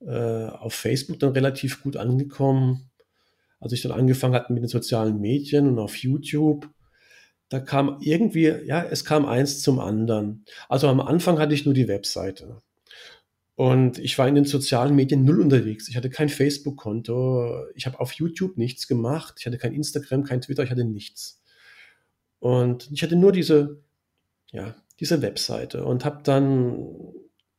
äh, 0.00 0.46
auf 0.46 0.74
Facebook 0.74 1.20
dann 1.20 1.32
relativ 1.32 1.82
gut 1.82 1.96
angekommen 1.96 2.89
als 3.60 3.72
ich 3.72 3.82
dann 3.82 3.92
angefangen 3.92 4.34
hatte 4.34 4.52
mit 4.52 4.62
den 4.62 4.68
sozialen 4.68 5.20
Medien 5.20 5.68
und 5.68 5.78
auf 5.78 5.96
YouTube, 5.96 6.68
da 7.50 7.60
kam 7.60 7.98
irgendwie, 8.00 8.46
ja, 8.64 8.82
es 8.82 9.04
kam 9.04 9.26
eins 9.26 9.60
zum 9.62 9.80
anderen. 9.80 10.44
Also 10.68 10.88
am 10.88 11.00
Anfang 11.00 11.38
hatte 11.38 11.54
ich 11.54 11.64
nur 11.64 11.74
die 11.74 11.88
Webseite. 11.88 12.62
Und 13.56 13.98
ich 13.98 14.16
war 14.16 14.26
in 14.26 14.36
den 14.36 14.46
sozialen 14.46 14.94
Medien 14.94 15.24
null 15.24 15.40
unterwegs. 15.40 15.88
Ich 15.88 15.96
hatte 15.96 16.08
kein 16.08 16.30
Facebook-Konto. 16.30 17.66
Ich 17.74 17.84
habe 17.86 18.00
auf 18.00 18.12
YouTube 18.12 18.56
nichts 18.56 18.88
gemacht. 18.88 19.34
Ich 19.38 19.46
hatte 19.46 19.58
kein 19.58 19.74
Instagram, 19.74 20.24
kein 20.24 20.40
Twitter, 20.40 20.62
ich 20.62 20.70
hatte 20.70 20.84
nichts. 20.84 21.42
Und 22.38 22.90
ich 22.90 23.02
hatte 23.02 23.16
nur 23.16 23.32
diese, 23.32 23.82
ja, 24.50 24.74
diese 24.98 25.20
Webseite 25.20 25.84
und 25.84 26.04
habe 26.04 26.22
dann 26.22 27.12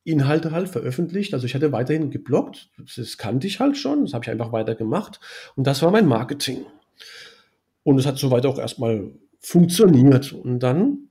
Inhalte 0.03 0.51
halt 0.51 0.69
veröffentlicht. 0.69 1.33
Also 1.33 1.45
ich 1.45 1.55
hatte 1.55 1.71
weiterhin 1.71 2.09
geblockt, 2.09 2.69
das 2.95 3.17
kannte 3.17 3.47
ich 3.47 3.59
halt 3.59 3.77
schon, 3.77 4.05
das 4.05 4.13
habe 4.13 4.23
ich 4.25 4.31
einfach 4.31 4.51
weiter 4.51 4.75
gemacht 4.75 5.19
und 5.55 5.67
das 5.67 5.81
war 5.81 5.91
mein 5.91 6.07
Marketing. 6.07 6.65
Und 7.83 7.99
es 7.99 8.05
hat 8.05 8.17
soweit 8.17 8.45
auch 8.45 8.59
erstmal 8.59 9.11
funktioniert. 9.39 10.33
Und 10.33 10.59
dann 10.59 11.09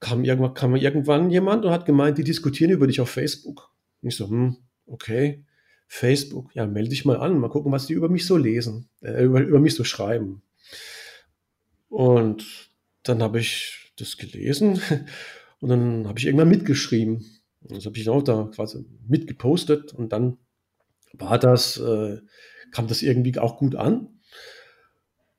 kam 0.00 0.24
irgendwann, 0.24 0.54
kam 0.54 0.76
irgendwann 0.76 1.30
jemand 1.30 1.64
und 1.64 1.70
hat 1.70 1.86
gemeint, 1.86 2.18
die 2.18 2.24
diskutieren 2.24 2.70
über 2.70 2.86
dich 2.86 3.00
auf 3.00 3.10
Facebook. 3.10 3.70
Und 4.02 4.08
ich 4.08 4.16
so, 4.16 4.28
hm, 4.28 4.56
okay, 4.86 5.44
Facebook, 5.86 6.54
ja, 6.54 6.66
melde 6.66 6.90
dich 6.90 7.04
mal 7.04 7.16
an, 7.16 7.38
mal 7.38 7.48
gucken, 7.48 7.72
was 7.72 7.86
die 7.86 7.94
über 7.94 8.08
mich 8.08 8.26
so 8.26 8.36
lesen, 8.36 8.88
äh, 9.00 9.24
über, 9.24 9.40
über 9.40 9.60
mich 9.60 9.74
so 9.74 9.84
schreiben. 9.84 10.42
Und 11.88 12.70
dann 13.02 13.22
habe 13.22 13.40
ich 13.40 13.92
das 13.96 14.16
gelesen 14.16 14.80
und 15.60 15.68
dann 15.68 16.06
habe 16.06 16.18
ich 16.18 16.26
irgendwann 16.26 16.50
mitgeschrieben. 16.50 17.24
Das 17.60 17.84
habe 17.86 17.98
ich 17.98 18.08
auch 18.08 18.22
da 18.22 18.50
quasi 18.54 18.84
mitgepostet 19.06 19.92
und 19.92 20.12
dann 20.12 20.38
war 21.12 21.38
das, 21.38 21.78
äh, 21.78 22.20
kam 22.70 22.86
das 22.86 23.02
irgendwie 23.02 23.38
auch 23.38 23.56
gut 23.56 23.74
an. 23.74 24.20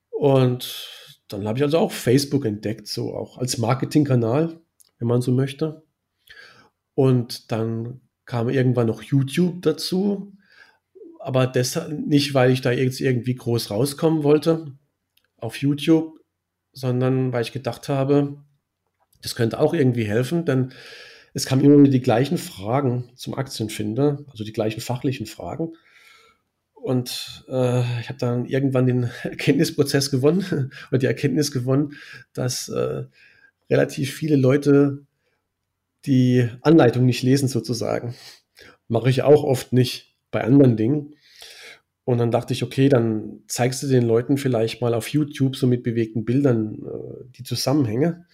Und 0.10 0.90
dann 1.30 1.48
habe 1.48 1.60
ich 1.60 1.64
also 1.64 1.78
auch 1.78 1.92
Facebook 1.92 2.46
entdeckt, 2.46 2.88
so 2.88 3.14
auch 3.14 3.38
als 3.38 3.58
Marketingkanal, 3.58 4.60
wenn 4.98 5.08
man 5.08 5.22
so 5.22 5.32
möchte. 5.32 5.84
Und 6.96 7.52
dann 7.52 8.02
kam 8.26 8.50
irgendwann 8.50 8.88
noch 8.88 9.02
YouTube 9.02 9.62
dazu, 9.62 10.34
aber 11.20 11.48
deshalb 11.48 11.92
nicht, 11.92 12.34
weil 12.34 12.52
ich 12.52 12.62
da 12.62 12.72
jetzt 12.72 13.00
irgendwie 13.00 13.36
groß 13.36 13.72
rauskommen 13.72 14.24
wollte 14.24 14.74
auf 15.38 15.58
YouTube, 15.58 16.20
sondern 16.74 17.32
weil 17.32 17.44
ich 17.44 17.52
gedacht 17.52 17.90
habe, 17.90 18.44
das 19.22 19.36
könnte 19.36 19.60
auch 19.60 19.74
irgendwie 19.74 20.06
helfen, 20.06 20.46
denn 20.46 20.74
es 21.34 21.46
kamen 21.46 21.64
immer 21.64 21.80
wieder 21.80 21.92
die 21.92 22.02
gleichen 22.02 22.38
Fragen 22.38 23.10
zum 23.16 23.36
Aktienfinder, 23.36 24.20
also 24.30 24.44
die 24.44 24.54
gleichen 24.54 24.82
fachlichen 24.82 25.26
Fragen. 25.26 25.74
Und 26.74 27.46
äh, 27.50 27.82
ich 28.02 28.10
habe 28.10 28.20
dann 28.20 28.46
irgendwann 28.46 28.88
den 28.88 29.04
Erkenntnisprozess 29.24 30.12
gewonnen 30.12 30.72
oder 30.90 31.00
die 31.00 31.06
Erkenntnis 31.06 31.52
gewonnen, 31.52 31.94
dass 32.34 32.70
äh, 32.70 33.04
relativ 33.70 34.14
viele 34.14 34.36
Leute 34.36 35.06
die 36.06 36.48
Anleitung 36.62 37.06
nicht 37.06 37.24
lesen 37.24 37.48
sozusagen. 37.48 38.16
Mache 38.88 39.10
ich 39.10 39.22
auch 39.22 39.44
oft 39.44 39.74
nicht 39.74 40.16
bei 40.32 40.44
anderen 40.44 40.78
Dingen. 40.78 41.16
Und 42.06 42.18
dann 42.18 42.32
dachte 42.32 42.54
ich, 42.54 42.64
okay, 42.64 42.90
dann 42.90 43.44
zeigst 43.48 43.84
du 43.84 43.88
den 43.88 44.04
Leuten 44.04 44.38
vielleicht 44.38 44.82
mal 44.82 44.96
auf 44.96 45.10
YouTube 45.10 45.56
so 45.56 45.68
mit 45.68 45.84
bewegten 45.84 46.26
Bildern 46.26 46.76
äh, 46.76 47.26
die 47.38 47.44
Zusammenhänge. 47.44 48.26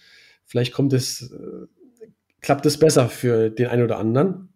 Vielleicht 0.46 0.72
kommt 0.72 0.92
es 0.92 1.30
äh, 1.30 1.66
klappt 2.46 2.64
es 2.64 2.78
besser 2.78 3.08
für 3.08 3.50
den 3.50 3.66
einen 3.66 3.82
oder 3.82 3.98
anderen. 3.98 4.50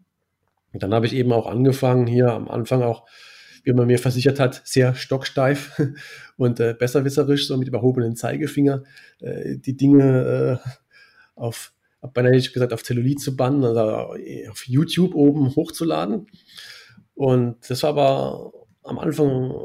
Und 0.72 0.80
dann 0.80 0.94
habe 0.94 1.06
ich 1.06 1.12
eben 1.12 1.32
auch 1.32 1.48
angefangen, 1.48 2.06
hier 2.06 2.30
am 2.30 2.48
Anfang 2.48 2.84
auch, 2.84 3.04
wie 3.64 3.72
man 3.72 3.88
mir 3.88 3.98
versichert 3.98 4.38
hat, 4.38 4.62
sehr 4.64 4.94
stocksteif 4.94 5.82
und 6.36 6.60
äh, 6.60 6.72
besserwisserisch, 6.78 7.48
so 7.48 7.56
mit 7.56 7.66
überhobenen 7.66 8.14
Zeigefinger, 8.14 8.84
äh, 9.18 9.56
die 9.56 9.76
Dinge 9.76 10.60
äh, 10.64 10.68
auf, 11.34 11.72
hab 12.00 12.14
beinahe 12.14 12.40
gesagt, 12.40 12.72
auf 12.72 12.84
Zellulit 12.84 13.20
zu 13.20 13.34
bannen, 13.34 13.64
also 13.64 14.14
äh, 14.14 14.46
auf 14.46 14.68
YouTube 14.68 15.16
oben 15.16 15.56
hochzuladen. 15.56 16.28
Und 17.14 17.56
das 17.68 17.82
war 17.82 17.90
aber 17.90 18.52
am 18.84 19.00
Anfang, 19.00 19.64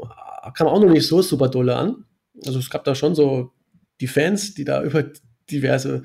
kam 0.54 0.66
auch 0.66 0.80
noch 0.80 0.90
nicht 0.90 1.06
so 1.06 1.22
super 1.22 1.48
dolle 1.48 1.76
an. 1.76 2.06
Also 2.44 2.58
es 2.58 2.70
gab 2.70 2.82
da 2.82 2.96
schon 2.96 3.14
so 3.14 3.52
die 4.00 4.08
Fans, 4.08 4.54
die 4.54 4.64
da 4.64 4.82
über 4.82 5.04
diverse 5.48 6.02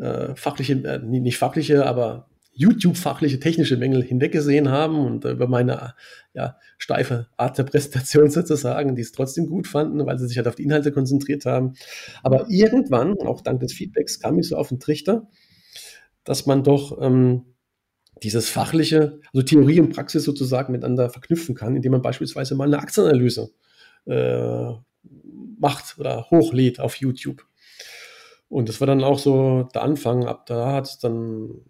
äh, 0.00 0.34
fachliche, 0.34 0.74
äh, 0.84 0.98
nicht 0.98 1.38
fachliche, 1.38 1.86
aber 1.86 2.28
YouTube-fachliche, 2.52 3.38
technische 3.40 3.76
Mängel 3.76 4.02
hinweggesehen 4.02 4.68
haben 4.68 4.98
und 4.98 5.24
über 5.24 5.46
meine 5.46 5.94
ja, 6.34 6.56
steife 6.78 7.28
Art 7.36 7.58
der 7.58 7.64
Präsentation 7.64 8.30
sozusagen, 8.30 8.96
die 8.96 9.02
es 9.02 9.12
trotzdem 9.12 9.46
gut 9.46 9.66
fanden, 9.66 10.04
weil 10.04 10.18
sie 10.18 10.26
sich 10.26 10.36
halt 10.36 10.48
auf 10.48 10.56
die 10.56 10.64
Inhalte 10.64 10.92
konzentriert 10.92 11.46
haben. 11.46 11.74
Aber 12.22 12.46
irgendwann, 12.48 13.18
auch 13.18 13.40
dank 13.40 13.60
des 13.60 13.72
Feedbacks, 13.72 14.20
kam 14.20 14.38
ich 14.38 14.48
so 14.48 14.56
auf 14.56 14.68
den 14.68 14.80
Trichter, 14.80 15.28
dass 16.24 16.46
man 16.46 16.64
doch 16.64 17.00
ähm, 17.00 17.44
dieses 18.22 18.48
fachliche, 18.48 19.20
also 19.32 19.44
Theorie 19.44 19.80
und 19.80 19.94
Praxis 19.94 20.24
sozusagen 20.24 20.72
miteinander 20.72 21.08
verknüpfen 21.08 21.54
kann, 21.54 21.76
indem 21.76 21.92
man 21.92 22.02
beispielsweise 22.02 22.54
mal 22.54 22.66
eine 22.66 22.78
Aktienanalyse 22.78 23.50
äh, 24.06 24.72
macht 25.58 25.98
oder 25.98 26.26
hochlädt 26.30 26.80
auf 26.80 26.96
YouTube. 26.96 27.46
Und 28.50 28.68
das 28.68 28.80
war 28.80 28.86
dann 28.86 29.02
auch 29.02 29.18
so 29.18 29.68
der 29.74 29.82
Anfang. 29.82 30.26
Ab 30.26 30.44
da 30.44 30.72
hat 30.72 30.86
es 30.86 30.98
dann 30.98 31.62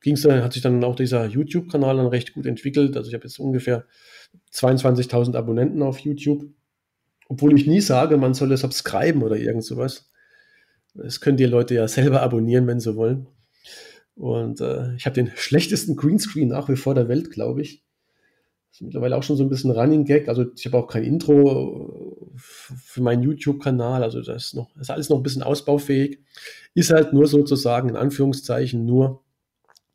ging's 0.00 0.22
dann, 0.22 0.42
hat 0.42 0.52
sich 0.52 0.62
dann 0.62 0.82
auch 0.84 0.96
dieser 0.96 1.26
YouTube-Kanal 1.26 1.96
dann 1.96 2.06
recht 2.06 2.34
gut 2.34 2.46
entwickelt. 2.46 2.96
Also 2.96 3.08
ich 3.08 3.14
habe 3.14 3.24
jetzt 3.24 3.38
ungefähr 3.38 3.84
22.000 4.52 5.36
Abonnenten 5.36 5.82
auf 5.82 5.98
YouTube. 5.98 6.44
Obwohl 7.28 7.56
ich 7.58 7.66
nie 7.66 7.80
sage, 7.80 8.16
man 8.16 8.34
solle 8.34 8.56
subscriben 8.56 9.22
oder 9.22 9.36
irgend 9.36 9.64
sowas. 9.64 10.10
Das 10.94 11.20
können 11.20 11.36
die 11.36 11.46
Leute 11.46 11.74
ja 11.74 11.88
selber 11.88 12.22
abonnieren, 12.22 12.66
wenn 12.66 12.80
sie 12.80 12.96
wollen. 12.96 13.28
Und 14.14 14.60
äh, 14.60 14.94
ich 14.96 15.06
habe 15.06 15.14
den 15.14 15.32
schlechtesten 15.34 15.96
Greenscreen 15.96 16.48
nach 16.48 16.68
wie 16.68 16.76
vor 16.76 16.94
der 16.94 17.08
Welt, 17.08 17.30
glaube 17.30 17.62
ich. 17.62 17.82
Das 18.70 18.80
ist 18.80 18.82
mittlerweile 18.82 19.16
auch 19.16 19.22
schon 19.22 19.36
so 19.36 19.42
ein 19.42 19.48
bisschen 19.48 19.72
Running 19.72 20.04
Gag. 20.04 20.28
Also 20.28 20.46
ich 20.56 20.64
habe 20.66 20.78
auch 20.78 20.86
kein 20.86 21.04
Intro 21.04 22.11
für 22.36 23.02
meinen 23.02 23.22
YouTube-Kanal. 23.22 24.02
Also 24.02 24.22
das 24.22 24.44
ist, 24.44 24.54
noch, 24.54 24.74
ist 24.76 24.90
alles 24.90 25.08
noch 25.08 25.18
ein 25.18 25.22
bisschen 25.22 25.42
ausbaufähig. 25.42 26.18
Ist 26.74 26.90
halt 26.90 27.12
nur 27.12 27.26
sozusagen 27.26 27.88
in 27.88 27.96
Anführungszeichen 27.96 28.84
nur 28.84 29.22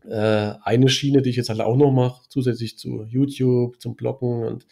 äh, 0.08 0.54
eine 0.64 0.90
Schiene, 0.90 1.22
die 1.22 1.30
ich 1.30 1.36
jetzt 1.36 1.50
halt 1.50 1.62
auch 1.62 1.76
noch 1.76 1.92
mache, 1.92 2.22
zusätzlich 2.30 2.78
zu 2.78 3.04
YouTube, 3.04 3.82
zum 3.82 3.96
Bloggen. 3.96 4.44
Und 4.44 4.66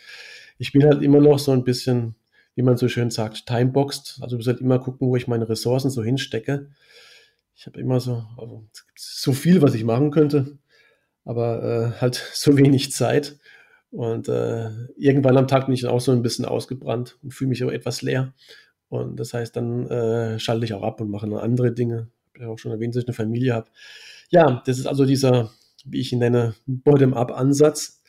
ich 0.57 0.71
bin 0.71 0.83
halt 0.83 1.01
immer 1.01 1.19
noch 1.19 1.39
so 1.39 1.51
ein 1.51 1.63
bisschen, 1.63 2.15
wie 2.55 2.61
man 2.61 2.77
so 2.77 2.87
schön 2.87 3.11
sagt, 3.11 3.45
timeboxed. 3.45 4.19
Also 4.21 4.37
muss 4.37 4.47
halt 4.47 4.61
immer 4.61 4.79
gucken, 4.79 5.07
wo 5.07 5.15
ich 5.15 5.27
meine 5.27 5.49
Ressourcen 5.49 5.89
so 5.89 6.03
hinstecke. 6.03 6.69
Ich 7.55 7.65
habe 7.65 7.79
immer 7.79 7.99
so, 7.99 8.25
also 8.37 8.65
so 8.95 9.33
viel, 9.33 9.61
was 9.61 9.73
ich 9.73 9.83
machen 9.83 10.11
könnte, 10.11 10.57
aber 11.23 11.63
äh, 11.63 12.01
halt 12.01 12.15
so 12.33 12.57
wenig 12.57 12.91
Zeit. 12.91 13.37
Und 13.95 14.27
äh, 14.27 14.71
irgendwann 14.97 15.37
am 15.37 15.47
Tag 15.47 15.67
bin 15.67 15.73
ich 15.73 15.83
dann 15.83 15.91
auch 15.91 16.01
so 16.01 16.11
ein 16.11 16.21
bisschen 16.21 16.43
ausgebrannt 16.43 17.17
und 17.23 17.33
fühle 17.33 17.47
mich 17.47 17.63
aber 17.63 17.73
etwas 17.73 18.01
leer. 18.01 18.33
Und 18.89 19.17
das 19.17 19.33
heißt, 19.33 19.55
dann 19.55 19.87
äh, 19.89 20.37
schalte 20.37 20.65
ich 20.65 20.73
auch 20.73 20.83
ab 20.83 20.99
und 20.99 21.09
mache 21.09 21.27
noch 21.27 21.41
andere 21.41 21.71
Dinge. 21.71 22.09
Ich 22.33 22.41
habe 22.41 22.43
ja 22.43 22.53
auch 22.53 22.59
schon 22.59 22.73
erwähnt, 22.73 22.93
dass 22.93 23.03
ich 23.03 23.07
eine 23.07 23.15
Familie 23.15 23.53
habe. 23.53 23.69
Ja, 24.29 24.61
das 24.65 24.79
ist 24.79 24.85
also 24.85 25.05
dieser, 25.05 25.49
wie 25.85 26.01
ich 26.01 26.11
ihn 26.11 26.19
nenne, 26.19 26.55
Bottom-up-Ansatz 26.65 28.01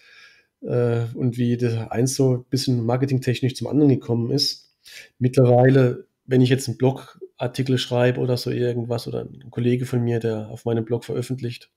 äh, 0.62 1.05
und 1.14 1.39
wie 1.39 1.57
der 1.57 1.93
eins 1.93 2.16
so 2.16 2.39
ein 2.39 2.45
bisschen 2.51 2.84
marketingtechnisch 2.84 3.55
zum 3.55 3.68
anderen 3.68 3.91
gekommen 3.91 4.32
ist. 4.32 4.74
Mittlerweile, 5.20 6.09
wenn 6.24 6.41
ich 6.41 6.51
jetzt 6.51 6.66
einen 6.66 6.78
Blogartikel 6.78 7.78
schreibe 7.78 8.20
oder 8.20 8.37
so 8.37 8.51
irgendwas 8.51 9.07
oder 9.07 9.20
ein 9.20 9.53
Kollege 9.53 9.87
von 9.87 10.01
mir, 10.01 10.18
der 10.18 10.49
auf 10.49 10.64
meinem 10.64 10.84
Blog 10.84 11.05
veröffentlicht, 11.05 11.70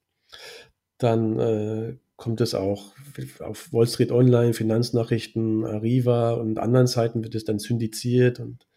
dann 0.98 1.38
äh, 1.40 1.94
kommt 2.20 2.42
es 2.42 2.54
auch 2.54 2.94
auf 3.40 3.72
Wall 3.74 3.88
Street 3.88 4.12
Online, 4.12 4.54
Finanznachrichten, 4.54 5.66
Arriva 5.66 6.34
und 6.34 6.60
anderen 6.60 6.86
Seiten 6.86 7.24
wird 7.24 7.34
es 7.34 7.46
dann 7.46 7.60
syndiziert 7.60 8.40
und 8.40 8.68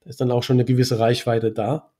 da 0.00 0.10
ist 0.10 0.20
dann 0.20 0.30
auch 0.30 0.42
schon 0.42 0.56
eine 0.56 0.64
gewisse 0.64 0.98
Reichweite 0.98 1.52
da. 1.52 1.92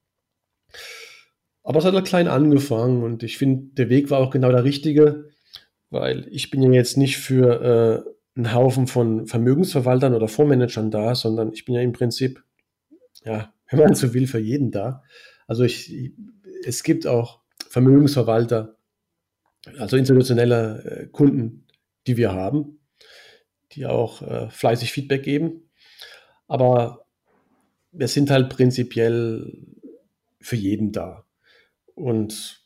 Aber 1.62 1.78
es 1.78 1.84
hat 1.84 1.94
halt 1.94 2.06
klein 2.06 2.28
angefangen 2.28 3.02
und 3.02 3.22
ich 3.22 3.38
finde, 3.38 3.74
der 3.74 3.90
Weg 3.90 4.10
war 4.10 4.20
auch 4.20 4.30
genau 4.30 4.50
der 4.50 4.64
richtige, 4.64 5.28
weil 5.90 6.26
ich 6.30 6.50
bin 6.50 6.62
ja 6.62 6.70
jetzt 6.70 6.96
nicht 6.96 7.18
für 7.18 8.04
äh, 8.06 8.38
einen 8.38 8.54
Haufen 8.54 8.86
von 8.86 9.26
Vermögensverwaltern 9.26 10.14
oder 10.14 10.28
Fondsmanagern 10.28 10.90
da, 10.90 11.14
sondern 11.14 11.52
ich 11.52 11.64
bin 11.64 11.74
ja 11.74 11.82
im 11.82 11.92
Prinzip, 11.92 12.42
ja, 13.24 13.52
wenn 13.68 13.80
man 13.80 13.94
so 13.94 14.14
will, 14.14 14.26
für 14.26 14.38
jeden 14.38 14.70
da. 14.70 15.02
Also 15.46 15.64
ich, 15.64 16.12
es 16.64 16.82
gibt 16.82 17.06
auch 17.06 17.40
Vermögensverwalter, 17.68 18.75
also 19.78 19.96
institutionelle 19.96 20.84
äh, 20.84 21.06
Kunden, 21.06 21.66
die 22.06 22.16
wir 22.16 22.32
haben, 22.32 22.78
die 23.72 23.86
auch 23.86 24.22
äh, 24.22 24.50
fleißig 24.50 24.92
Feedback 24.92 25.22
geben. 25.22 25.70
Aber 26.48 27.06
wir 27.92 28.08
sind 28.08 28.30
halt 28.30 28.48
prinzipiell 28.50 29.52
für 30.40 30.56
jeden 30.56 30.92
da. 30.92 31.24
Und 31.94 32.64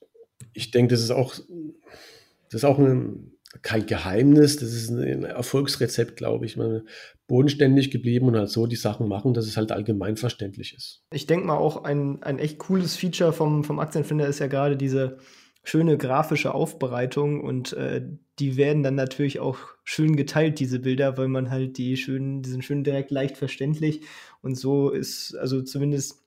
ich 0.53 0.71
denke, 0.71 0.93
das 0.95 1.03
ist 1.03 1.11
auch, 1.11 1.35
das 1.35 2.55
ist 2.55 2.65
auch 2.65 2.79
ein, 2.79 3.33
kein 3.63 3.87
Geheimnis, 3.87 4.57
das 4.57 4.73
ist 4.73 4.91
ein 4.91 5.25
Erfolgsrezept, 5.25 6.17
glaube 6.17 6.47
ich. 6.47 6.57
Man 6.57 6.83
bodenständig 7.27 7.91
geblieben 7.91 8.27
und 8.27 8.37
halt 8.37 8.51
so 8.51 8.67
die 8.67 8.77
Sachen 8.77 9.09
machen, 9.09 9.35
dass 9.35 9.47
es 9.47 9.57
halt 9.57 9.73
allgemein 9.73 10.17
verständlich 10.17 10.75
ist. 10.75 11.05
Ich 11.13 11.27
denke 11.27 11.47
mal 11.47 11.57
auch 11.57 11.85
ein, 11.85 12.23
ein 12.23 12.39
echt 12.39 12.59
cooles 12.59 12.97
Feature 12.97 13.33
vom, 13.33 13.65
vom 13.65 13.79
Aktienfinder 13.79 14.27
ist 14.27 14.41
ja 14.41 14.49
gerade 14.49 14.77
diese 14.77 15.19
schöne 15.63 15.99
grafische 15.99 16.55
Aufbereitung 16.55 17.41
und 17.41 17.73
äh, 17.75 18.03
die 18.39 18.57
werden 18.57 18.83
dann 18.83 18.95
natürlich 18.95 19.41
auch 19.41 19.59
schön 19.85 20.17
geteilt, 20.17 20.59
diese 20.59 20.79
Bilder, 20.79 21.19
weil 21.19 21.29
man 21.29 21.51
halt 21.51 21.77
die 21.77 21.97
schönen, 21.97 22.43
die 22.43 22.51
sind 22.51 22.65
schön 22.65 22.85
direkt 22.85 23.11
leicht 23.11 23.37
verständlich 23.37 24.03
und 24.41 24.57
so 24.57 24.91
ist, 24.91 25.37
also 25.37 25.63
zumindest 25.63 26.21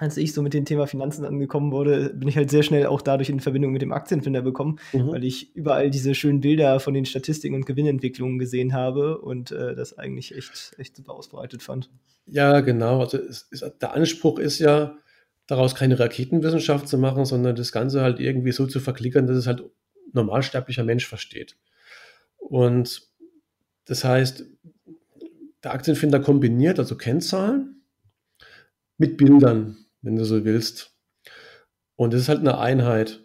als 0.00 0.16
ich 0.16 0.32
so 0.32 0.40
mit 0.40 0.54
dem 0.54 0.64
Thema 0.64 0.86
Finanzen 0.86 1.26
angekommen 1.26 1.72
wurde, 1.72 2.14
bin 2.14 2.26
ich 2.26 2.36
halt 2.36 2.50
sehr 2.50 2.62
schnell 2.62 2.86
auch 2.86 3.02
dadurch 3.02 3.28
in 3.28 3.40
Verbindung 3.40 3.72
mit 3.72 3.82
dem 3.82 3.92
Aktienfinder 3.92 4.40
bekommen, 4.40 4.78
mhm. 4.94 5.08
weil 5.08 5.24
ich 5.24 5.54
überall 5.54 5.90
diese 5.90 6.14
schönen 6.14 6.40
Bilder 6.40 6.80
von 6.80 6.94
den 6.94 7.04
Statistiken 7.04 7.54
und 7.54 7.66
Gewinnentwicklungen 7.66 8.38
gesehen 8.38 8.72
habe 8.72 9.18
und 9.18 9.52
äh, 9.52 9.74
das 9.74 9.98
eigentlich 9.98 10.34
echt, 10.34 10.74
echt 10.78 10.96
super 10.96 11.12
ausbreitet 11.12 11.62
fand. 11.62 11.90
Ja, 12.26 12.60
genau. 12.60 13.00
Also 13.00 13.18
ist, 13.18 13.50
der 13.82 13.92
Anspruch 13.92 14.38
ist 14.38 14.58
ja, 14.58 14.96
daraus 15.50 15.74
keine 15.74 15.98
Raketenwissenschaft 15.98 16.88
zu 16.88 16.98
machen, 16.98 17.24
sondern 17.24 17.56
das 17.56 17.72
Ganze 17.72 18.02
halt 18.02 18.20
irgendwie 18.20 18.52
so 18.52 18.66
zu 18.66 18.80
verklickern, 18.80 19.26
dass 19.26 19.36
es 19.36 19.46
halt 19.46 19.62
normalsterblicher 20.12 20.84
Mensch 20.84 21.06
versteht. 21.06 21.56
Und 22.38 23.08
das 23.86 24.04
heißt, 24.04 24.44
der 25.64 25.72
Aktienfinder 25.72 26.20
kombiniert 26.20 26.78
also 26.78 26.96
Kennzahlen 26.96 27.82
mit 28.96 29.16
Bildern 29.16 29.76
wenn 30.02 30.16
du 30.16 30.24
so 30.24 30.44
willst. 30.44 30.94
Und 31.96 32.14
es 32.14 32.22
ist 32.22 32.28
halt 32.28 32.40
eine 32.40 32.58
Einheit, 32.58 33.20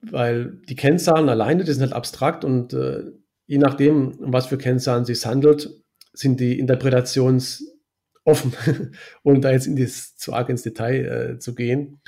weil 0.00 0.60
die 0.68 0.76
Kennzahlen 0.76 1.28
alleine, 1.28 1.64
die 1.64 1.72
sind 1.72 1.82
halt 1.82 1.92
abstrakt 1.92 2.44
und 2.44 2.72
äh, 2.72 3.04
je 3.46 3.58
nachdem, 3.58 4.12
um 4.18 4.32
was 4.32 4.46
für 4.46 4.58
Kennzahlen 4.58 5.02
es 5.02 5.08
sich 5.08 5.26
handelt, 5.26 5.82
sind 6.12 6.40
die 6.40 6.58
Interpretations 6.58 7.64
offen, 8.24 8.52
ohne 9.22 9.40
da 9.40 9.50
jetzt 9.50 9.66
in 9.66 9.76
das, 9.76 10.16
zu 10.16 10.32
arg 10.32 10.48
ins 10.48 10.62
Detail 10.62 11.34
äh, 11.34 11.38
zu 11.38 11.54
gehen. 11.54 12.00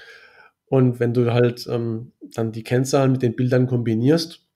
Und 0.66 1.00
wenn 1.00 1.14
du 1.14 1.32
halt 1.32 1.66
ähm, 1.68 2.12
dann 2.20 2.52
die 2.52 2.64
Kennzahlen 2.64 3.12
mit 3.12 3.22
den 3.22 3.36
Bildern 3.36 3.66
kombinierst, 3.66 4.46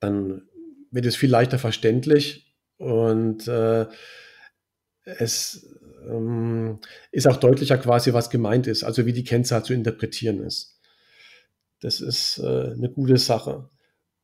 dann 0.00 0.42
wird 0.90 1.06
es 1.06 1.16
viel 1.16 1.30
leichter 1.30 1.58
verständlich 1.58 2.54
und 2.78 3.48
äh, 3.48 3.86
es 5.04 5.66
ähm, 6.08 6.78
ist 7.10 7.26
auch 7.26 7.36
deutlicher 7.36 7.78
quasi, 7.78 8.12
was 8.12 8.30
gemeint 8.30 8.66
ist, 8.66 8.84
also 8.84 9.06
wie 9.06 9.12
die 9.12 9.24
Kennzahl 9.24 9.64
zu 9.64 9.74
interpretieren 9.74 10.40
ist. 10.40 10.80
Das 11.80 12.00
ist 12.00 12.38
äh, 12.38 12.72
eine 12.72 12.90
gute 12.90 13.18
Sache. 13.18 13.68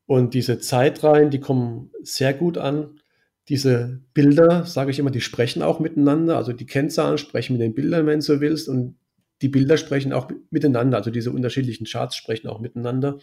Und 0.07 0.35
diese 0.35 0.59
Zeitreihen, 0.59 1.31
die 1.31 1.41
kommen 1.41 1.91
sehr 2.03 2.35
gut 2.35 2.59
an. 2.59 3.01
Diese 3.49 4.01
Bilder, 4.15 4.65
sage 4.65 4.91
ich 4.91 4.99
immer, 4.99 5.11
die 5.11 5.21
sprechen 5.21 5.63
auch 5.63 5.81
miteinander. 5.81 6.37
Also 6.37 6.53
die 6.53 6.67
Kennzahlen 6.67 7.19
sprechen 7.19 7.55
mit 7.55 7.63
den 7.63 7.75
Bildern, 7.75 8.07
wenn 8.07 8.21
du 8.21 8.25
so 8.25 8.41
willst. 8.41 8.69
Und 8.69 8.97
die 9.43 9.49
Bilder 9.49 9.77
sprechen 9.77 10.13
auch 10.13 10.31
miteinander. 10.51 10.97
Also 10.97 11.11
diese 11.11 11.31
unterschiedlichen 11.31 11.85
Charts 11.85 12.17
sprechen 12.17 12.49
auch 12.49 12.61
miteinander. 12.61 13.19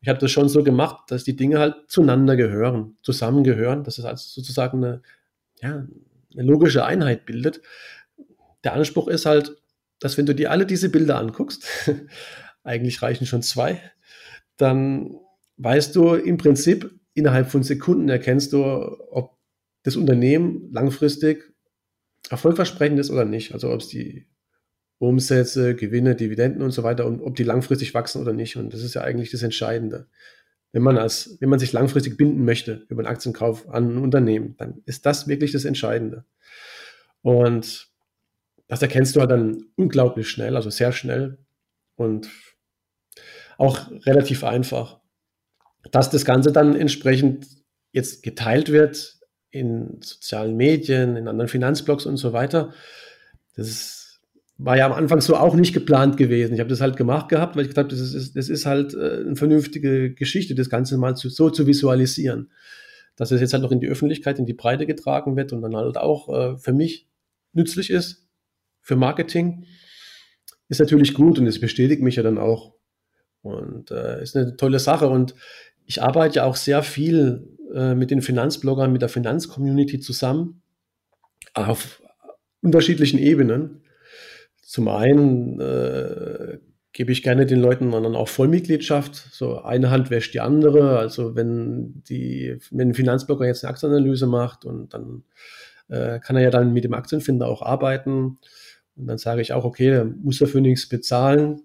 Ich 0.00 0.08
habe 0.08 0.18
das 0.18 0.30
schon 0.30 0.48
so 0.48 0.62
gemacht, 0.62 1.10
dass 1.10 1.24
die 1.24 1.36
Dinge 1.36 1.58
halt 1.58 1.76
zueinander 1.86 2.36
gehören, 2.36 2.96
zusammengehören. 3.02 3.84
Das 3.84 3.98
ist 3.98 4.04
also 4.04 4.28
sozusagen 4.28 4.84
eine, 4.84 5.02
ja, 5.62 5.86
eine 6.32 6.42
logische 6.42 6.84
Einheit 6.84 7.24
bildet. 7.24 7.62
Der 8.64 8.74
Anspruch 8.74 9.08
ist 9.08 9.26
halt, 9.26 9.56
dass 10.00 10.18
wenn 10.18 10.26
du 10.26 10.34
dir 10.34 10.50
alle 10.50 10.66
diese 10.66 10.90
Bilder 10.90 11.18
anguckst, 11.18 11.66
eigentlich 12.64 13.00
reichen 13.00 13.26
schon 13.26 13.42
zwei, 13.42 13.80
dann 14.56 15.16
weißt 15.56 15.94
du 15.94 16.14
im 16.14 16.36
Prinzip 16.36 16.90
innerhalb 17.14 17.50
von 17.50 17.62
Sekunden 17.62 18.08
erkennst 18.08 18.52
du, 18.52 18.64
ob 18.64 19.38
das 19.82 19.96
Unternehmen 19.96 20.70
langfristig 20.72 21.52
erfolgversprechend 22.30 22.98
ist 22.98 23.10
oder 23.10 23.24
nicht. 23.24 23.52
Also 23.52 23.70
ob 23.70 23.80
es 23.80 23.88
die 23.88 24.26
Umsätze, 24.98 25.74
Gewinne, 25.74 26.14
Dividenden 26.14 26.62
und 26.62 26.70
so 26.70 26.84
weiter 26.84 27.06
und 27.06 27.20
ob 27.20 27.34
die 27.34 27.42
langfristig 27.42 27.92
wachsen 27.92 28.22
oder 28.22 28.32
nicht. 28.32 28.56
Und 28.56 28.72
das 28.72 28.82
ist 28.82 28.94
ja 28.94 29.02
eigentlich 29.02 29.30
das 29.30 29.42
Entscheidende. 29.42 30.06
Wenn 30.70 30.82
man 30.82 30.96
als, 30.96 31.36
wenn 31.40 31.48
man 31.48 31.58
sich 31.58 31.72
langfristig 31.72 32.16
binden 32.16 32.44
möchte 32.44 32.86
über 32.88 33.00
einen 33.00 33.12
Aktienkauf 33.12 33.68
an 33.68 33.96
ein 33.96 33.98
Unternehmen, 33.98 34.54
dann 34.58 34.80
ist 34.86 35.04
das 35.04 35.26
wirklich 35.26 35.52
das 35.52 35.64
Entscheidende. 35.64 36.24
Und 37.20 37.88
das 38.68 38.80
erkennst 38.80 39.16
du 39.16 39.20
halt 39.20 39.30
dann 39.30 39.64
unglaublich 39.76 40.28
schnell, 40.30 40.56
also 40.56 40.70
sehr 40.70 40.92
schnell. 40.92 41.38
Und 41.96 42.28
auch 43.58 43.90
relativ 44.06 44.44
einfach. 44.44 45.00
Dass 45.90 46.10
das 46.10 46.24
Ganze 46.24 46.52
dann 46.52 46.74
entsprechend 46.74 47.46
jetzt 47.90 48.22
geteilt 48.22 48.70
wird 48.70 49.18
in 49.52 49.98
sozialen 50.00 50.56
Medien, 50.56 51.16
in 51.16 51.28
anderen 51.28 51.48
Finanzblogs 51.48 52.06
und 52.06 52.16
so 52.16 52.32
weiter, 52.32 52.72
das 53.54 54.20
war 54.56 54.76
ja 54.76 54.86
am 54.86 54.92
Anfang 54.92 55.20
so 55.20 55.36
auch 55.36 55.54
nicht 55.54 55.74
geplant 55.74 56.16
gewesen. 56.16 56.54
Ich 56.54 56.60
habe 56.60 56.70
das 56.70 56.80
halt 56.80 56.96
gemacht 56.96 57.28
gehabt, 57.28 57.54
weil 57.54 57.62
ich 57.62 57.68
gedacht 57.68 57.84
habe, 57.84 57.94
das 57.94 58.00
ist, 58.00 58.34
das 58.34 58.48
ist 58.48 58.66
halt 58.66 58.94
äh, 58.94 59.20
eine 59.20 59.36
vernünftige 59.36 60.14
Geschichte, 60.14 60.54
das 60.54 60.70
Ganze 60.70 60.96
mal 60.98 61.16
zu, 61.16 61.28
so 61.28 61.50
zu 61.50 61.66
visualisieren. 61.66 62.50
Dass 63.16 63.30
es 63.30 63.40
jetzt 63.40 63.52
halt 63.52 63.62
noch 63.62 63.72
in 63.72 63.80
die 63.80 63.88
Öffentlichkeit, 63.88 64.38
in 64.38 64.46
die 64.46 64.54
Breite 64.54 64.86
getragen 64.86 65.36
wird 65.36 65.52
und 65.52 65.60
dann 65.60 65.76
halt 65.76 65.98
auch 65.98 66.28
äh, 66.28 66.56
für 66.56 66.72
mich 66.72 67.08
nützlich 67.52 67.90
ist, 67.90 68.26
für 68.80 68.96
Marketing, 68.96 69.66
ist 70.68 70.80
natürlich 70.80 71.12
gut 71.12 71.38
und 71.38 71.46
es 71.46 71.60
bestätigt 71.60 72.00
mich 72.00 72.16
ja 72.16 72.22
dann 72.22 72.38
auch. 72.38 72.74
Und 73.42 73.90
äh, 73.90 74.22
ist 74.22 74.36
eine 74.36 74.56
tolle 74.56 74.78
Sache. 74.78 75.08
Und 75.08 75.34
ich 75.84 76.00
arbeite 76.00 76.36
ja 76.36 76.44
auch 76.44 76.56
sehr 76.56 76.82
viel 76.82 77.51
äh, 77.74 77.94
mit 77.94 78.10
den 78.10 78.22
Finanzbloggern, 78.22 78.92
mit 78.92 79.02
der 79.02 79.08
Finanzcommunity 79.08 80.00
zusammen 80.00 80.62
auf 81.54 82.02
unterschiedlichen 82.62 83.18
Ebenen. 83.18 83.82
Zum 84.62 84.88
einen 84.88 85.60
äh, 85.60 86.58
gebe 86.92 87.12
ich 87.12 87.22
gerne 87.22 87.46
den 87.46 87.60
Leuten 87.60 87.90
dann 87.90 88.14
auch 88.14 88.28
Vollmitgliedschaft. 88.28 89.14
So 89.14 89.62
eine 89.62 89.90
Hand 89.90 90.10
wäscht 90.10 90.34
die 90.34 90.40
andere. 90.40 90.98
Also 90.98 91.34
wenn 91.34 92.02
die, 92.08 92.58
wenn 92.70 92.90
ein 92.90 92.94
Finanzblogger 92.94 93.46
jetzt 93.46 93.64
eine 93.64 93.70
Aktienanalyse 93.70 94.26
macht 94.26 94.64
und 94.64 94.94
dann 94.94 95.24
äh, 95.88 96.20
kann 96.20 96.36
er 96.36 96.42
ja 96.42 96.50
dann 96.50 96.72
mit 96.72 96.84
dem 96.84 96.94
Aktienfinder 96.94 97.48
auch 97.48 97.62
arbeiten. 97.62 98.38
Und 98.96 99.06
dann 99.06 99.18
sage 99.18 99.40
ich 99.40 99.52
auch, 99.52 99.64
okay, 99.64 99.90
dann 99.90 100.20
muss 100.22 100.38
dafür 100.38 100.60
nichts 100.60 100.88
bezahlen. 100.88 101.62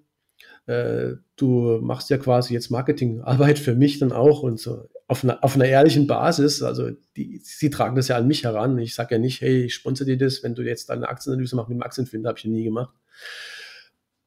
Äh, 0.65 1.15
du 1.35 1.79
machst 1.81 2.09
ja 2.09 2.17
quasi 2.17 2.53
jetzt 2.53 2.69
Marketingarbeit 2.71 3.59
für 3.59 3.75
mich 3.75 3.99
dann 3.99 4.11
auch 4.11 4.43
und 4.43 4.59
so 4.59 4.87
auf 5.07 5.23
einer, 5.23 5.43
auf 5.43 5.55
einer 5.55 5.65
ehrlichen 5.65 6.05
Basis. 6.05 6.61
Also 6.61 6.91
die, 7.15 7.39
sie 7.43 7.69
tragen 7.69 7.95
das 7.95 8.09
ja 8.09 8.17
an 8.17 8.27
mich 8.27 8.43
heran. 8.43 8.77
Ich 8.77 8.95
sage 8.95 9.15
ja 9.15 9.19
nicht, 9.19 9.41
hey, 9.41 9.65
ich 9.65 9.73
sponsere 9.73 10.09
dir 10.09 10.17
das, 10.17 10.43
wenn 10.43 10.55
du 10.55 10.63
jetzt 10.63 10.91
eine 10.91 11.07
Aktienanalyse 11.07 11.55
machst 11.55 11.69
mit 11.69 11.77
dem 11.77 11.83
Aktienfinder, 11.83 12.29
habe 12.29 12.39
ich 12.39 12.45
nie 12.45 12.63
gemacht. 12.63 12.93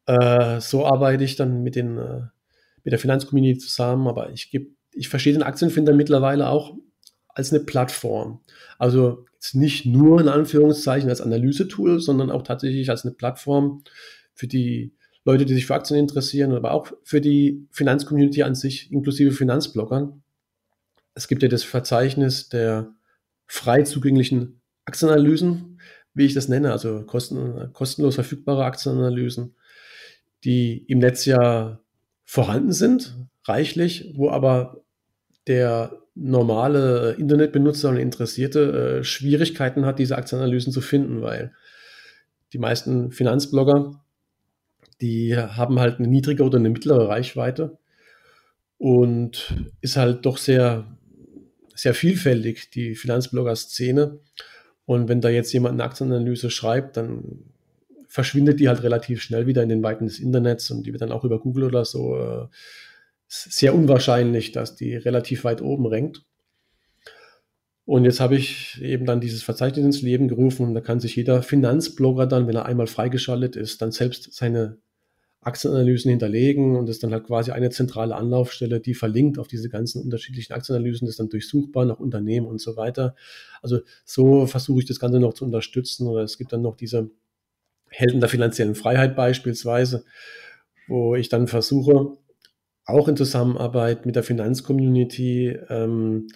Äh, 0.06 0.60
so 0.60 0.86
arbeite 0.86 1.24
ich 1.24 1.36
dann 1.36 1.62
mit, 1.62 1.76
den, 1.76 1.98
äh, 1.98 2.22
mit 2.82 2.92
der 2.92 2.98
Finanzcommunity 2.98 3.58
zusammen, 3.58 4.08
aber 4.08 4.30
ich, 4.30 4.50
ich 4.92 5.08
verstehe 5.08 5.34
den 5.34 5.42
Aktienfinder 5.42 5.92
mittlerweile 5.92 6.48
auch 6.48 6.74
als 7.28 7.52
eine 7.52 7.60
Plattform. 7.60 8.40
Also 8.78 9.26
nicht 9.52 9.86
nur 9.86 10.20
in 10.20 10.28
Anführungszeichen 10.28 11.08
als 11.08 11.20
Analysetool, 11.20 12.00
sondern 12.00 12.30
auch 12.30 12.42
tatsächlich 12.42 12.90
als 12.90 13.04
eine 13.04 13.14
Plattform 13.14 13.84
für 14.34 14.46
die 14.46 14.94
Leute, 15.24 15.44
die 15.44 15.54
sich 15.54 15.66
für 15.66 15.74
Aktien 15.74 16.00
interessieren, 16.00 16.52
aber 16.52 16.72
auch 16.72 16.92
für 17.04 17.20
die 17.20 17.66
Finanzcommunity 17.70 18.42
an 18.42 18.54
sich, 18.54 18.90
inklusive 18.90 19.32
Finanzbloggern. 19.32 20.22
Es 21.14 21.28
gibt 21.28 21.42
ja 21.42 21.48
das 21.48 21.64
Verzeichnis 21.64 22.48
der 22.48 22.92
frei 23.46 23.82
zugänglichen 23.82 24.60
Aktienanalysen, 24.84 25.80
wie 26.14 26.26
ich 26.26 26.34
das 26.34 26.48
nenne, 26.48 26.72
also 26.72 27.04
kosten, 27.04 27.72
kostenlos 27.72 28.14
verfügbare 28.14 28.64
Aktienanalysen, 28.64 29.54
die 30.44 30.84
im 30.88 30.98
Netz 30.98 31.24
ja 31.24 31.80
vorhanden 32.24 32.72
sind, 32.72 33.16
reichlich, 33.44 34.12
wo 34.14 34.30
aber 34.30 34.82
der 35.46 35.98
normale 36.14 37.12
Internetbenutzer 37.18 37.88
und 37.88 37.96
Interessierte 37.96 38.98
äh, 39.00 39.04
Schwierigkeiten 39.04 39.86
hat, 39.86 39.98
diese 39.98 40.16
Aktienanalysen 40.16 40.72
zu 40.72 40.80
finden, 40.80 41.22
weil 41.22 41.52
die 42.52 42.58
meisten 42.58 43.10
Finanzblogger 43.10 44.00
die 45.00 45.36
haben 45.36 45.80
halt 45.80 45.98
eine 45.98 46.08
niedrige 46.08 46.44
oder 46.44 46.58
eine 46.58 46.70
mittlere 46.70 47.08
Reichweite 47.08 47.78
und 48.78 49.54
ist 49.80 49.96
halt 49.96 50.26
doch 50.26 50.36
sehr, 50.36 50.84
sehr 51.80 51.94
vielfältig, 51.94 52.70
die 52.70 52.94
Finanzblogger-Szene. 52.94 54.18
Und 54.84 55.08
wenn 55.08 55.22
da 55.22 55.30
jetzt 55.30 55.52
jemand 55.52 55.74
eine 55.74 55.84
Aktienanalyse 55.84 56.50
schreibt, 56.50 56.98
dann 56.98 57.44
verschwindet 58.06 58.60
die 58.60 58.68
halt 58.68 58.82
relativ 58.82 59.22
schnell 59.22 59.46
wieder 59.46 59.62
in 59.62 59.70
den 59.70 59.82
Weiten 59.82 60.04
des 60.04 60.18
Internets 60.18 60.70
und 60.70 60.84
die 60.84 60.92
wird 60.92 61.00
dann 61.00 61.12
auch 61.12 61.24
über 61.24 61.38
Google 61.38 61.64
oder 61.64 61.86
so 61.86 62.18
äh, 62.18 62.46
sehr 63.28 63.74
unwahrscheinlich, 63.74 64.52
dass 64.52 64.76
die 64.76 64.94
relativ 64.94 65.44
weit 65.44 65.62
oben 65.62 65.86
rankt. 65.86 66.22
Und 67.86 68.04
jetzt 68.04 68.20
habe 68.20 68.36
ich 68.36 68.80
eben 68.82 69.06
dann 69.06 69.20
dieses 69.20 69.42
Verzeichnis 69.42 69.84
ins 69.84 70.02
Leben 70.02 70.28
gerufen 70.28 70.66
und 70.66 70.74
da 70.74 70.80
kann 70.80 71.00
sich 71.00 71.16
jeder 71.16 71.42
Finanzblogger 71.42 72.26
dann, 72.26 72.46
wenn 72.46 72.56
er 72.56 72.66
einmal 72.66 72.88
freigeschaltet 72.88 73.56
ist, 73.56 73.80
dann 73.80 73.90
selbst 73.90 74.34
seine 74.34 74.76
Aktienanalysen 75.42 76.10
hinterlegen 76.10 76.76
und 76.76 76.88
ist 76.88 77.02
dann 77.02 77.12
halt 77.12 77.24
quasi 77.24 77.50
eine 77.50 77.70
zentrale 77.70 78.14
Anlaufstelle, 78.14 78.80
die 78.80 78.94
verlinkt 78.94 79.38
auf 79.38 79.48
diese 79.48 79.70
ganzen 79.70 80.02
unterschiedlichen 80.02 80.52
Aktienanalysen, 80.52 81.08
ist 81.08 81.18
dann 81.18 81.30
durchsuchbar 81.30 81.86
nach 81.86 81.98
Unternehmen 81.98 82.46
und 82.46 82.60
so 82.60 82.76
weiter. 82.76 83.14
Also 83.62 83.80
so 84.04 84.46
versuche 84.46 84.80
ich 84.80 84.86
das 84.86 85.00
Ganze 85.00 85.18
noch 85.18 85.32
zu 85.32 85.46
unterstützen 85.46 86.06
oder 86.06 86.22
es 86.22 86.36
gibt 86.36 86.52
dann 86.52 86.60
noch 86.62 86.76
diese 86.76 87.10
Helden 87.88 88.20
der 88.20 88.28
finanziellen 88.28 88.74
Freiheit 88.74 89.16
beispielsweise, 89.16 90.04
wo 90.88 91.14
ich 91.14 91.28
dann 91.30 91.48
versuche, 91.48 92.18
auch 92.84 93.08
in 93.08 93.16
Zusammenarbeit 93.16 94.04
mit 94.04 94.16
der 94.16 94.22
Finanzcommunity 94.22 95.56
ähm, 95.68 96.28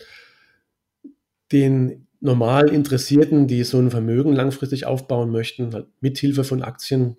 den 1.52 2.06
normal 2.20 2.70
Interessierten, 2.70 3.46
die 3.46 3.64
so 3.64 3.78
ein 3.78 3.90
Vermögen 3.90 4.32
langfristig 4.32 4.86
aufbauen 4.86 5.30
möchten, 5.30 5.74
halt 5.74 5.88
mithilfe 6.00 6.42
von 6.42 6.62
Aktien 6.62 7.18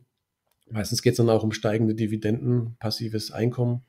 Meistens 0.69 1.01
geht 1.01 1.13
es 1.13 1.17
dann 1.17 1.29
auch 1.29 1.43
um 1.43 1.51
steigende 1.51 1.95
Dividenden, 1.95 2.75
passives 2.79 3.31
Einkommen. 3.31 3.83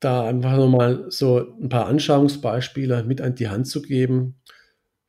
Da 0.00 0.26
einfach 0.26 0.56
nochmal 0.56 1.06
so 1.08 1.56
ein 1.60 1.68
paar 1.68 1.86
Anschauungsbeispiele 1.86 3.04
mit 3.04 3.20
an 3.20 3.34
die 3.34 3.48
Hand 3.48 3.66
zu 3.66 3.80
geben 3.80 4.36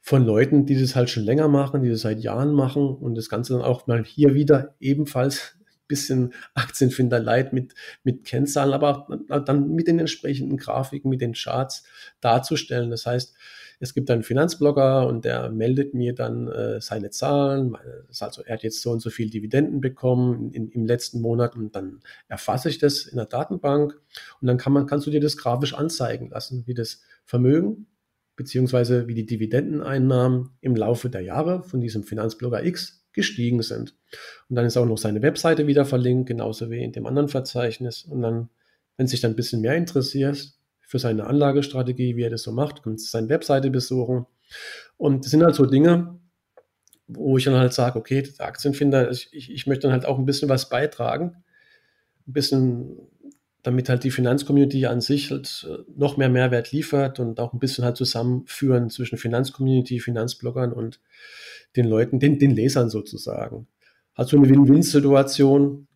von 0.01 0.24
Leuten, 0.24 0.66
die 0.66 0.80
das 0.80 0.95
halt 0.95 1.10
schon 1.10 1.24
länger 1.24 1.47
machen, 1.47 1.82
die 1.82 1.89
das 1.89 2.01
seit 2.01 2.20
Jahren 2.20 2.53
machen 2.53 2.88
und 2.95 3.16
das 3.16 3.28
Ganze 3.28 3.53
dann 3.53 3.64
auch 3.64 3.88
mal 3.88 4.03
hier 4.06 4.36
wieder 4.36 4.76
ebenfalls 4.80 5.56
ein 5.60 5.88
bisschen 5.88 6.34
Aktienfinderleid 6.53 7.53
mit, 7.53 7.74
mit 8.03 8.24
Kennzahlen, 8.24 8.74
aber 8.74 9.08
dann 9.45 9.72
mit 9.72 9.88
den 9.88 9.99
entsprechenden 9.99 10.58
Grafiken, 10.58 11.10
mit 11.10 11.22
den 11.22 11.34
Charts 11.34 11.84
darzustellen. 12.22 12.91
Das 12.91 13.06
heißt, 13.06 13.36
es 13.80 13.93
gibt 13.93 14.09
einen 14.09 14.23
Finanzblogger 14.23 15.07
und 15.07 15.26
der 15.26 15.49
meldet 15.49 15.93
mir 15.93 16.13
dann 16.13 16.47
äh, 16.47 16.82
seine 16.82 17.09
Zahlen. 17.09 17.76
Also 18.19 18.43
er 18.43 18.53
hat 18.53 18.63
jetzt 18.63 18.82
so 18.82 18.91
und 18.91 19.01
so 19.01 19.09
viel 19.09 19.30
Dividenden 19.30 19.82
bekommen 19.82 20.51
in, 20.51 20.69
im 20.69 20.86
letzten 20.86 21.21
Monat 21.21 21.55
und 21.55 21.76
dann 21.76 21.99
erfasse 22.28 22.69
ich 22.69 22.78
das 22.78 23.05
in 23.05 23.17
der 23.17 23.26
Datenbank 23.26 23.99
und 24.41 24.47
dann 24.47 24.57
kann 24.57 24.73
man, 24.73 24.86
kannst 24.88 25.07
du 25.07 25.11
dir 25.11 25.21
das 25.21 25.38
grafisch 25.38 25.73
anzeigen 25.73 26.30
lassen, 26.30 26.63
wie 26.65 26.73
das 26.73 27.01
Vermögen 27.26 27.88
beziehungsweise 28.36 29.07
wie 29.07 29.13
die 29.13 29.26
Dividendeneinnahmen 29.26 30.49
im 30.61 30.76
Laufe 30.76 31.09
der 31.09 31.21
Jahre 31.21 31.63
von 31.63 31.80
diesem 31.80 32.03
Finanzblogger 32.03 32.65
X 32.65 33.05
gestiegen 33.13 33.61
sind. 33.61 33.95
Und 34.49 34.57
dann 34.57 34.65
ist 34.65 34.78
auch 34.78 34.86
noch 34.86 34.97
seine 34.97 35.21
Webseite 35.21 35.67
wieder 35.67 35.86
verlinkt, 35.86 36.28
genauso 36.28 36.69
wie 36.69 36.84
in 36.84 36.91
dem 36.91 37.05
anderen 37.05 37.30
Verzeichnis. 37.30 38.03
Und 38.03 38.21
dann, 38.21 38.49
wenn 38.97 39.07
sich 39.07 39.21
dann 39.21 39.32
ein 39.32 39.36
bisschen 39.38 39.61
mehr 39.61 39.76
interessiert, 39.76 40.53
für 40.88 41.00
seine 41.00 41.26
Anlagestrategie, 41.28 42.16
wie 42.16 42.24
er 42.24 42.30
das 42.30 42.44
so 42.44 42.52
macht, 42.52 42.84
kannst 42.84 43.12
seine 43.12 43.30
Webseite 43.30 43.70
besuchen. 43.70 44.26
Und 44.98 45.26
das 45.26 45.32
sind 45.32 45.44
halt 45.44 45.56
so 45.56 45.66
Dinge, 45.66 46.20
wo 47.08 47.38
ich 47.38 47.46
dann 47.46 47.56
halt 47.56 47.74
sage, 47.74 48.00
okay, 48.00 48.22
der 48.22 48.46
Aktienfinder, 48.46 49.12
ich, 49.12 49.30
ich 49.34 49.68
möchte 49.68 49.84
dann 49.84 49.92
halt 49.92 50.06
auch 50.06 50.18
ein 50.18 50.26
bisschen 50.26 50.50
was 50.50 50.70
beitragen, 50.70 51.44
ein 52.28 52.34
bisschen, 52.34 52.98
damit 53.64 53.90
halt 53.90 54.04
die 54.04 54.12
Finanzcommunity 54.12 54.86
an 54.86 55.02
sich 55.02 55.32
halt 55.32 55.68
äh, 55.70 55.84
noch 55.96 56.18
mehr 56.18 56.30
Mehrwert 56.30 56.72
liefert 56.72 57.20
und 57.20 57.40
auch 57.40 57.54
ein 57.54 57.60
bisschen 57.60 57.84
halt 57.84 57.98
zusammenführen 57.98 58.90
zwischen 58.90 59.18
Finanzcommunity, 59.18 60.00
Finanzbloggern 60.00 60.72
und 60.72 61.00
den 61.76 61.86
Leuten, 61.86 62.20
den, 62.20 62.40
den 62.40 62.52
Lesern 62.52 62.90
sozusagen. 62.90 63.68
Hat 64.14 64.30
so 64.30 64.38
eine 64.38 64.50
Win-Win-Situation. 64.50 65.88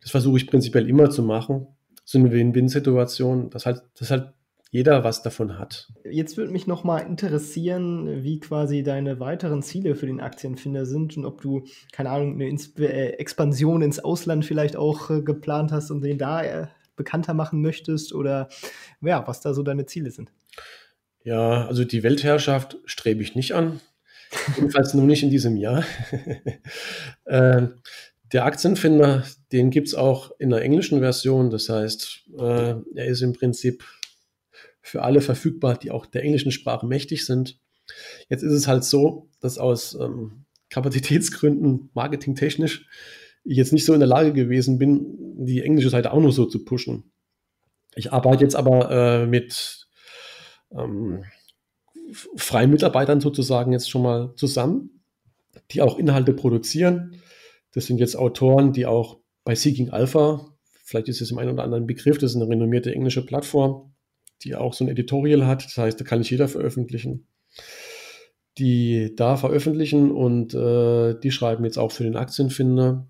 Das 0.00 0.10
versuche 0.10 0.38
ich 0.38 0.46
prinzipiell 0.46 0.88
immer 0.88 1.10
zu 1.10 1.22
machen. 1.22 1.68
So 2.04 2.18
eine 2.18 2.32
Win-Win-Situation, 2.32 3.50
dass 3.50 3.66
halt, 3.66 3.82
dass 3.98 4.10
halt 4.10 4.32
jeder 4.70 5.02
was 5.02 5.22
davon 5.22 5.58
hat. 5.58 5.88
Jetzt 6.04 6.36
würde 6.36 6.52
mich 6.52 6.66
noch 6.66 6.84
mal 6.84 6.98
interessieren, 6.98 8.22
wie 8.22 8.38
quasi 8.38 8.82
deine 8.82 9.18
weiteren 9.18 9.62
Ziele 9.62 9.94
für 9.94 10.06
den 10.06 10.20
Aktienfinder 10.20 10.84
sind 10.84 11.16
und 11.16 11.24
ob 11.24 11.40
du, 11.40 11.64
keine 11.92 12.10
Ahnung, 12.10 12.34
eine 12.34 12.48
Insp 12.48 12.78
äh, 12.80 13.12
Expansion 13.12 13.80
ins 13.80 13.98
Ausland 13.98 14.44
vielleicht 14.44 14.76
auch 14.76 15.10
äh, 15.10 15.22
geplant 15.22 15.72
hast 15.72 15.90
und 15.90 16.02
den 16.02 16.18
da 16.18 16.42
äh, 16.42 16.66
bekannter 16.96 17.32
machen 17.32 17.62
möchtest 17.62 18.12
oder 18.12 18.48
ja, 19.00 19.26
was 19.26 19.40
da 19.40 19.54
so 19.54 19.62
deine 19.62 19.86
Ziele 19.86 20.10
sind. 20.10 20.30
Ja, 21.24 21.66
also 21.66 21.84
die 21.84 22.02
Weltherrschaft 22.02 22.76
strebe 22.84 23.22
ich 23.22 23.34
nicht 23.34 23.52
an. 23.52 23.80
Jedenfalls 24.56 24.92
nur 24.92 25.06
nicht 25.06 25.22
in 25.22 25.30
diesem 25.30 25.56
Jahr. 25.56 25.84
äh, 27.24 27.68
der 28.32 28.44
Aktienfinder, 28.44 29.24
den 29.52 29.70
gibt 29.70 29.88
es 29.88 29.94
auch 29.94 30.32
in 30.38 30.50
der 30.50 30.60
englischen 30.60 31.00
Version. 31.00 31.48
Das 31.50 31.70
heißt, 31.70 32.24
äh, 32.38 32.74
er 32.94 33.06
ist 33.06 33.22
im 33.22 33.32
Prinzip 33.32 33.84
für 34.88 35.02
alle 35.02 35.20
verfügbar, 35.20 35.76
die 35.76 35.90
auch 35.90 36.06
der 36.06 36.22
englischen 36.22 36.50
Sprache 36.50 36.86
mächtig 36.86 37.24
sind. 37.26 37.58
Jetzt 38.28 38.42
ist 38.42 38.52
es 38.52 38.66
halt 38.66 38.84
so, 38.84 39.28
dass 39.40 39.58
aus 39.58 39.94
ähm, 39.94 40.44
Kapazitätsgründen, 40.70 41.90
marketingtechnisch, 41.94 42.86
ich 43.44 43.56
jetzt 43.56 43.72
nicht 43.72 43.84
so 43.84 43.94
in 43.94 44.00
der 44.00 44.08
Lage 44.08 44.32
gewesen 44.32 44.78
bin, 44.78 45.44
die 45.46 45.62
englische 45.62 45.90
Seite 45.90 46.12
auch 46.12 46.20
noch 46.20 46.32
so 46.32 46.44
zu 46.44 46.64
pushen. 46.64 47.12
Ich 47.94 48.12
arbeite 48.12 48.44
jetzt 48.44 48.56
aber 48.56 48.90
äh, 48.90 49.26
mit 49.26 49.86
ähm, 50.70 51.24
freien 52.36 52.70
Mitarbeitern 52.70 53.20
sozusagen 53.20 53.72
jetzt 53.72 53.88
schon 53.88 54.02
mal 54.02 54.34
zusammen, 54.36 55.02
die 55.70 55.82
auch 55.82 55.98
Inhalte 55.98 56.32
produzieren. 56.32 57.22
Das 57.72 57.86
sind 57.86 57.98
jetzt 57.98 58.16
Autoren, 58.16 58.72
die 58.72 58.86
auch 58.86 59.18
bei 59.44 59.54
Seeking 59.54 59.90
Alpha, 59.90 60.46
vielleicht 60.84 61.08
ist 61.08 61.20
es 61.20 61.30
im 61.30 61.38
einen 61.38 61.52
oder 61.52 61.64
anderen 61.64 61.86
Begriff, 61.86 62.18
das 62.18 62.32
ist 62.32 62.36
eine 62.36 62.48
renommierte 62.48 62.94
englische 62.94 63.24
Plattform, 63.24 63.94
die 64.42 64.54
auch 64.56 64.74
so 64.74 64.84
ein 64.84 64.88
Editorial 64.88 65.46
hat. 65.46 65.64
Das 65.64 65.76
heißt, 65.76 66.00
da 66.00 66.04
kann 66.04 66.18
nicht 66.20 66.30
jeder 66.30 66.48
veröffentlichen. 66.48 67.26
Die 68.58 69.14
da 69.14 69.36
veröffentlichen 69.36 70.10
und 70.10 70.54
äh, 70.54 71.18
die 71.18 71.30
schreiben 71.30 71.64
jetzt 71.64 71.78
auch 71.78 71.92
für 71.92 72.04
den 72.04 72.16
Aktienfinder 72.16 73.08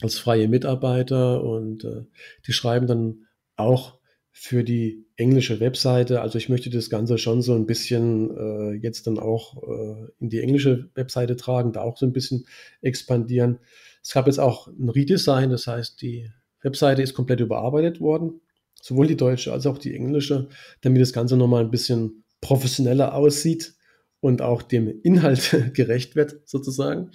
als 0.00 0.18
freie 0.18 0.48
Mitarbeiter 0.48 1.42
und 1.42 1.84
äh, 1.84 2.04
die 2.46 2.52
schreiben 2.52 2.86
dann 2.86 3.26
auch 3.56 3.98
für 4.36 4.64
die 4.64 5.06
englische 5.16 5.60
Webseite. 5.60 6.20
Also 6.20 6.38
ich 6.38 6.48
möchte 6.48 6.68
das 6.68 6.90
Ganze 6.90 7.18
schon 7.18 7.40
so 7.40 7.54
ein 7.54 7.66
bisschen 7.66 8.36
äh, 8.36 8.72
jetzt 8.72 9.06
dann 9.06 9.18
auch 9.18 9.62
äh, 9.62 10.08
in 10.18 10.28
die 10.28 10.40
englische 10.40 10.90
Webseite 10.94 11.36
tragen, 11.36 11.72
da 11.72 11.82
auch 11.82 11.96
so 11.96 12.04
ein 12.04 12.12
bisschen 12.12 12.46
expandieren. 12.80 13.60
Es 14.02 14.12
gab 14.12 14.26
jetzt 14.26 14.40
auch 14.40 14.66
ein 14.66 14.88
Redesign, 14.88 15.50
das 15.50 15.66
heißt, 15.66 16.02
die 16.02 16.30
Webseite 16.62 17.02
ist 17.02 17.14
komplett 17.14 17.40
überarbeitet 17.40 18.00
worden, 18.00 18.40
sowohl 18.84 19.06
die 19.06 19.16
deutsche 19.16 19.50
als 19.50 19.66
auch 19.66 19.78
die 19.78 19.94
englische, 19.94 20.48
damit 20.82 21.00
das 21.00 21.14
Ganze 21.14 21.38
nochmal 21.38 21.64
ein 21.64 21.70
bisschen 21.70 22.22
professioneller 22.42 23.14
aussieht 23.14 23.74
und 24.20 24.42
auch 24.42 24.60
dem 24.60 25.00
Inhalt 25.02 25.70
gerecht 25.74 26.16
wird, 26.16 26.46
sozusagen. 26.46 27.10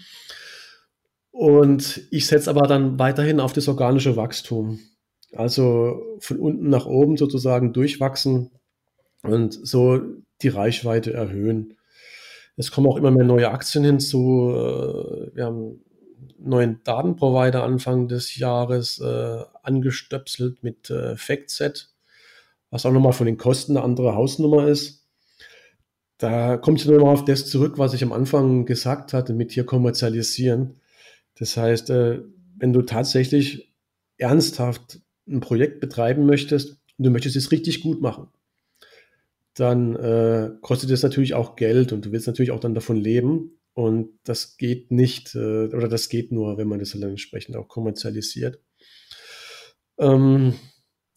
Und 1.30 2.02
ich 2.10 2.26
setze 2.26 2.50
aber 2.50 2.66
dann 2.66 2.98
weiterhin 2.98 3.40
auf 3.40 3.54
das 3.54 3.68
organische 3.68 4.16
Wachstum. 4.16 4.80
Also 5.32 6.18
von 6.20 6.40
unten 6.40 6.70
nach 6.70 6.88
oben 6.88 7.18
sozusagen 7.18 7.72
durchwachsen 7.72 8.50
und 9.22 9.54
so 9.54 10.02
die 10.42 10.48
Reichweite 10.50 11.14
erhöhen. 11.14 11.76
Es 12.58 12.72
kommen 12.72 12.88
auch 12.88 12.98
immer 12.98 13.12
mehr 13.12 13.26
neue 13.26 13.52
Aktien 13.52 13.84
hinzu. 13.84 14.50
Äh, 14.56 15.36
wir 15.36 15.46
haben 15.46 15.84
neuen 16.38 16.82
Datenprovider 16.84 17.64
Anfang 17.64 18.08
des 18.08 18.36
Jahres 18.38 19.00
äh, 19.00 19.44
angestöpselt 19.64 20.64
mit 20.64 20.90
äh, 20.90 21.16
FactSet, 21.16 21.90
was 22.70 22.86
auch 22.86 22.92
nochmal 22.92 23.14
von 23.14 23.26
den 23.26 23.38
Kosten 23.38 23.78
eine 23.78 23.86
andere 23.86 24.16
Hausnummer 24.16 24.68
ist. 24.68 25.08
Da 26.18 26.58
kommt 26.58 26.80
es 26.80 26.86
nochmal 26.86 27.14
auf 27.14 27.26
das 27.26 27.46
zurück, 27.48 27.78
was 27.78 27.94
ich 27.94 28.04
am 28.04 28.12
Anfang 28.12 28.66
gesagt 28.66 29.14
hatte, 29.14 29.34
mit 29.34 29.52
hier 29.52 29.66
kommerzialisieren. 29.66 30.82
Das 31.36 31.56
heißt, 31.56 31.90
äh, 31.90 32.22
wenn 32.58 32.74
du 32.74 32.82
tatsächlich 32.82 33.74
ernsthaft 34.18 35.02
ein 35.28 35.40
Projekt 35.40 35.80
betreiben 35.80 36.26
möchtest 36.26 36.72
und 36.98 37.06
du 37.06 37.10
möchtest 37.10 37.36
es 37.36 37.52
richtig 37.52 37.82
gut 37.82 38.02
machen, 38.02 38.28
dann 39.54 39.96
äh, 39.96 40.52
kostet 40.62 40.90
es 40.92 41.04
natürlich 41.04 41.34
auch 41.34 41.56
Geld 41.56 41.92
und 41.92 42.06
du 42.06 42.12
willst 42.12 42.28
natürlich 42.28 42.52
auch 42.52 42.60
dann 42.60 42.76
davon 42.76 42.98
leben. 42.98 43.59
Und 43.80 44.20
das 44.26 44.58
geht 44.58 44.92
nicht, 44.92 45.36
äh, 45.36 45.68
oder 45.68 45.88
das 45.88 46.10
geht 46.10 46.34
nur, 46.34 46.58
wenn 46.58 46.68
man 46.68 46.80
das 46.80 46.92
dann 46.92 47.04
entsprechend 47.04 47.56
auch 47.56 47.70
kommerzialisiert. 47.70 48.60
Ähm, 49.98 50.54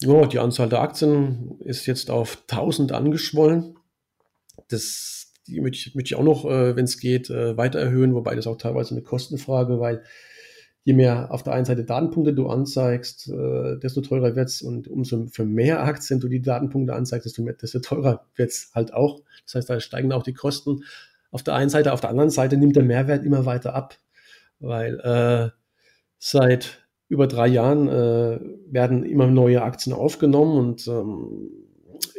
ja, 0.01 0.25
die 0.27 0.39
Anzahl 0.39 0.69
der 0.69 0.79
Aktien 0.79 1.59
ist 1.59 1.85
jetzt 1.87 2.09
auf 2.09 2.45
1000 2.47 2.93
angeschwollen. 2.93 3.75
Das 4.69 5.33
die 5.47 5.59
möchte 5.59 5.75
ich, 5.75 5.93
möchte 5.93 6.13
ich 6.13 6.15
auch 6.15 6.23
noch, 6.23 6.45
äh, 6.45 6.77
wenn 6.77 6.85
es 6.85 7.01
geht, 7.01 7.29
äh, 7.29 7.57
weiter 7.57 7.79
erhöhen, 7.79 8.15
wobei 8.15 8.33
das 8.33 8.47
auch 8.47 8.55
teilweise 8.55 8.91
eine 8.91 9.03
Kostenfrage, 9.03 9.81
weil 9.81 10.01
je 10.85 10.93
mehr 10.93 11.33
auf 11.33 11.43
der 11.43 11.51
einen 11.51 11.65
Seite 11.65 11.83
Datenpunkte 11.83 12.33
du 12.33 12.47
anzeigst, 12.47 13.27
äh, 13.27 13.77
desto 13.77 13.99
teurer 13.99 14.37
wird 14.37 14.47
es 14.47 14.61
und 14.61 14.87
umso 14.87 15.27
für 15.27 15.43
mehr 15.43 15.83
Aktien 15.83 16.21
du 16.21 16.29
die 16.29 16.41
Datenpunkte 16.41 16.93
anzeigst, 16.93 17.25
desto, 17.25 17.41
mehr, 17.41 17.55
desto 17.55 17.79
teurer 17.79 18.25
wird 18.35 18.51
es 18.51 18.71
halt 18.73 18.93
auch. 18.93 19.21
Das 19.45 19.55
heißt, 19.55 19.69
da 19.69 19.81
steigen 19.81 20.13
auch 20.13 20.23
die 20.23 20.33
Kosten 20.33 20.85
auf 21.33 21.41
der 21.43 21.55
einen 21.55 21.69
Seite, 21.69 21.91
auf 21.93 22.01
der 22.01 22.11
anderen 22.11 22.29
Seite 22.29 22.57
nimmt 22.57 22.75
der 22.75 22.83
Mehrwert 22.83 23.25
immer 23.25 23.45
weiter 23.45 23.73
ab, 23.73 23.97
weil 24.59 24.99
äh, 24.99 25.49
seit 26.19 26.87
über 27.09 27.27
drei 27.27 27.47
Jahren 27.47 27.87
äh, 27.89 28.39
werden 28.67 29.03
immer 29.03 29.27
neue 29.27 29.63
Aktien 29.63 29.93
aufgenommen 29.93 30.57
und 30.57 30.87
ähm, 30.87 31.49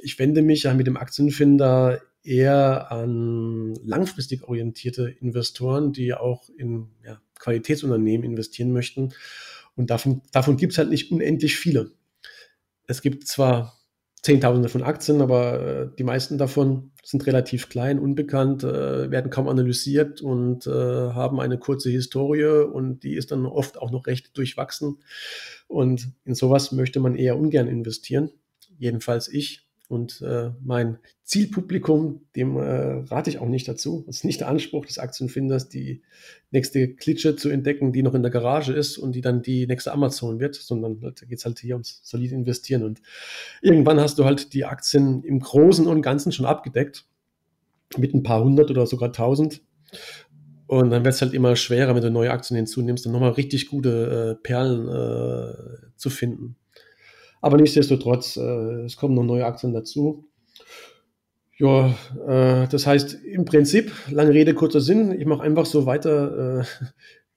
ich 0.03 0.19
wende 0.19 0.43
mich 0.43 0.65
ja 0.65 0.75
mit 0.75 0.89
dem 0.89 0.97
Aktienfinder 0.97 2.01
eher 2.25 2.91
an 2.91 3.75
langfristig 3.85 4.43
orientierte 4.43 5.15
Investoren, 5.21 5.93
die 5.93 6.13
auch 6.13 6.49
in 6.57 6.89
ja, 7.05 7.21
Qualitätsunternehmen 7.39 8.29
investieren 8.29 8.73
möchten. 8.73 9.15
Und 9.77 9.91
davon, 9.91 10.23
davon 10.33 10.57
gibt 10.57 10.73
es 10.73 10.79
halt 10.79 10.91
nicht 10.91 11.13
unendlich 11.13 11.57
viele. 11.57 11.93
Es 12.87 13.01
gibt 13.01 13.29
zwar 13.29 13.79
Zehntausende 14.25 14.71
von 14.71 14.83
Aktien, 14.83 15.21
aber 15.21 15.61
äh, 15.61 15.89
die 15.99 16.03
meisten 16.03 16.39
davon 16.39 16.93
sind 17.03 17.27
relativ 17.27 17.69
klein, 17.69 17.99
unbekannt, 17.99 18.65
äh, 18.65 19.11
werden 19.11 19.31
kaum 19.31 19.49
analysiert 19.49 20.23
und 20.23 20.67
äh, 20.67 20.71
haben 20.71 21.41
eine 21.41 21.59
kurze 21.59 21.91
Historie 21.91 22.65
und 22.65 23.03
die 23.03 23.17
ist 23.17 23.33
dann 23.33 23.45
oft 23.45 23.77
auch 23.77 23.91
noch 23.91 24.07
recht 24.07 24.35
durchwachsen. 24.39 24.97
Und 25.69 26.09
in 26.25 26.35
sowas 26.35 26.73
möchte 26.73 27.01
man 27.01 27.17
eher 27.17 27.37
ungern 27.37 27.69
investieren. 27.69 28.31
Jedenfalls 28.79 29.29
ich. 29.29 29.67
Und 29.95 30.21
äh, 30.23 30.51
mein 30.63 30.99
Zielpublikum, 31.23 32.23
dem 32.35 32.57
äh, 32.57 33.05
rate 33.07 33.31
ich 33.31 33.39
auch 33.39 33.49
nicht 33.49 33.69
dazu. 33.69 34.03
Das 34.07 34.17
ist 34.17 34.25
nicht 34.25 34.41
der 34.41 34.49
Anspruch 34.49 34.87
des 34.87 34.99
Aktienfinders, 34.99 35.69
die 35.69 36.03
nächste 36.51 36.89
Klitsche 36.89 37.37
zu 37.37 37.49
entdecken, 37.49 37.93
die 37.93 38.03
noch 38.03 38.15
in 38.15 38.23
der 38.23 38.33
Garage 38.33 38.73
ist 38.73 38.99
und 38.99 39.13
die 39.15 39.21
dann 39.21 39.43
die 39.43 39.67
nächste 39.67 39.93
Amazon 39.93 40.41
wird, 40.41 40.57
sondern 40.57 41.01
da 41.01 41.11
geht 41.11 41.39
es 41.39 41.45
halt 41.45 41.61
hier 41.61 41.77
ums 41.77 42.01
solide 42.03 42.35
investieren. 42.35 42.83
Und 42.83 43.01
irgendwann 43.63 44.01
hast 44.01 44.19
du 44.19 44.25
halt 44.25 44.53
die 44.53 44.65
Aktien 44.65 45.23
im 45.23 45.39
Großen 45.39 45.87
und 45.87 46.03
Ganzen 46.03 46.33
schon 46.33 46.47
abgedeckt, 46.47 47.07
mit 47.97 48.13
ein 48.13 48.25
paar 48.25 48.43
hundert 48.43 48.71
oder 48.71 48.87
sogar 48.87 49.13
tausend. 49.13 49.63
Und 50.67 50.91
dann 50.91 51.05
wird 51.05 51.15
es 51.15 51.23
halt 51.23 51.35
immer 51.35 51.55
schwerer, 51.55 51.95
wenn 51.95 52.03
du 52.03 52.11
neue 52.11 52.33
Aktien 52.33 52.57
hinzunimmst, 52.57 53.07
dann 53.07 53.13
nochmal 53.13 53.33
richtig 53.33 53.69
gute 53.69 54.37
äh, 54.37 54.43
Perlen 54.43 54.89
äh, 54.89 55.93
zu 55.97 56.11
finden. 56.11 56.57
Aber 57.45 57.59
nichtsdestotrotz, 57.59 58.39
äh, 58.39 58.85
es 58.87 58.97
kommen 58.97 59.15
noch 59.15 59.23
neue 59.23 59.45
Aktien 59.45 59.75
dazu. 59.75 60.25
Ja, 61.59 61.89
äh, 62.27 62.67
das 62.69 62.87
heißt 62.87 63.23
im 63.23 63.45
Prinzip, 63.45 63.93
lange 64.11 64.33
Rede, 64.33 64.55
kurzer 64.55 64.81
Sinn, 64.81 65.13
ich 65.21 65.27
mache 65.27 65.43
einfach 65.43 65.67
so 65.67 65.85
weiter, 65.85 66.61
äh, 66.61 66.65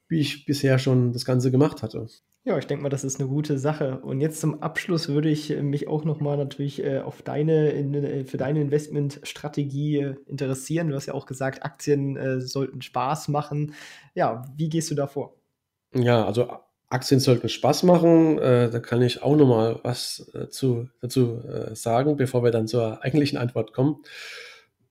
wie 0.07 0.21
ich 0.21 0.45
bisher 0.45 0.79
schon 0.79 1.11
das 1.11 1.25
Ganze 1.25 1.51
gemacht 1.51 1.83
hatte. 1.83 2.07
Ja, 2.45 2.57
ich 2.57 2.65
denke 2.67 2.83
mal, 2.83 2.89
das 2.89 3.03
ist 3.03 3.19
eine 3.19 3.27
gute 3.27 3.59
Sache. 3.59 3.99
Und 3.99 4.21
jetzt 4.21 4.39
zum 4.39 4.63
Abschluss 4.63 5.09
würde 5.09 5.27
ich 5.27 5.49
mich 5.61 5.89
auch 5.89 6.05
nochmal 6.05 6.37
natürlich 6.37 6.81
äh, 6.81 6.99
auf 6.99 7.21
deine, 7.21 7.71
in, 7.71 7.93
äh, 7.93 8.23
für 8.23 8.37
deine 8.37 8.61
Investmentstrategie 8.61 9.97
äh, 9.97 10.15
interessieren. 10.25 10.87
Du 10.87 10.95
hast 10.95 11.07
ja 11.07 11.15
auch 11.15 11.25
gesagt, 11.25 11.65
Aktien 11.65 12.15
äh, 12.15 12.39
sollten 12.39 12.81
Spaß 12.81 13.27
machen. 13.27 13.73
Ja, 14.15 14.45
wie 14.55 14.69
gehst 14.69 14.89
du 14.89 14.95
da 14.95 15.05
vor? 15.05 15.35
Ja, 15.93 16.25
also 16.25 16.47
Aktien 16.89 17.19
sollten 17.19 17.49
Spaß 17.49 17.83
machen. 17.83 18.37
Äh, 18.39 18.69
da 18.69 18.79
kann 18.79 19.01
ich 19.01 19.21
auch 19.21 19.35
noch 19.35 19.47
mal 19.47 19.79
was 19.83 20.31
äh, 20.33 20.49
zu, 20.49 20.89
dazu 21.01 21.41
äh, 21.43 21.75
sagen, 21.75 22.15
bevor 22.15 22.43
wir 22.43 22.51
dann 22.51 22.67
zur 22.67 23.03
eigentlichen 23.03 23.37
Antwort 23.37 23.73
kommen. 23.73 23.97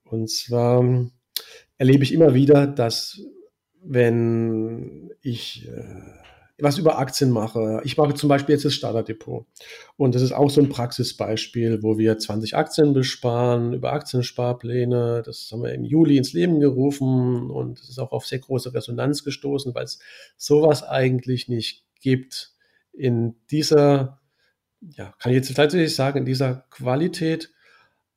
Und 0.05 0.31
zwar 0.31 0.81
ähm, 0.81 1.13
erlebe 1.79 2.05
ich 2.05 2.13
immer 2.13 2.35
wieder, 2.35 2.67
dass 2.67 3.21
wenn 3.83 5.11
ich 5.23 5.69
äh, 5.69 5.85
was 6.59 6.79
über 6.79 6.99
Aktien 6.99 7.31
mache. 7.31 7.81
Ich 7.85 7.97
mache 7.99 8.15
zum 8.15 8.29
Beispiel 8.29 8.55
jetzt 8.55 8.65
das 8.65 8.73
Starterdepot. 8.73 9.47
Und 9.97 10.15
das 10.15 10.23
ist 10.23 10.33
auch 10.33 10.49
so 10.49 10.61
ein 10.61 10.71
Praxisbeispiel, 10.71 11.83
wo 11.83 11.99
wir 11.99 12.19
20 12.19 12.57
Aktien 12.57 12.95
besparen, 12.95 13.75
über 13.75 13.93
Aktiensparpläne. 13.93 15.23
Das 15.25 15.51
haben 15.53 15.63
wir 15.63 15.75
im 15.75 15.85
Juli 15.85 16.17
ins 16.17 16.33
Leben 16.33 16.61
gerufen 16.61 17.51
und 17.51 17.81
es 17.81 17.91
ist 17.91 17.99
auch 17.99 18.13
auf 18.13 18.27
sehr 18.27 18.39
große 18.39 18.73
Resonanz 18.73 19.23
gestoßen, 19.23 19.75
weil 19.75 19.85
es 19.85 19.99
sowas 20.39 20.83
eigentlich 20.83 21.49
nicht 21.49 21.86
gibt 22.01 22.53
in 22.93 23.37
dieser, 23.51 24.21
ja, 24.81 25.15
kann 25.19 25.33
ich 25.33 25.37
jetzt 25.37 25.55
tatsächlich 25.55 25.95
sagen, 25.95 26.19
in 26.19 26.25
dieser 26.25 26.67
Qualität, 26.71 27.53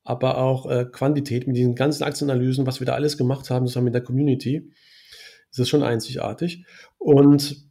aber 0.04 0.38
auch 0.38 0.70
äh, 0.70 0.86
Quantität 0.90 1.46
mit 1.46 1.56
diesen 1.56 1.74
ganzen 1.74 2.04
Aktienanalysen, 2.04 2.66
was 2.66 2.80
wir 2.80 2.86
da 2.86 2.94
alles 2.94 3.18
gemacht 3.18 3.50
haben, 3.50 3.66
zusammen 3.66 3.86
mit 3.86 3.94
der 3.94 4.02
Community. 4.02 4.70
Das 5.50 5.58
ist 5.60 5.68
schon 5.68 5.82
einzigartig. 5.82 6.64
Und 6.98 7.68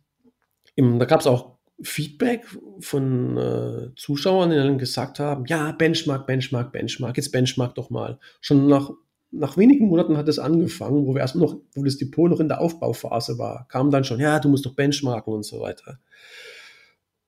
im, 0.75 0.99
da 0.99 1.05
gab 1.05 1.21
es 1.21 1.27
auch 1.27 1.57
Feedback 1.81 2.45
von 2.79 3.37
äh, 3.37 3.95
Zuschauern, 3.95 4.49
die 4.49 4.57
dann 4.57 4.77
gesagt 4.77 5.19
haben, 5.19 5.45
ja, 5.45 5.71
Benchmark, 5.71 6.27
Benchmark, 6.27 6.71
Benchmark, 6.71 7.17
jetzt 7.17 7.31
Benchmark 7.31 7.75
doch 7.75 7.89
mal. 7.89 8.19
Schon 8.41 8.67
nach, 8.67 8.91
nach 9.31 9.57
wenigen 9.57 9.87
Monaten 9.87 10.17
hat 10.17 10.27
es 10.27 10.39
angefangen, 10.39 11.05
wo 11.05 11.13
wir 11.13 11.21
erstmal 11.21 11.47
noch, 11.47 11.57
wo 11.73 11.83
das 11.83 11.97
Depot 11.97 12.29
noch 12.29 12.39
in 12.39 12.47
der 12.47 12.61
Aufbauphase 12.61 13.37
war, 13.37 13.67
kam 13.69 13.91
dann 13.91 14.03
schon, 14.03 14.19
ja, 14.19 14.39
du 14.39 14.49
musst 14.49 14.65
doch 14.65 14.75
benchmarken 14.75 15.33
und 15.33 15.43
so 15.43 15.59
weiter. 15.61 15.99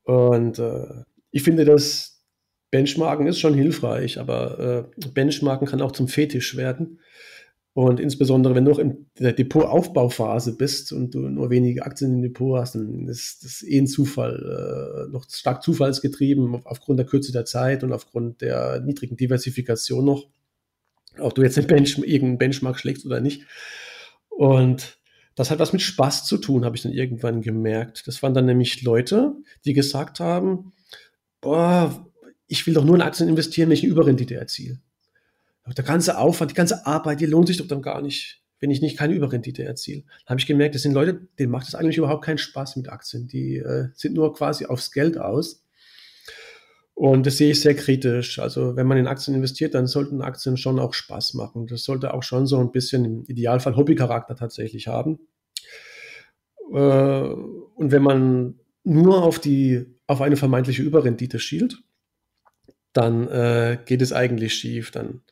Und 0.04 0.60
äh, 0.60 1.04
ich 1.32 1.44
finde, 1.44 1.66
das 1.66 2.24
Benchmarken 2.72 3.28
ist 3.28 3.40
schon 3.40 3.54
hilfreich, 3.54 4.20
aber 4.20 4.88
äh, 5.00 5.10
Benchmarken 5.10 5.68
kann 5.68 5.82
auch 5.82 5.92
zum 5.92 6.08
Fetisch 6.08 6.56
werden. 6.58 7.00
Und 7.74 8.02
insbesondere, 8.02 8.54
wenn 8.54 8.66
du 8.66 8.72
noch 8.72 8.80
in 8.80 9.06
der 9.18 9.32
Depotaufbauphase 9.32 10.58
bist 10.58 10.92
und 10.92 11.16
du 11.16 11.20
nur 11.20 11.50
wenige 11.50 11.86
Aktien 11.86 12.16
im 12.16 12.22
Depot 12.22 12.60
hast, 12.60 12.76
dann 12.76 13.08
ist 13.08 13.46
das 13.46 13.64
eh 13.64 13.78
ein 13.78 13.88
Zufall, 13.88 15.08
äh, 15.08 15.12
noch 15.12 15.26
stark 15.30 15.64
zufallsgetrieben 15.64 16.62
aufgrund 16.66 17.00
der 17.00 17.06
Kürze 17.06 17.32
der 17.32 17.46
Zeit 17.46 17.84
und 17.84 17.94
aufgrund 17.94 18.42
der 18.42 18.82
niedrigen 18.82 19.16
Diversifikation 19.16 20.04
noch. 20.04 20.28
Ob 21.20 21.36
du 21.36 21.42
jetzt 21.42 21.58
einen 21.58 21.68
Bench, 21.68 21.98
irgendeinen 21.98 22.38
Benchmark 22.38 22.80
schlägst 22.80 23.06
oder 23.06 23.20
nicht. 23.20 23.44
Und 24.30 24.98
das 25.36 25.52
hat 25.52 25.60
was 25.60 25.74
mit 25.74 25.82
Spaß 25.82 26.26
zu 26.26 26.38
tun, 26.38 26.66
habe 26.66 26.76
ich 26.76 26.84
dann 26.84 26.94
irgendwann 26.94 27.42
gemerkt. 27.42 28.08
Das 28.08 28.22
waren 28.22 28.34
dann 28.34 28.46
nämlich 28.46 28.82
Leute, 28.82 29.36
die 29.66 29.74
gesagt 29.74 30.20
haben, 30.20 30.74
boah, 31.40 32.08
ich 32.48 32.68
will 32.68 32.74
doch 32.74 32.84
nur 32.84 32.96
in 32.96 33.02
Aktien 33.02 33.30
investieren, 33.30 33.70
wenn 33.70 33.78
ich 33.78 33.84
eine 33.84 33.92
Überrendite 33.92 34.36
erziele. 34.36 34.80
Der 35.66 35.84
ganze 35.84 36.18
Aufwand, 36.18 36.52
die 36.52 36.56
ganze 36.56 36.86
Arbeit, 36.86 37.22
die 37.22 37.26
lohnt 37.26 37.48
sich 37.48 37.58
doch 37.58 37.68
dann 37.68 37.82
gar 37.82 38.02
nicht, 38.02 38.42
wenn 38.60 38.72
ich 38.72 38.82
nicht 38.82 38.98
keine 38.98 39.14
Überrendite 39.14 39.64
erziele. 39.64 40.04
Da 40.26 40.32
habe 40.32 40.40
ich 40.40 40.48
gemerkt, 40.48 40.76
das 40.76 40.82
sind 40.82 40.94
Leute, 40.94 41.28
denen 41.40 41.52
macht 41.52 41.68
es 41.68 41.76
eigentlich 41.76 41.98
überhaupt 41.98 42.26
keinen 42.26 42.38
Spaß 42.38 42.76
mit 42.76 42.90
Aktien. 42.90 43.28
Die 43.28 43.58
äh, 43.58 43.90
sind 43.94 44.16
nur 44.16 44.34
quasi 44.34 44.66
aufs 44.66 44.92
Geld 44.92 45.18
aus. 45.18 45.64
Und 47.02 47.26
das 47.26 47.38
sehe 47.38 47.50
ich 47.50 47.62
sehr 47.62 47.74
kritisch. 47.74 48.38
Also 48.38 48.76
wenn 48.76 48.86
man 48.86 49.00
in 49.00 49.08
Aktien 49.08 49.34
investiert, 49.34 49.74
dann 49.74 49.88
sollten 49.88 50.22
Aktien 50.22 50.56
schon 50.56 50.78
auch 50.78 50.94
Spaß 50.94 51.34
machen. 51.34 51.66
Das 51.66 51.84
sollte 51.84 52.14
auch 52.14 52.22
schon 52.22 52.46
so 52.46 52.60
ein 52.60 52.72
bisschen 52.72 53.06
im 53.06 53.26
Idealfall 53.26 53.76
Hobbycharakter 53.76 54.36
tatsächlich 54.36 54.88
haben. 54.88 55.18
Äh, 56.72 56.76
und 56.76 57.92
wenn 57.92 58.04
man 58.04 58.60
nur 58.84 59.24
auf 59.24 59.40
die, 59.40 59.88
auf 60.06 60.22
eine 60.22 60.38
vermeintliche 60.38 60.84
Überrendite 60.84 61.40
schielt, 61.40 61.82
dann 62.94 63.28
äh, 63.30 63.80
geht 63.84 64.04
es 64.04 64.14
eigentlich 64.14 64.54
schief. 64.54 64.92
Dann, 64.92 65.24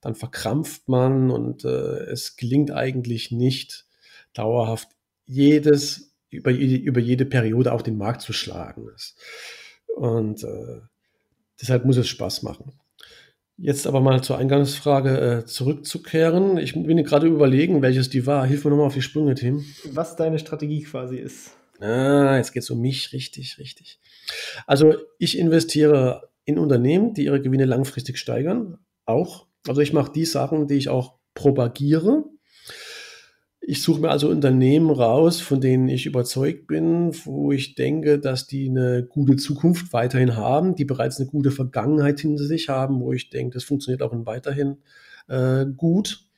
dann 0.00 0.14
verkrampft 0.14 0.88
man 0.88 1.32
und 1.32 1.64
äh, 1.64 2.04
es 2.04 2.36
gelingt 2.36 2.70
eigentlich 2.70 3.32
nicht, 3.32 3.88
dauerhaft 4.32 4.90
jedes, 5.24 6.14
über, 6.30 6.52
über 6.52 7.00
jede 7.00 7.24
Periode 7.24 7.72
auch 7.72 7.82
den 7.82 7.98
Markt 7.98 8.22
zu 8.22 8.32
schlagen. 8.32 8.86
Und 9.96 10.44
äh, 10.44 10.82
deshalb 11.60 11.84
muss 11.84 11.96
es 11.96 12.08
Spaß 12.08 12.42
machen. 12.42 12.72
Jetzt 13.58 13.86
aber 13.86 14.00
mal 14.02 14.22
zur 14.22 14.36
Eingangsfrage 14.36 15.20
äh, 15.20 15.46
zurückzukehren. 15.46 16.58
Ich 16.58 16.74
bin 16.74 17.02
gerade 17.04 17.26
überlegen, 17.26 17.80
welches 17.80 18.10
die 18.10 18.26
war. 18.26 18.44
Hilf 18.44 18.64
mir 18.64 18.70
nochmal 18.70 18.88
auf 18.88 18.94
die 18.94 19.02
Sprünge, 19.02 19.34
Tim. 19.34 19.64
Was 19.92 20.14
deine 20.16 20.38
Strategie 20.38 20.82
quasi 20.82 21.16
ist. 21.16 21.52
Ah, 21.80 22.36
jetzt 22.36 22.52
geht 22.52 22.62
es 22.62 22.70
um 22.70 22.80
mich. 22.80 23.12
Richtig, 23.14 23.58
richtig. 23.58 23.98
Also 24.66 24.94
ich 25.18 25.38
investiere 25.38 26.28
in 26.44 26.58
Unternehmen, 26.58 27.14
die 27.14 27.24
ihre 27.24 27.40
Gewinne 27.40 27.64
langfristig 27.64 28.18
steigern. 28.18 28.78
Auch. 29.06 29.46
Also 29.66 29.80
ich 29.80 29.94
mache 29.94 30.12
die 30.12 30.26
Sachen, 30.26 30.68
die 30.68 30.74
ich 30.74 30.90
auch 30.90 31.14
propagiere. 31.34 32.24
Ich 33.68 33.82
suche 33.82 34.00
mir 34.00 34.10
also 34.10 34.28
Unternehmen 34.28 34.90
raus, 34.90 35.40
von 35.40 35.60
denen 35.60 35.88
ich 35.88 36.06
überzeugt 36.06 36.68
bin, 36.68 37.10
wo 37.24 37.50
ich 37.50 37.74
denke, 37.74 38.20
dass 38.20 38.46
die 38.46 38.68
eine 38.68 39.04
gute 39.04 39.34
Zukunft 39.34 39.92
weiterhin 39.92 40.36
haben, 40.36 40.76
die 40.76 40.84
bereits 40.84 41.18
eine 41.18 41.28
gute 41.28 41.50
Vergangenheit 41.50 42.20
hinter 42.20 42.44
sich 42.44 42.68
haben, 42.68 43.00
wo 43.00 43.12
ich 43.12 43.28
denke, 43.28 43.54
das 43.54 43.64
funktioniert 43.64 44.02
auch 44.02 44.12
weiterhin 44.24 44.76
äh, 45.26 45.66
gut. 45.76 46.28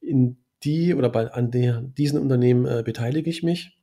In 0.00 0.36
die 0.62 0.94
oder 0.94 1.08
bei, 1.08 1.32
an 1.32 1.50
der, 1.50 1.80
diesen 1.80 2.20
Unternehmen 2.20 2.64
äh, 2.64 2.84
beteilige 2.84 3.28
ich 3.28 3.42
mich. 3.42 3.76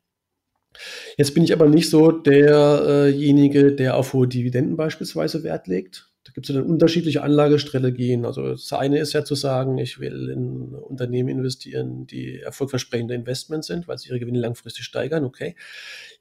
Jetzt 1.17 1.33
bin 1.33 1.43
ich 1.43 1.51
aber 1.51 1.67
nicht 1.67 1.89
so 1.89 2.11
derjenige, 2.11 3.73
der 3.75 3.97
auf 3.97 4.13
hohe 4.13 4.29
Dividenden 4.29 4.77
beispielsweise 4.77 5.43
Wert 5.43 5.67
legt. 5.67 6.14
Da 6.26 6.32
gibt 6.32 6.49
es 6.49 6.55
dann 6.55 6.65
unterschiedliche 6.65 7.21
Anlagestrategien. 7.21 8.26
Also 8.26 8.49
das 8.49 8.73
eine 8.73 8.97
ist 8.99 9.13
ja 9.13 9.23
zu 9.23 9.36
sagen, 9.36 9.78
ich 9.78 9.99
will 9.99 10.30
in 10.30 10.73
Unternehmen 10.73 11.30
investieren, 11.30 12.07
die 12.07 12.39
erfolgversprechende 12.39 13.13
Investments 13.13 13.67
sind, 13.67 13.88
weil 13.88 13.99
sie 13.99 14.09
ihre 14.09 14.19
Gewinne 14.19 14.39
langfristig 14.39 14.86
steigern. 14.86 15.23
Okay. 15.23 15.55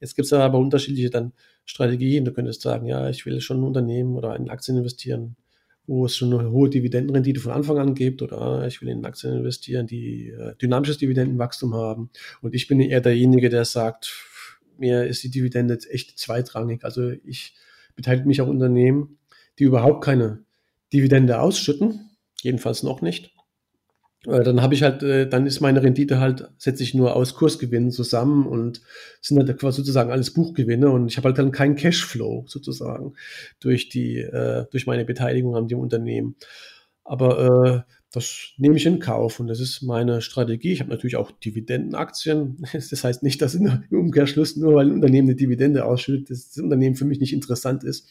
Jetzt 0.00 0.14
gibt 0.14 0.26
es 0.26 0.32
aber 0.34 0.58
unterschiedliche 0.58 1.08
dann 1.08 1.32
Strategien. 1.64 2.26
Du 2.26 2.32
könntest 2.32 2.60
sagen, 2.60 2.86
ja, 2.86 3.08
ich 3.08 3.24
will 3.24 3.40
schon 3.40 3.60
ein 3.60 3.64
Unternehmen 3.64 4.14
oder 4.14 4.36
in 4.36 4.50
Aktien 4.50 4.76
investieren, 4.76 5.36
wo 5.86 6.04
es 6.04 6.14
schon 6.16 6.38
eine 6.38 6.50
hohe 6.50 6.68
Dividendenrendite 6.68 7.40
von 7.40 7.52
Anfang 7.52 7.78
an 7.78 7.94
gibt 7.94 8.20
oder 8.20 8.66
ich 8.66 8.82
will 8.82 8.90
in 8.90 9.06
Aktien 9.06 9.32
investieren, 9.32 9.86
die 9.86 10.28
äh, 10.28 10.54
dynamisches 10.56 10.98
Dividendenwachstum 10.98 11.74
haben. 11.74 12.10
Und 12.42 12.54
ich 12.54 12.68
bin 12.68 12.78
eher 12.80 13.00
derjenige, 13.00 13.48
der 13.48 13.64
sagt, 13.64 14.12
mir 14.76 15.06
ist 15.06 15.22
die 15.22 15.30
Dividende 15.30 15.78
echt 15.88 16.18
zweitrangig. 16.18 16.84
Also 16.84 17.10
ich 17.24 17.54
beteilige 17.96 18.26
mich 18.26 18.42
auch 18.42 18.48
Unternehmen, 18.48 19.18
die 19.58 19.64
überhaupt 19.64 20.04
keine 20.04 20.44
Dividende 20.92 21.40
ausschütten, 21.40 22.10
jedenfalls 22.42 22.82
noch 22.82 23.02
nicht. 23.02 23.34
Dann 24.26 24.62
habe 24.62 24.72
ich 24.72 24.82
halt, 24.82 25.02
äh, 25.02 25.28
dann 25.28 25.46
ist 25.46 25.60
meine 25.60 25.82
Rendite 25.82 26.18
halt, 26.18 26.50
setze 26.56 26.82
ich 26.82 26.94
nur 26.94 27.14
aus 27.14 27.34
Kursgewinnen 27.34 27.90
zusammen 27.90 28.46
und 28.46 28.80
sind 29.20 29.38
halt 29.38 29.58
quasi 29.58 29.78
sozusagen 29.78 30.10
alles 30.10 30.32
Buchgewinne 30.32 30.90
und 30.90 31.08
ich 31.08 31.18
habe 31.18 31.28
halt 31.28 31.38
dann 31.38 31.52
keinen 31.52 31.76
Cashflow 31.76 32.44
sozusagen 32.46 33.12
durch 33.60 33.90
die, 33.90 34.20
äh, 34.20 34.64
durch 34.70 34.86
meine 34.86 35.04
Beteiligung 35.04 35.56
an 35.56 35.68
dem 35.68 35.78
Unternehmen. 35.78 36.36
Aber 37.04 37.84
äh, 37.86 37.92
das 38.12 38.52
nehme 38.56 38.76
ich 38.76 38.86
in 38.86 38.98
Kauf 38.98 39.40
und 39.40 39.48
das 39.48 39.60
ist 39.60 39.82
meine 39.82 40.22
Strategie. 40.22 40.72
Ich 40.72 40.80
habe 40.80 40.90
natürlich 40.90 41.16
auch 41.16 41.30
Dividendenaktien. 41.30 42.64
Das 42.72 43.04
heißt 43.04 43.22
nicht, 43.22 43.42
dass 43.42 43.54
im 43.54 43.84
Umkehrschluss 43.90 44.56
nur 44.56 44.74
weil 44.74 44.86
ein 44.86 44.92
Unternehmen 44.92 45.28
eine 45.28 45.36
Dividende 45.36 45.84
ausschüttet, 45.84 46.30
dass 46.30 46.48
das 46.48 46.62
Unternehmen 46.62 46.96
für 46.96 47.04
mich 47.04 47.20
nicht 47.20 47.34
interessant 47.34 47.84
ist. 47.84 48.08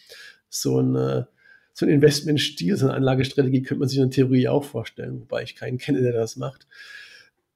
So 0.49 0.79
ein, 0.79 1.25
so 1.73 1.85
ein 1.85 1.89
Investmentstil, 1.89 2.77
so 2.77 2.85
eine 2.85 2.95
Anlagestrategie 2.95 3.63
könnte 3.63 3.79
man 3.79 3.89
sich 3.89 3.97
in 3.97 4.05
der 4.05 4.11
Theorie 4.11 4.47
auch 4.47 4.63
vorstellen, 4.63 5.21
wobei 5.21 5.43
ich 5.43 5.55
keinen 5.55 5.77
kenne, 5.79 6.01
der 6.01 6.13
das 6.13 6.35
macht. 6.35 6.67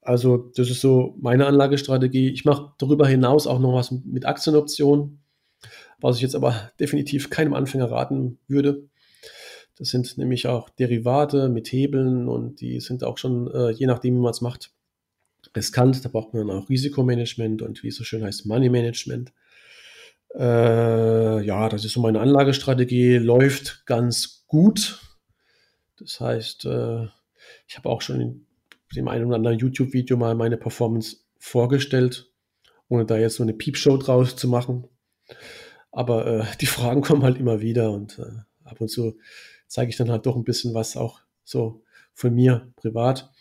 Also 0.01 0.51
das 0.55 0.69
ist 0.69 0.81
so 0.81 1.15
meine 1.19 1.45
Anlagestrategie. 1.45 2.29
Ich 2.29 2.45
mache 2.45 2.73
darüber 2.77 3.07
hinaus 3.07 3.45
auch 3.45 3.59
noch 3.59 3.73
was 3.73 3.91
mit 3.91 4.25
Aktienoptionen, 4.25 5.19
was 5.99 6.15
ich 6.15 6.21
jetzt 6.21 6.35
aber 6.35 6.71
definitiv 6.79 7.29
keinem 7.29 7.53
Anfänger 7.53 7.91
raten 7.91 8.39
würde. 8.47 8.87
Das 9.77 9.89
sind 9.89 10.17
nämlich 10.17 10.47
auch 10.47 10.69
Derivate 10.69 11.49
mit 11.49 11.71
Hebeln 11.71 12.27
und 12.27 12.61
die 12.61 12.79
sind 12.79 13.03
auch 13.03 13.17
schon, 13.17 13.51
äh, 13.51 13.71
je 13.71 13.85
nachdem, 13.85 14.15
wie 14.15 14.21
man 14.21 14.31
es 14.31 14.41
macht, 14.41 14.71
riskant. 15.55 16.03
Da 16.03 16.09
braucht 16.09 16.33
man 16.33 16.49
auch 16.49 16.69
Risikomanagement 16.69 17.61
und 17.61 17.83
wie 17.83 17.89
es 17.89 17.95
so 17.95 18.03
schön 18.03 18.23
heißt, 18.23 18.47
Money 18.47 18.69
Management. 18.69 19.33
Äh, 20.35 21.45
ja, 21.45 21.69
das 21.69 21.85
ist 21.85 21.93
so 21.93 22.01
meine 22.01 22.19
Anlagestrategie, 22.19 23.17
läuft 23.17 23.85
ganz 23.85 24.45
gut. 24.47 25.01
Das 25.99 26.19
heißt, 26.19 26.65
äh, 26.65 27.05
ich 27.67 27.77
habe 27.77 27.89
auch 27.89 28.01
schon 28.01 28.21
in 28.21 28.45
dem 28.95 29.07
einen 29.07 29.25
oder 29.25 29.35
anderen 29.35 29.59
YouTube-Video 29.59 30.17
mal 30.17 30.35
meine 30.35 30.57
Performance 30.57 31.17
vorgestellt, 31.37 32.31
ohne 32.89 33.05
da 33.05 33.17
jetzt 33.17 33.35
so 33.35 33.43
eine 33.43 33.53
Piepshow 33.53 33.97
draus 33.97 34.35
zu 34.35 34.47
machen. 34.47 34.87
Aber 35.91 36.27
äh, 36.27 36.45
die 36.61 36.65
Fragen 36.65 37.01
kommen 37.01 37.23
halt 37.23 37.37
immer 37.37 37.61
wieder 37.61 37.91
und 37.91 38.19
äh, 38.19 38.41
ab 38.63 38.81
und 38.81 38.89
zu 38.89 39.17
zeige 39.67 39.89
ich 39.89 39.97
dann 39.97 40.11
halt 40.11 40.25
doch 40.25 40.35
ein 40.35 40.45
bisschen 40.45 40.73
was 40.73 40.95
auch 40.95 41.21
so 41.43 41.83
von 42.13 42.33
mir 42.33 42.71
privat. 42.75 43.31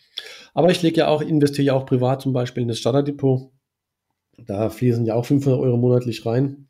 Aber 0.53 0.71
ich 0.71 0.81
lege 0.81 0.97
ja 0.97 1.07
auch, 1.07 1.21
investiere 1.21 1.67
ja 1.67 1.73
auch 1.73 1.85
privat 1.85 2.21
zum 2.21 2.33
Beispiel 2.33 2.63
in 2.63 2.69
das 2.69 2.79
Starterdepot. 2.79 3.51
Da 4.37 4.69
fließen 4.69 5.05
ja 5.05 5.15
auch 5.15 5.25
500 5.25 5.59
Euro 5.59 5.77
monatlich 5.77 6.25
rein. 6.25 6.66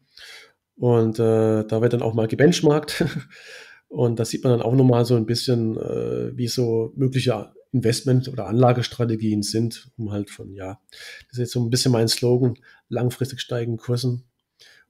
Und 0.77 1.19
äh, 1.19 1.65
da 1.65 1.81
wird 1.81 1.93
dann 1.93 2.01
auch 2.01 2.13
mal 2.13 2.27
gebenchmarkt. 2.27 3.05
Und 3.89 4.19
da 4.19 4.25
sieht 4.25 4.43
man 4.43 4.51
dann 4.51 4.61
auch 4.61 4.75
nochmal 4.75 5.05
so 5.05 5.15
ein 5.15 5.25
bisschen, 5.25 5.77
äh, 5.77 6.35
wie 6.37 6.47
so 6.47 6.93
mögliche 6.95 7.51
Investment- 7.71 8.27
oder 8.27 8.47
Anlagestrategien 8.47 9.43
sind, 9.43 9.89
um 9.97 10.11
halt 10.11 10.29
von, 10.29 10.53
ja, 10.53 10.79
das 10.89 11.33
ist 11.33 11.39
jetzt 11.39 11.51
so 11.51 11.63
ein 11.63 11.69
bisschen 11.69 11.91
mein 11.91 12.07
Slogan, 12.07 12.55
langfristig 12.89 13.39
steigenden 13.39 13.77
Kursen 13.77 14.23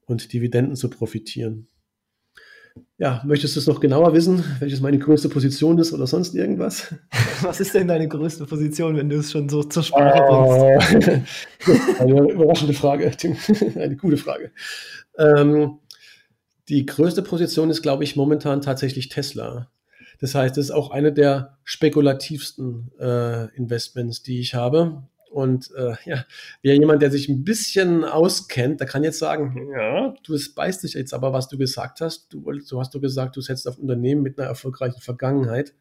und 0.06 0.34
Dividenden 0.34 0.76
zu 0.76 0.90
profitieren. 0.90 1.68
Ja, 2.98 3.22
möchtest 3.26 3.56
du 3.56 3.60
es 3.60 3.68
noch 3.68 3.80
genauer 3.80 4.14
wissen, 4.14 4.44
welches 4.60 4.82
meine 4.82 4.98
größte 4.98 5.30
Position 5.30 5.78
ist 5.78 5.94
oder 5.94 6.08
sonst 6.08 6.34
irgendwas? 6.36 6.94
Was 7.42 7.60
ist 7.60 7.74
denn 7.74 7.88
deine 7.88 8.08
größte 8.08 8.46
Position, 8.46 8.96
wenn 8.98 9.10
du 9.10 9.18
es 9.18 9.32
schon 9.32 9.50
so 9.50 9.64
zur 9.64 9.84
Sprache 9.84 10.24
bringst? 10.90 11.08
Uh, 11.68 11.72
eine 12.00 12.32
überraschende 12.32 12.74
Frage, 12.74 13.12
Tim. 13.12 13.38
Eine 13.76 13.96
gute 13.96 14.18
Frage. 14.18 14.52
Ähm, 15.18 15.80
die 16.70 16.86
größte 16.86 17.22
Position 17.22 17.70
ist, 17.70 17.82
glaube 17.82 18.04
ich, 18.04 18.16
momentan 18.16 18.62
tatsächlich 18.62 19.10
Tesla. 19.10 19.70
Das 20.20 20.34
heißt, 20.36 20.58
es 20.58 20.66
ist 20.66 20.72
auch 20.72 20.92
eine 20.92 21.14
der 21.14 21.58
spekulativsten 21.64 22.92
äh, 23.00 23.56
Investments, 23.56 24.24
die 24.24 24.40
ich 24.40 24.56
habe. 24.56 25.04
Und 25.38 25.70
äh, 25.76 25.94
ja, 26.06 26.26
wer 26.64 26.74
jemand, 26.74 27.04
der 27.04 27.12
sich 27.12 27.30
ein 27.30 27.44
bisschen 27.44 28.04
auskennt, 28.04 28.80
der 28.80 28.88
kann 28.88 29.04
jetzt 29.04 29.20
sagen, 29.20 29.70
ja, 29.72 30.16
du 30.24 30.36
beißt 30.56 30.82
dich 30.82 30.96
jetzt 30.96 31.14
aber, 31.14 31.32
was 31.32 31.48
du 31.48 31.60
gesagt 31.60 32.02
hast. 32.02 32.34
Du, 32.34 32.42
du 32.42 32.80
hast 32.80 32.96
du 32.96 33.00
gesagt, 33.00 33.36
du 33.36 33.42
setzt 33.42 33.68
auf 33.68 33.78
Unternehmen 33.78 34.24
mit 34.24 34.40
einer 34.40 34.48
erfolgreichen 34.48 35.00
Vergangenheit. 35.00 35.76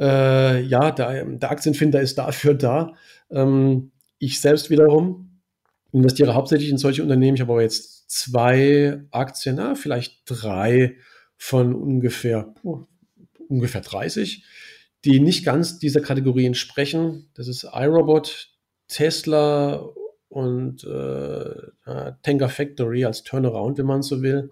Äh, 0.00 0.62
ja, 0.62 0.90
der, 0.92 1.26
der, 1.26 1.50
Aktienfinder 1.50 2.00
ist 2.00 2.16
dafür 2.16 2.54
da. 2.54 2.94
Ähm, 3.30 3.90
ich 4.18 4.40
selbst 4.40 4.70
wiederum 4.70 5.42
investiere 5.92 6.32
hauptsächlich 6.32 6.70
in 6.70 6.78
solche 6.78 7.02
Unternehmen. 7.02 7.34
Ich 7.34 7.42
habe 7.42 7.52
aber 7.52 7.60
jetzt 7.60 8.10
zwei 8.10 9.04
Aktien, 9.10 9.56
na, 9.56 9.74
vielleicht 9.74 10.22
drei 10.24 10.96
von 11.36 11.74
ungefähr, 11.74 12.54
oh, 12.62 12.86
ungefähr 13.46 13.82
30 13.82 14.42
die 15.08 15.20
nicht 15.20 15.44
ganz 15.44 15.78
dieser 15.78 16.00
Kategorie 16.00 16.46
entsprechen. 16.46 17.30
Das 17.34 17.48
ist 17.48 17.64
iRobot, 17.64 18.50
Tesla 18.88 19.84
und 20.28 20.84
äh, 20.84 22.12
Tenga 22.22 22.48
Factory 22.48 23.04
als 23.04 23.22
Turnaround, 23.22 23.78
wenn 23.78 23.86
man 23.86 24.02
so 24.02 24.22
will 24.22 24.50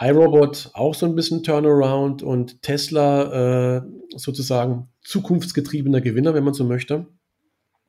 iRobot 0.00 0.70
auch 0.74 0.94
so 0.94 1.06
ein 1.06 1.14
bisschen 1.14 1.42
Turnaround 1.42 2.22
und 2.22 2.62
Tesla 2.62 3.78
äh, 3.78 3.82
sozusagen 4.16 4.88
zukunftsgetriebener 5.02 6.00
Gewinner, 6.00 6.34
wenn 6.34 6.44
man 6.44 6.54
so 6.54 6.64
möchte. 6.64 7.06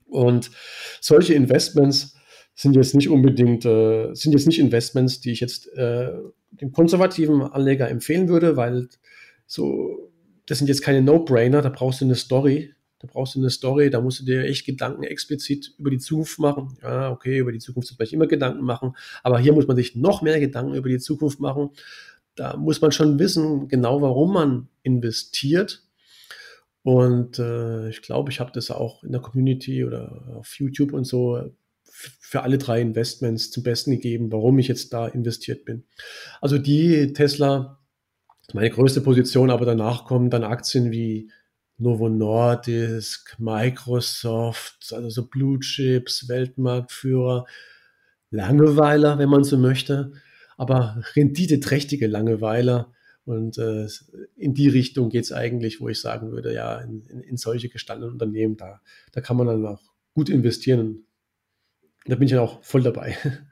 Und 0.06 0.50
solche 1.02 1.36
Investments 1.36 2.16
sind 2.56 2.76
jetzt 2.76 2.96
nicht 2.96 3.10
unbedingt, 3.10 3.64
äh, 3.66 4.14
sind 4.14 4.34
jetzt 4.34 4.48
nicht 4.48 4.60
Investments, 4.60 5.22
die 5.22 5.32
ich 5.32 5.40
jetzt 5.40 5.72
äh, 5.74 6.12
dem 6.52 6.72
konservativen 6.72 7.44
Anleger 7.44 7.90
empfehlen 7.90 8.28
würde, 8.28 8.58
weil 8.58 8.90
so, 9.46 10.09
das 10.50 10.58
sind 10.58 10.68
jetzt 10.68 10.82
keine 10.82 11.04
No-Brainer, 11.04 11.62
da 11.62 11.70
brauchst 11.70 12.02
du 12.02 12.06
eine 12.06 12.16
Story, 12.16 12.74
da 12.98 13.08
brauchst 13.08 13.36
du 13.36 13.40
eine 13.40 13.52
Story, 13.52 13.92
da 13.92 14.02
musst 14.02 14.22
du 14.22 14.26
dir 14.26 14.46
echt 14.46 14.66
Gedanken 14.66 15.04
explizit 15.04 15.76
über 15.78 15.92
die 15.92 16.00
Zukunft 16.00 16.40
machen. 16.40 16.76
Ja, 16.82 17.12
okay, 17.12 17.38
über 17.38 17.52
die 17.52 17.60
Zukunft 17.60 17.94
vielleicht 17.96 18.14
immer 18.14 18.26
Gedanken 18.26 18.64
machen, 18.64 18.96
aber 19.22 19.38
hier 19.38 19.54
muss 19.54 19.68
man 19.68 19.78
sich 19.78 19.96
noch 19.96 20.24
mehr 20.24 20.40
Gedanken 20.40 20.74
über 20.74 20.90
die 20.90 20.98
Zukunft 20.98 21.40
machen. 21.40 21.70
Da 22.34 22.58
muss 22.58 22.82
man 22.82 22.92
schon 22.92 23.20
wissen, 23.20 23.68
genau 23.68 24.02
warum 24.02 24.34
man 24.34 24.68
investiert. 24.82 25.84
Und 26.82 27.38
äh, 27.38 27.90
ich 27.90 28.02
glaube, 28.02 28.32
ich 28.32 28.40
habe 28.40 28.52
das 28.52 28.72
auch 28.72 29.04
in 29.04 29.12
der 29.12 29.22
Community 29.22 29.86
oder 29.86 30.34
auf 30.36 30.56
YouTube 30.58 30.94
und 30.94 31.04
so 31.04 31.52
für 31.86 32.42
alle 32.42 32.58
drei 32.58 32.82
Investments 32.82 33.52
zum 33.52 33.62
Besten 33.62 33.92
gegeben, 33.92 34.32
warum 34.32 34.58
ich 34.58 34.68
jetzt 34.68 34.94
da 34.94 35.08
investiert 35.08 35.66
bin. 35.66 35.84
Also 36.42 36.58
die 36.58 37.14
Tesla, 37.14 37.79
meine 38.54 38.70
größte 38.70 39.02
Position, 39.02 39.50
aber 39.50 39.66
danach 39.66 40.06
kommen 40.06 40.30
dann 40.30 40.44
Aktien 40.44 40.92
wie 40.92 41.32
Novo 41.78 42.10
Nordisk, 42.10 43.36
Microsoft, 43.40 44.94
also 44.94 45.10
so 45.10 45.28
Blue 45.28 45.60
Chips, 45.60 46.28
Weltmarktführer, 46.28 47.46
Langeweiler, 48.32 49.18
wenn 49.18 49.30
man 49.30 49.44
so 49.44 49.58
möchte, 49.58 50.12
aber 50.58 51.02
renditeträchtige 51.16 52.08
Langeweiler. 52.08 52.92
Und 53.26 53.58
äh, 53.58 53.88
in 54.36 54.54
die 54.54 54.68
Richtung 54.68 55.10
geht 55.10 55.24
es 55.24 55.32
eigentlich, 55.32 55.80
wo 55.80 55.88
ich 55.88 56.02
sagen 56.02 56.32
würde, 56.32 56.54
ja, 56.54 56.80
in, 56.80 57.02
in, 57.02 57.38
solche 57.38 57.70
gestandenen 57.70 58.14
Unternehmen, 58.14 58.58
da, 58.58 58.82
da 59.12 59.22
kann 59.22 59.38
man 59.38 59.48
dann 59.48 59.66
auch 59.66 59.84
gut 60.14 60.30
investieren. 60.30 61.06
Da 62.06 62.16
bin 62.16 62.26
ich 62.26 62.32
ja 62.32 62.42
auch 62.42 62.64
voll 62.64 62.82
dabei. 62.82 63.16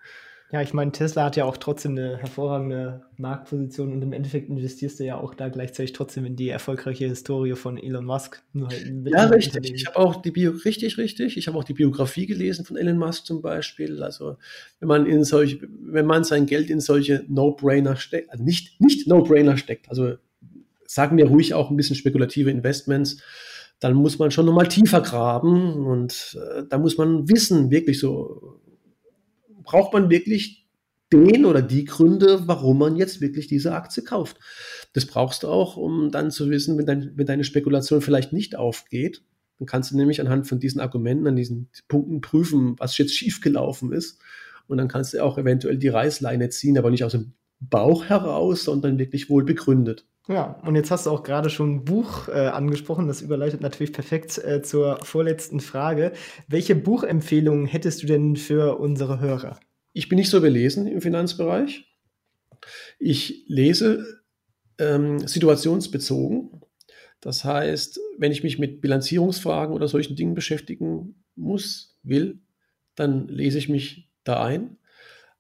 Ja, 0.49 0.61
ich 0.61 0.73
meine, 0.73 0.93
Tesla 0.93 1.25
hat 1.25 1.35
ja 1.35 1.43
auch 1.43 1.57
trotzdem 1.57 1.91
eine 1.91 2.17
hervorragende 2.17 3.01
Marktposition 3.17 3.91
und 3.91 4.01
im 4.01 4.13
Endeffekt 4.13 4.47
investierst 4.47 4.97
du 4.97 5.03
ja 5.03 5.17
auch 5.17 5.33
da 5.33 5.49
gleichzeitig 5.49 5.91
trotzdem 5.91 6.23
in 6.23 6.37
die 6.37 6.47
erfolgreiche 6.47 7.05
Historie 7.05 7.55
von 7.55 7.77
Elon 7.77 8.05
Musk. 8.05 8.41
Halt 8.55 8.93
ja, 9.05 9.25
richtig. 9.25 9.73
Ich 9.73 9.87
habe 9.87 9.97
auch 9.97 10.21
die 10.21 10.31
Bio 10.31 10.51
richtig, 10.63 10.97
richtig. 10.97 11.35
Ich 11.35 11.49
habe 11.49 11.57
auch 11.57 11.65
die 11.65 11.73
Biografie 11.73 12.27
gelesen 12.27 12.63
von 12.63 12.77
Elon 12.77 12.97
Musk 12.97 13.25
zum 13.25 13.41
Beispiel. 13.41 14.01
Also 14.01 14.37
wenn 14.79 14.87
man 14.87 15.05
in 15.05 15.25
solche, 15.25 15.67
wenn 15.81 16.05
man 16.05 16.23
sein 16.23 16.45
Geld 16.45 16.69
in 16.69 16.79
solche 16.79 17.25
No-Brainer 17.27 17.97
steckt, 17.97 18.31
also 18.31 18.41
nicht, 18.41 18.79
nicht 18.79 19.05
No-Brainer 19.05 19.57
steckt, 19.57 19.89
also 19.89 20.15
sagen 20.85 21.17
wir 21.17 21.27
ruhig 21.27 21.55
auch 21.55 21.69
ein 21.71 21.75
bisschen 21.75 21.97
spekulative 21.97 22.49
Investments, 22.51 23.21
dann 23.81 23.95
muss 23.95 24.17
man 24.17 24.31
schon 24.31 24.45
nochmal 24.45 24.69
tiefer 24.69 25.01
graben 25.01 25.85
und 25.85 26.37
äh, 26.39 26.63
da 26.69 26.77
muss 26.77 26.97
man 26.97 27.27
wissen, 27.29 27.69
wirklich 27.69 27.99
so 27.99 28.61
braucht 29.67 29.93
man 29.93 30.09
wirklich 30.09 30.67
den 31.13 31.45
oder 31.45 31.61
die 31.61 31.85
Gründe, 31.85 32.47
warum 32.47 32.79
man 32.79 32.95
jetzt 32.95 33.21
wirklich 33.21 33.47
diese 33.47 33.73
Aktie 33.73 34.03
kauft. 34.03 34.37
Das 34.93 35.05
brauchst 35.05 35.43
du 35.43 35.47
auch, 35.47 35.77
um 35.77 36.11
dann 36.11 36.31
zu 36.31 36.49
wissen, 36.49 36.77
wenn, 36.77 36.85
dein, 36.85 37.11
wenn 37.15 37.25
deine 37.25 37.43
Spekulation 37.43 38.01
vielleicht 38.01 38.33
nicht 38.33 38.55
aufgeht. 38.55 39.23
Dann 39.59 39.67
kannst 39.67 39.91
du 39.91 39.97
nämlich 39.97 40.19
anhand 40.19 40.47
von 40.47 40.59
diesen 40.59 40.81
Argumenten, 40.81 41.27
an 41.27 41.35
diesen 41.35 41.69
Punkten 41.87 42.21
prüfen, 42.21 42.75
was 42.77 42.97
jetzt 42.97 43.13
schiefgelaufen 43.13 43.93
ist. 43.93 44.19
Und 44.67 44.77
dann 44.77 44.89
kannst 44.89 45.13
du 45.13 45.23
auch 45.23 45.37
eventuell 45.37 45.77
die 45.77 45.87
Reißleine 45.87 46.49
ziehen, 46.49 46.77
aber 46.77 46.91
nicht 46.91 47.03
aus 47.03 47.13
dem 47.13 47.33
Bauch 47.59 48.05
heraus, 48.05 48.63
sondern 48.63 48.99
wirklich 48.99 49.29
wohl 49.29 49.45
begründet. 49.45 50.05
Ja, 50.27 50.59
und 50.65 50.75
jetzt 50.75 50.91
hast 50.91 51.05
du 51.05 51.11
auch 51.11 51.23
gerade 51.23 51.49
schon 51.49 51.75
ein 51.75 51.85
Buch 51.85 52.27
äh, 52.27 52.47
angesprochen. 52.47 53.07
Das 53.07 53.21
überleitet 53.21 53.61
natürlich 53.61 53.93
perfekt 53.93 54.37
äh, 54.39 54.61
zur 54.61 54.99
vorletzten 55.03 55.61
Frage. 55.61 56.11
Welche 56.49 56.75
Buchempfehlungen 56.75 57.65
hättest 57.65 58.03
du 58.03 58.07
denn 58.07 58.35
für 58.35 58.77
unsere 58.77 59.21
Hörer? 59.21 59.57
Ich 59.93 60.09
bin 60.09 60.17
nicht 60.17 60.29
so 60.29 60.41
belesen 60.41 60.85
im 60.85 61.01
Finanzbereich. 61.01 61.85
Ich 62.99 63.45
lese 63.47 64.05
ähm, 64.79 65.25
situationsbezogen. 65.25 66.61
Das 67.21 67.45
heißt, 67.45 67.99
wenn 68.17 68.33
ich 68.33 68.43
mich 68.43 68.59
mit 68.59 68.81
Bilanzierungsfragen 68.81 69.73
oder 69.73 69.87
solchen 69.87 70.15
Dingen 70.17 70.35
beschäftigen 70.35 71.23
muss, 71.35 71.97
will, 72.03 72.41
dann 72.95 73.27
lese 73.29 73.57
ich 73.57 73.69
mich 73.69 74.11
da 74.23 74.43
ein. 74.43 74.77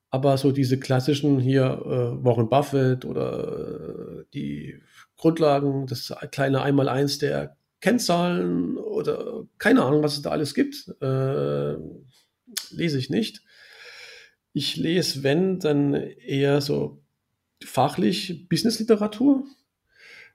Aber 0.09 0.37
so 0.37 0.51
diese 0.51 0.79
klassischen 0.79 1.39
hier 1.39 1.65
äh, 1.65 2.23
Warren 2.23 2.49
Buffett 2.49 3.03
oder 3.05 4.21
äh, 4.21 4.25
die 4.33 4.81
Grundlagen, 5.17 5.87
das 5.87 6.13
kleine 6.31 6.61
Einmaleins 6.61 7.17
der 7.17 7.57
Kennzahlen 7.81 8.77
oder 8.77 9.45
keine 9.57 9.83
Ahnung, 9.83 10.03
was 10.03 10.15
es 10.15 10.21
da 10.21 10.31
alles 10.31 10.53
gibt, 10.53 10.87
äh, 11.01 11.75
lese 12.71 12.97
ich 12.97 13.09
nicht. 13.09 13.43
Ich 14.53 14.75
lese, 14.77 15.23
wenn, 15.23 15.59
dann 15.59 15.93
eher 15.93 16.61
so 16.61 17.01
fachlich 17.63 18.47
Business-Literatur. 18.49 19.43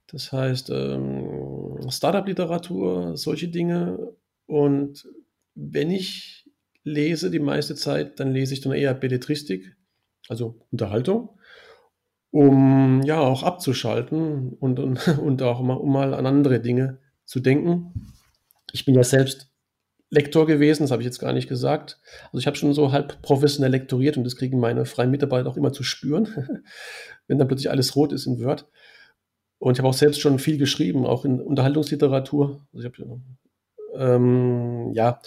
Das 0.06 0.30
heißt 0.32 0.70
ähm, 0.70 1.78
Startup-Literatur, 1.88 3.16
solche 3.16 3.48
Dinge. 3.48 4.14
Und 4.46 5.08
wenn 5.54 5.90
ich 5.90 6.41
lese 6.84 7.30
die 7.30 7.38
meiste 7.38 7.74
Zeit, 7.74 8.20
dann 8.20 8.32
lese 8.32 8.54
ich 8.54 8.60
dann 8.60 8.72
eher 8.72 8.94
Belletristik, 8.94 9.76
also 10.28 10.60
Unterhaltung, 10.70 11.30
um 12.30 13.02
ja 13.02 13.20
auch 13.20 13.42
abzuschalten 13.42 14.54
und, 14.54 14.78
und, 14.78 15.08
und 15.18 15.42
auch 15.42 15.60
mal, 15.62 15.74
um 15.74 15.92
mal 15.92 16.14
an 16.14 16.26
andere 16.26 16.60
Dinge 16.60 16.98
zu 17.24 17.40
denken. 17.40 18.12
Ich 18.72 18.84
bin 18.84 18.94
ja 18.94 19.04
selbst 19.04 19.52
Lektor 20.10 20.46
gewesen, 20.46 20.82
das 20.82 20.90
habe 20.90 21.00
ich 21.00 21.06
jetzt 21.06 21.20
gar 21.20 21.32
nicht 21.32 21.48
gesagt. 21.48 21.98
Also 22.26 22.38
ich 22.38 22.46
habe 22.46 22.56
schon 22.56 22.74
so 22.74 22.92
halb 22.92 23.22
professionell 23.22 23.70
lektoriert 23.70 24.18
und 24.18 24.24
das 24.24 24.36
kriegen 24.36 24.60
meine 24.60 24.84
freien 24.84 25.10
Mitarbeiter 25.10 25.48
auch 25.48 25.56
immer 25.56 25.72
zu 25.72 25.82
spüren, 25.82 26.28
wenn 27.26 27.38
dann 27.38 27.48
plötzlich 27.48 27.70
alles 27.70 27.96
rot 27.96 28.12
ist 28.12 28.26
in 28.26 28.38
Word. 28.38 28.68
Und 29.58 29.74
ich 29.74 29.78
habe 29.78 29.88
auch 29.88 29.94
selbst 29.94 30.20
schon 30.20 30.38
viel 30.38 30.58
geschrieben, 30.58 31.06
auch 31.06 31.24
in 31.24 31.40
Unterhaltungsliteratur. 31.40 32.66
Also 32.74 32.88
ich 32.88 32.92
habe 32.92 33.20
ähm, 33.94 34.92
ja, 34.92 35.20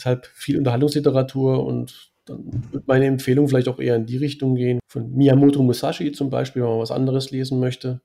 Deshalb 0.00 0.24
viel 0.24 0.56
Unterhaltungsliteratur 0.56 1.62
und 1.62 2.10
dann 2.24 2.72
wird 2.72 2.88
meine 2.88 3.04
Empfehlung 3.04 3.48
vielleicht 3.48 3.68
auch 3.68 3.78
eher 3.78 3.96
in 3.96 4.06
die 4.06 4.16
Richtung 4.16 4.54
gehen. 4.54 4.80
Von 4.86 5.12
Miyamoto 5.12 5.62
Musashi 5.62 6.12
zum 6.12 6.30
Beispiel, 6.30 6.62
wenn 6.62 6.70
man 6.70 6.78
was 6.78 6.90
anderes 6.90 7.30
lesen 7.30 7.60
möchte. 7.60 8.00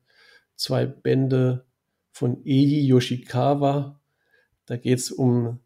Zwei 0.57 0.85
Bände 0.85 1.63
von 2.11 2.41
Eiji 2.45 2.85
Yoshikawa. 2.85 4.01
Da 4.65 4.75
geht 4.75 4.99
es 4.99 5.09
um 5.09 5.59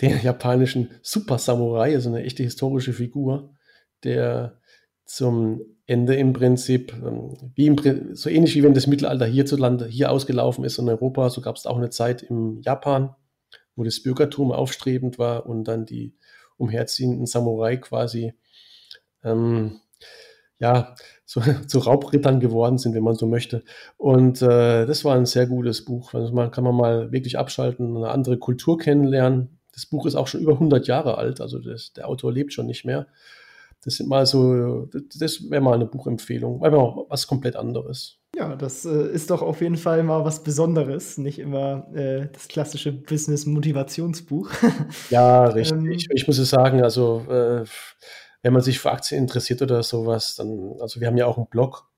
den 0.00 0.20
japanischen 0.22 0.90
Super 1.02 1.38
Samurai, 1.38 1.94
also 1.94 2.10
eine 2.10 2.22
echte 2.22 2.44
historische 2.44 2.92
Figur, 2.92 3.52
der 4.04 4.60
zum 5.04 5.62
Ende 5.86 6.14
im 6.14 6.32
Prinzip, 6.32 6.92
ähm, 7.04 7.36
wie 7.56 7.66
im, 7.66 8.14
so 8.14 8.30
ähnlich 8.30 8.54
wie 8.54 8.62
wenn 8.62 8.74
das 8.74 8.86
Mittelalter 8.86 9.26
hierzulande 9.26 9.86
hier 9.86 10.12
ausgelaufen 10.12 10.64
ist 10.64 10.78
in 10.78 10.88
Europa, 10.88 11.28
so 11.30 11.40
gab 11.40 11.56
es 11.56 11.66
auch 11.66 11.76
eine 11.76 11.90
Zeit 11.90 12.22
im 12.22 12.60
Japan, 12.60 13.16
wo 13.76 13.84
das 13.84 14.02
Bürgertum 14.02 14.52
aufstrebend 14.52 15.18
war 15.18 15.46
und 15.46 15.64
dann 15.64 15.86
die 15.86 16.16
umherziehenden 16.56 17.26
Samurai 17.26 17.76
quasi 17.76 18.32
ähm, 19.22 19.80
ja, 20.58 20.94
so, 21.24 21.40
zu 21.66 21.78
Raubrittern 21.78 22.40
geworden 22.40 22.78
sind, 22.78 22.94
wenn 22.94 23.02
man 23.02 23.14
so 23.14 23.26
möchte. 23.26 23.62
Und 23.96 24.42
äh, 24.42 24.86
das 24.86 25.04
war 25.04 25.14
ein 25.16 25.26
sehr 25.26 25.46
gutes 25.46 25.84
Buch. 25.84 26.14
Also 26.14 26.32
man 26.32 26.50
kann 26.50 26.64
man 26.64 26.74
mal 26.74 27.12
wirklich 27.12 27.38
abschalten, 27.38 27.96
eine 27.96 28.10
andere 28.10 28.38
Kultur 28.38 28.78
kennenlernen. 28.78 29.58
Das 29.72 29.86
Buch 29.86 30.06
ist 30.06 30.14
auch 30.14 30.26
schon 30.26 30.40
über 30.40 30.54
100 30.54 30.86
Jahre 30.86 31.18
alt, 31.18 31.40
also 31.42 31.58
das, 31.58 31.92
der 31.92 32.08
Autor 32.08 32.32
lebt 32.32 32.54
schon 32.54 32.66
nicht 32.66 32.86
mehr. 32.86 33.06
Das 33.84 33.96
sind 33.96 34.08
mal 34.08 34.24
so, 34.24 34.88
das 35.18 35.50
wäre 35.50 35.60
mal 35.60 35.74
eine 35.74 35.86
Buchempfehlung, 35.86 36.64
einfach 36.64 36.96
was 37.08 37.26
komplett 37.26 37.56
anderes. 37.56 38.18
Ja, 38.36 38.54
das 38.54 38.84
äh, 38.84 39.08
ist 39.08 39.30
doch 39.30 39.40
auf 39.40 39.62
jeden 39.62 39.78
Fall 39.78 40.02
mal 40.02 40.26
was 40.26 40.42
Besonderes, 40.42 41.16
nicht 41.16 41.38
immer 41.38 41.88
äh, 41.94 42.28
das 42.30 42.48
klassische 42.48 42.92
Business-Motivationsbuch. 42.92 44.50
ja, 45.10 45.46
richtig. 45.46 45.78
ähm, 45.78 45.90
ich 46.12 46.26
muss 46.26 46.36
es 46.36 46.50
sagen, 46.50 46.82
also 46.82 47.24
äh, 47.30 47.64
wenn 48.42 48.52
man 48.52 48.60
sich 48.60 48.78
für 48.78 48.90
Aktien 48.90 49.22
interessiert 49.22 49.62
oder 49.62 49.82
sowas, 49.82 50.36
dann, 50.36 50.74
also 50.80 51.00
wir 51.00 51.06
haben 51.06 51.16
ja 51.16 51.24
auch 51.24 51.38
einen 51.38 51.46
Blog, 51.46 51.88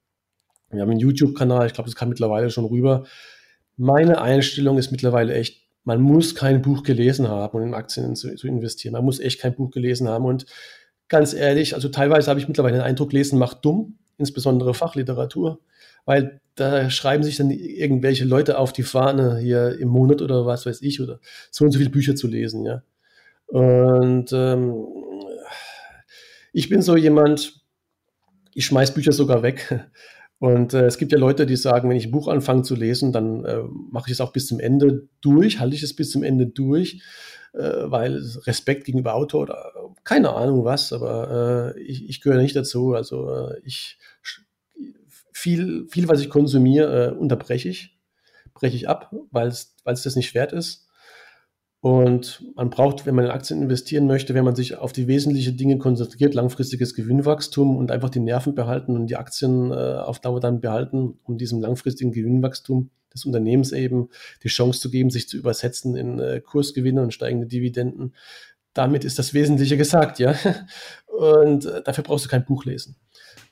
wir 0.70 0.80
haben 0.80 0.90
einen 0.90 1.00
YouTube-Kanal, 1.00 1.66
ich 1.66 1.72
glaube, 1.72 1.90
das 1.90 1.96
kann 1.96 2.08
mittlerweile 2.08 2.50
schon 2.50 2.66
rüber. 2.66 3.04
Meine 3.76 4.20
Einstellung 4.20 4.78
ist 4.78 4.92
mittlerweile 4.92 5.34
echt, 5.34 5.62
man 5.82 6.00
muss 6.00 6.36
kein 6.36 6.62
Buch 6.62 6.84
gelesen 6.84 7.26
haben, 7.26 7.58
um 7.58 7.66
in 7.66 7.74
Aktien 7.74 8.14
zu, 8.14 8.32
zu 8.36 8.46
investieren. 8.46 8.92
Man 8.92 9.04
muss 9.04 9.18
echt 9.18 9.40
kein 9.40 9.56
Buch 9.56 9.72
gelesen 9.72 10.08
haben 10.08 10.24
und 10.24 10.46
ganz 11.08 11.34
ehrlich, 11.34 11.74
also 11.74 11.88
teilweise 11.88 12.30
habe 12.30 12.38
ich 12.38 12.46
mittlerweile 12.46 12.76
den 12.76 12.84
Eindruck, 12.84 13.12
lesen 13.12 13.40
macht 13.40 13.64
dumm 13.64 13.98
insbesondere 14.18 14.74
Fachliteratur, 14.74 15.60
weil 16.08 16.40
da 16.54 16.88
schreiben 16.88 17.22
sich 17.22 17.36
dann 17.36 17.50
irgendwelche 17.50 18.24
Leute 18.24 18.56
auf 18.56 18.72
die 18.72 18.82
Fahne 18.82 19.40
hier 19.40 19.78
im 19.78 19.88
Monat 19.88 20.22
oder 20.22 20.46
was 20.46 20.64
weiß 20.64 20.80
ich 20.80 21.02
oder 21.02 21.20
so 21.50 21.66
und 21.66 21.70
so 21.70 21.76
viele 21.78 21.90
Bücher 21.90 22.16
zu 22.16 22.28
lesen, 22.28 22.64
ja. 22.64 22.82
Und 23.46 24.32
ähm, 24.32 24.86
ich 26.54 26.70
bin 26.70 26.80
so 26.80 26.96
jemand, 26.96 27.60
ich 28.54 28.64
schmeiß 28.64 28.94
Bücher 28.94 29.12
sogar 29.12 29.42
weg. 29.42 29.86
Und 30.38 30.72
äh, 30.72 30.86
es 30.86 30.96
gibt 30.96 31.12
ja 31.12 31.18
Leute, 31.18 31.44
die 31.44 31.56
sagen, 31.56 31.90
wenn 31.90 31.96
ich 31.98 32.06
ein 32.06 32.10
Buch 32.12 32.28
anfange 32.28 32.62
zu 32.62 32.74
lesen, 32.74 33.12
dann 33.12 33.44
äh, 33.44 33.58
mache 33.90 34.08
ich 34.08 34.12
es 34.12 34.22
auch 34.22 34.32
bis 34.32 34.46
zum 34.46 34.60
Ende 34.60 35.08
durch, 35.20 35.60
halte 35.60 35.76
ich 35.76 35.82
es 35.82 35.94
bis 35.94 36.10
zum 36.10 36.22
Ende 36.22 36.46
durch, 36.46 37.02
äh, 37.52 37.58
weil 37.84 38.22
Respekt 38.46 38.86
gegenüber 38.86 39.14
Autor 39.14 39.42
oder 39.42 39.72
keine 40.04 40.32
Ahnung 40.32 40.64
was, 40.64 40.92
aber 40.92 41.74
äh, 41.76 41.80
ich, 41.82 42.08
ich 42.08 42.22
gehöre 42.22 42.40
nicht 42.40 42.56
dazu. 42.56 42.94
Also 42.94 43.28
äh, 43.30 43.60
ich 43.64 43.98
viel, 45.38 45.86
viel, 45.88 46.08
was 46.08 46.20
ich 46.20 46.30
konsumiere, 46.30 47.08
äh, 47.08 47.16
unterbreche 47.16 47.68
ich, 47.68 47.98
breche 48.54 48.76
ich 48.76 48.88
ab, 48.88 49.14
weil 49.30 49.48
es 49.48 49.74
das 49.84 50.16
nicht 50.16 50.34
wert 50.34 50.52
ist. 50.52 50.88
Und 51.80 52.44
man 52.56 52.70
braucht, 52.70 53.06
wenn 53.06 53.14
man 53.14 53.26
in 53.26 53.30
Aktien 53.30 53.62
investieren 53.62 54.08
möchte, 54.08 54.34
wenn 54.34 54.44
man 54.44 54.56
sich 54.56 54.76
auf 54.76 54.92
die 54.92 55.06
wesentlichen 55.06 55.56
Dinge 55.56 55.78
konzentriert, 55.78 56.34
langfristiges 56.34 56.92
Gewinnwachstum 56.92 57.76
und 57.76 57.92
einfach 57.92 58.10
die 58.10 58.18
Nerven 58.18 58.56
behalten 58.56 58.96
und 58.96 59.06
die 59.06 59.16
Aktien 59.16 59.70
äh, 59.70 59.74
auf 59.74 60.20
Dauer 60.20 60.40
dann 60.40 60.60
behalten, 60.60 61.20
um 61.22 61.38
diesem 61.38 61.60
langfristigen 61.60 62.10
Gewinnwachstum 62.10 62.90
des 63.14 63.24
Unternehmens 63.24 63.70
eben 63.70 64.08
die 64.42 64.48
Chance 64.48 64.80
zu 64.80 64.90
geben, 64.90 65.10
sich 65.10 65.28
zu 65.28 65.36
übersetzen 65.36 65.94
in 65.94 66.18
äh, 66.18 66.40
Kursgewinne 66.40 67.00
und 67.00 67.14
steigende 67.14 67.46
Dividenden. 67.46 68.14
Damit 68.74 69.04
ist 69.04 69.20
das 69.20 69.32
Wesentliche 69.32 69.76
gesagt, 69.76 70.18
ja. 70.18 70.34
Und 71.06 71.64
äh, 71.64 71.82
dafür 71.82 72.04
brauchst 72.04 72.24
du 72.24 72.28
kein 72.28 72.44
Buch 72.44 72.64
lesen. 72.64 72.96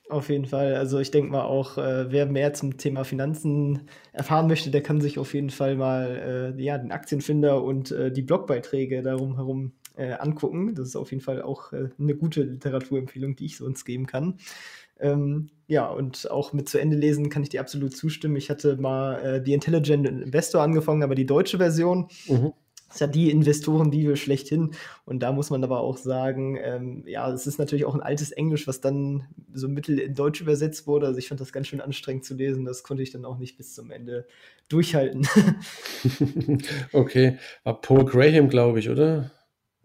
Auf 0.08 0.28
jeden 0.28 0.46
Fall. 0.46 0.74
Also 0.76 1.00
ich 1.00 1.10
denke 1.10 1.32
mal 1.32 1.42
auch, 1.42 1.78
äh, 1.78 2.12
wer 2.12 2.26
mehr 2.26 2.52
zum 2.54 2.76
Thema 2.76 3.02
Finanzen 3.02 3.88
erfahren 4.12 4.46
möchte, 4.46 4.70
der 4.70 4.82
kann 4.82 5.00
sich 5.00 5.18
auf 5.18 5.34
jeden 5.34 5.50
Fall 5.50 5.74
mal 5.74 6.54
äh, 6.56 6.62
ja, 6.62 6.78
den 6.78 6.92
Aktienfinder 6.92 7.62
und 7.62 7.90
äh, 7.90 8.12
die 8.12 8.22
Blogbeiträge 8.22 9.02
darum 9.02 9.34
herum 9.34 9.72
äh, 9.96 10.12
angucken. 10.12 10.76
Das 10.76 10.86
ist 10.88 10.96
auf 10.96 11.10
jeden 11.10 11.22
Fall 11.22 11.42
auch 11.42 11.72
äh, 11.72 11.88
eine 11.98 12.14
gute 12.14 12.44
Literaturempfehlung, 12.44 13.34
die 13.34 13.46
ich 13.46 13.56
sonst 13.56 13.84
geben 13.84 14.06
kann. 14.06 14.38
Ähm, 15.00 15.50
ja, 15.66 15.88
und 15.88 16.30
auch 16.30 16.52
mit 16.52 16.68
zu 16.68 16.78
Ende 16.78 16.96
lesen 16.96 17.28
kann 17.28 17.42
ich 17.42 17.48
dir 17.48 17.60
absolut 17.60 17.96
zustimmen. 17.96 18.36
Ich 18.36 18.48
hatte 18.48 18.76
mal 18.76 19.18
äh, 19.24 19.42
die 19.42 19.54
Intelligent 19.54 20.06
Investor 20.06 20.62
angefangen, 20.62 21.02
aber 21.02 21.16
die 21.16 21.26
deutsche 21.26 21.58
Version. 21.58 22.06
Mhm 22.28 22.52
ist 22.90 23.00
ja 23.00 23.06
die 23.06 23.30
Investorenbibel 23.30 24.16
schlechthin. 24.16 24.72
Und 25.04 25.20
da 25.20 25.32
muss 25.32 25.50
man 25.50 25.62
aber 25.64 25.80
auch 25.80 25.96
sagen, 25.96 26.58
ähm, 26.62 27.04
ja, 27.06 27.30
es 27.32 27.46
ist 27.46 27.58
natürlich 27.58 27.84
auch 27.84 27.94
ein 27.94 28.02
altes 28.02 28.30
Englisch, 28.30 28.66
was 28.66 28.80
dann 28.80 29.24
so 29.52 29.68
mittel 29.68 29.98
in 29.98 30.14
Deutsch 30.14 30.40
übersetzt 30.40 30.86
wurde. 30.86 31.06
Also 31.06 31.18
ich 31.18 31.28
fand 31.28 31.40
das 31.40 31.52
ganz 31.52 31.66
schön 31.66 31.80
anstrengend 31.80 32.24
zu 32.24 32.34
lesen. 32.34 32.64
Das 32.64 32.82
konnte 32.82 33.02
ich 33.02 33.10
dann 33.10 33.24
auch 33.24 33.38
nicht 33.38 33.56
bis 33.56 33.74
zum 33.74 33.90
Ende 33.90 34.26
durchhalten. 34.68 35.26
okay, 36.92 37.38
war 37.64 37.80
Paul 37.80 38.04
Graham, 38.04 38.48
glaube 38.48 38.78
ich, 38.78 38.88
oder? 38.88 39.30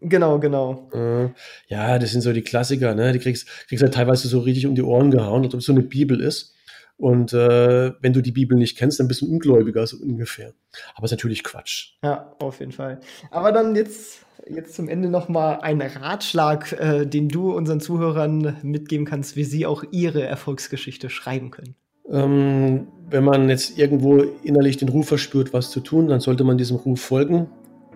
Genau, 0.02 0.40
genau. 0.40 0.90
Äh, 0.94 1.30
ja, 1.68 2.00
das 2.00 2.12
sind 2.12 2.22
so 2.22 2.34
die 2.34 2.42
Klassiker, 2.42 2.96
ne? 2.96 3.12
Die 3.12 3.20
kriegst, 3.20 3.48
kriegst 3.68 3.84
halt 3.84 3.94
teilweise 3.94 4.28
so 4.28 4.40
richtig 4.40 4.66
um 4.66 4.74
die 4.74 4.82
Ohren 4.82 5.12
gehauen, 5.12 5.44
als 5.44 5.54
ob 5.54 5.60
es 5.60 5.66
so 5.68 5.74
eine 5.74 5.84
Bibel 5.84 6.20
ist. 6.20 6.56
Und 7.02 7.34
äh, 7.34 7.94
wenn 8.00 8.14
du 8.14 8.22
die 8.22 8.32
Bibel 8.32 8.56
nicht 8.56 8.78
kennst, 8.78 9.00
dann 9.00 9.08
bist 9.08 9.22
du 9.22 9.26
ein 9.26 9.32
Ungläubiger, 9.32 9.88
so 9.88 9.98
ungefähr. 9.98 10.54
Aber 10.94 11.06
ist 11.06 11.12
natürlich 11.12 11.44
Quatsch. 11.44 11.94
Ja, 12.04 12.36
auf 12.38 12.60
jeden 12.60 12.74
Fall. 12.74 13.00
Aber 13.32 13.52
dann 13.52 13.76
jetzt, 13.76 14.24
jetzt 14.48 14.76
zum 14.76 14.88
Ende 14.88 15.10
nochmal 15.10 15.62
ein 15.62 15.82
Ratschlag, 15.82 16.74
äh, 16.74 17.08
den 17.08 17.28
du 17.28 17.56
unseren 17.56 17.80
Zuhörern 17.80 18.58
mitgeben 18.62 19.08
kannst, 19.08 19.36
wie 19.36 19.46
sie 19.46 19.66
auch 19.66 19.84
ihre 19.90 20.22
Erfolgsgeschichte 20.22 21.10
schreiben 21.10 21.50
können. 21.50 21.74
Ähm, 22.08 22.88
wenn 23.10 23.24
man 23.24 23.50
jetzt 23.50 23.80
irgendwo 23.80 24.20
innerlich 24.44 24.78
den 24.78 24.90
Ruf 24.90 25.08
verspürt, 25.08 25.54
was 25.54 25.72
zu 25.72 25.80
tun, 25.80 26.08
dann 26.08 26.20
sollte 26.20 26.44
man 26.44 26.60
diesem 26.60 26.78
Ruf 26.78 27.02
folgen. 27.02 27.48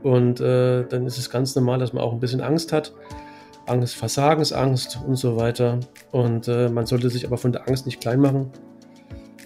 Und 0.02 0.40
äh, 0.40 0.84
dann 0.84 1.06
ist 1.06 1.20
es 1.20 1.30
ganz 1.30 1.56
normal, 1.56 1.78
dass 1.78 1.94
man 1.94 2.04
auch 2.04 2.12
ein 2.12 2.20
bisschen 2.20 2.42
Angst 2.42 2.74
hat. 2.74 2.92
Angst, 3.68 3.96
Versagensangst 3.96 5.00
und 5.06 5.16
so 5.16 5.38
weiter. 5.38 5.80
Und 6.12 6.48
äh, 6.48 6.70
man 6.70 6.88
sollte 6.88 7.12
sich 7.12 7.28
aber 7.28 7.38
von 7.38 7.52
der 7.52 7.68
Angst 7.68 7.86
nicht 7.86 8.02
klein 8.02 8.20
machen 8.20 8.52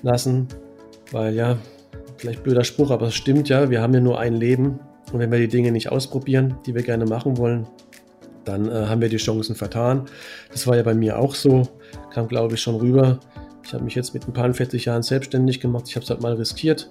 lassen, 0.01 0.47
weil 1.11 1.33
ja, 1.33 1.57
vielleicht 2.17 2.43
blöder 2.43 2.63
Spruch, 2.63 2.91
aber 2.91 3.07
es 3.07 3.15
stimmt 3.15 3.49
ja, 3.49 3.69
wir 3.69 3.81
haben 3.81 3.93
ja 3.93 3.99
nur 3.99 4.19
ein 4.19 4.35
Leben 4.35 4.79
und 5.11 5.19
wenn 5.19 5.31
wir 5.31 5.39
die 5.39 5.47
Dinge 5.47 5.71
nicht 5.71 5.91
ausprobieren, 5.91 6.55
die 6.65 6.75
wir 6.75 6.83
gerne 6.83 7.05
machen 7.05 7.37
wollen, 7.37 7.67
dann 8.45 8.69
äh, 8.69 8.87
haben 8.87 9.01
wir 9.01 9.09
die 9.09 9.17
Chancen 9.17 9.55
vertan. 9.55 10.05
Das 10.51 10.67
war 10.67 10.75
ja 10.75 10.83
bei 10.83 10.93
mir 10.93 11.19
auch 11.19 11.35
so, 11.35 11.67
kam 12.13 12.27
glaube 12.27 12.55
ich 12.55 12.61
schon 12.61 12.75
rüber. 12.75 13.19
Ich 13.63 13.73
habe 13.73 13.83
mich 13.83 13.95
jetzt 13.95 14.13
mit 14.13 14.27
ein 14.27 14.33
paar 14.33 14.51
40 14.51 14.85
Jahren 14.85 15.03
selbstständig 15.03 15.59
gemacht, 15.59 15.85
ich 15.87 15.95
habe 15.95 16.03
es 16.03 16.09
halt 16.09 16.21
mal 16.21 16.33
riskiert. 16.33 16.89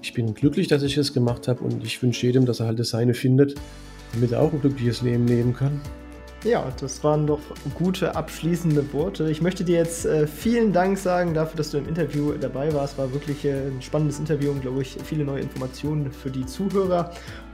Ich 0.00 0.14
bin 0.14 0.34
glücklich, 0.34 0.68
dass 0.68 0.82
ich 0.82 0.96
es 0.96 1.12
gemacht 1.12 1.48
habe 1.48 1.62
und 1.64 1.84
ich 1.84 2.02
wünsche 2.02 2.26
jedem, 2.26 2.46
dass 2.46 2.60
er 2.60 2.66
halt 2.66 2.78
das 2.78 2.90
Seine 2.90 3.14
findet, 3.14 3.54
damit 4.12 4.32
er 4.32 4.40
auch 4.40 4.52
ein 4.52 4.60
glückliches 4.60 5.02
Leben 5.02 5.26
leben 5.26 5.54
kann. 5.54 5.80
Ja, 6.44 6.70
das 6.80 7.02
waren 7.02 7.26
doch 7.26 7.40
gute 7.74 8.14
abschließende 8.14 8.92
Worte. 8.92 9.28
Ich 9.28 9.42
möchte 9.42 9.64
dir 9.64 9.78
jetzt 9.78 10.06
äh, 10.06 10.26
vielen 10.26 10.72
Dank 10.72 10.96
sagen 10.96 11.34
dafür, 11.34 11.56
dass 11.56 11.70
du 11.70 11.78
im 11.78 11.88
Interview 11.88 12.32
dabei 12.32 12.72
warst. 12.72 12.96
War 12.96 13.12
wirklich 13.12 13.44
äh, 13.44 13.66
ein 13.66 13.82
spannendes 13.82 14.20
Interview 14.20 14.52
und, 14.52 14.62
glaube 14.62 14.82
ich, 14.82 14.96
viele 15.04 15.24
neue 15.24 15.40
Informationen 15.40 16.12
für 16.12 16.30
die 16.30 16.46
Zuhörer. 16.46 17.10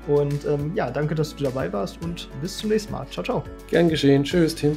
Und 0.07 0.45
ähm, 0.45 0.72
ja, 0.74 0.91
danke, 0.91 1.14
dass 1.14 1.35
du 1.35 1.45
dabei 1.45 1.72
warst 1.72 2.03
und 2.03 2.28
bis 2.43 2.59
zum 2.59 2.68
nächsten 2.68 2.93
Mal. 2.93 3.07
Ciao, 3.11 3.24
ciao. 3.24 3.45
Gern 3.70 3.89
geschehen. 3.89 4.22
Tschüss, 4.22 4.55
Tim. 4.55 4.76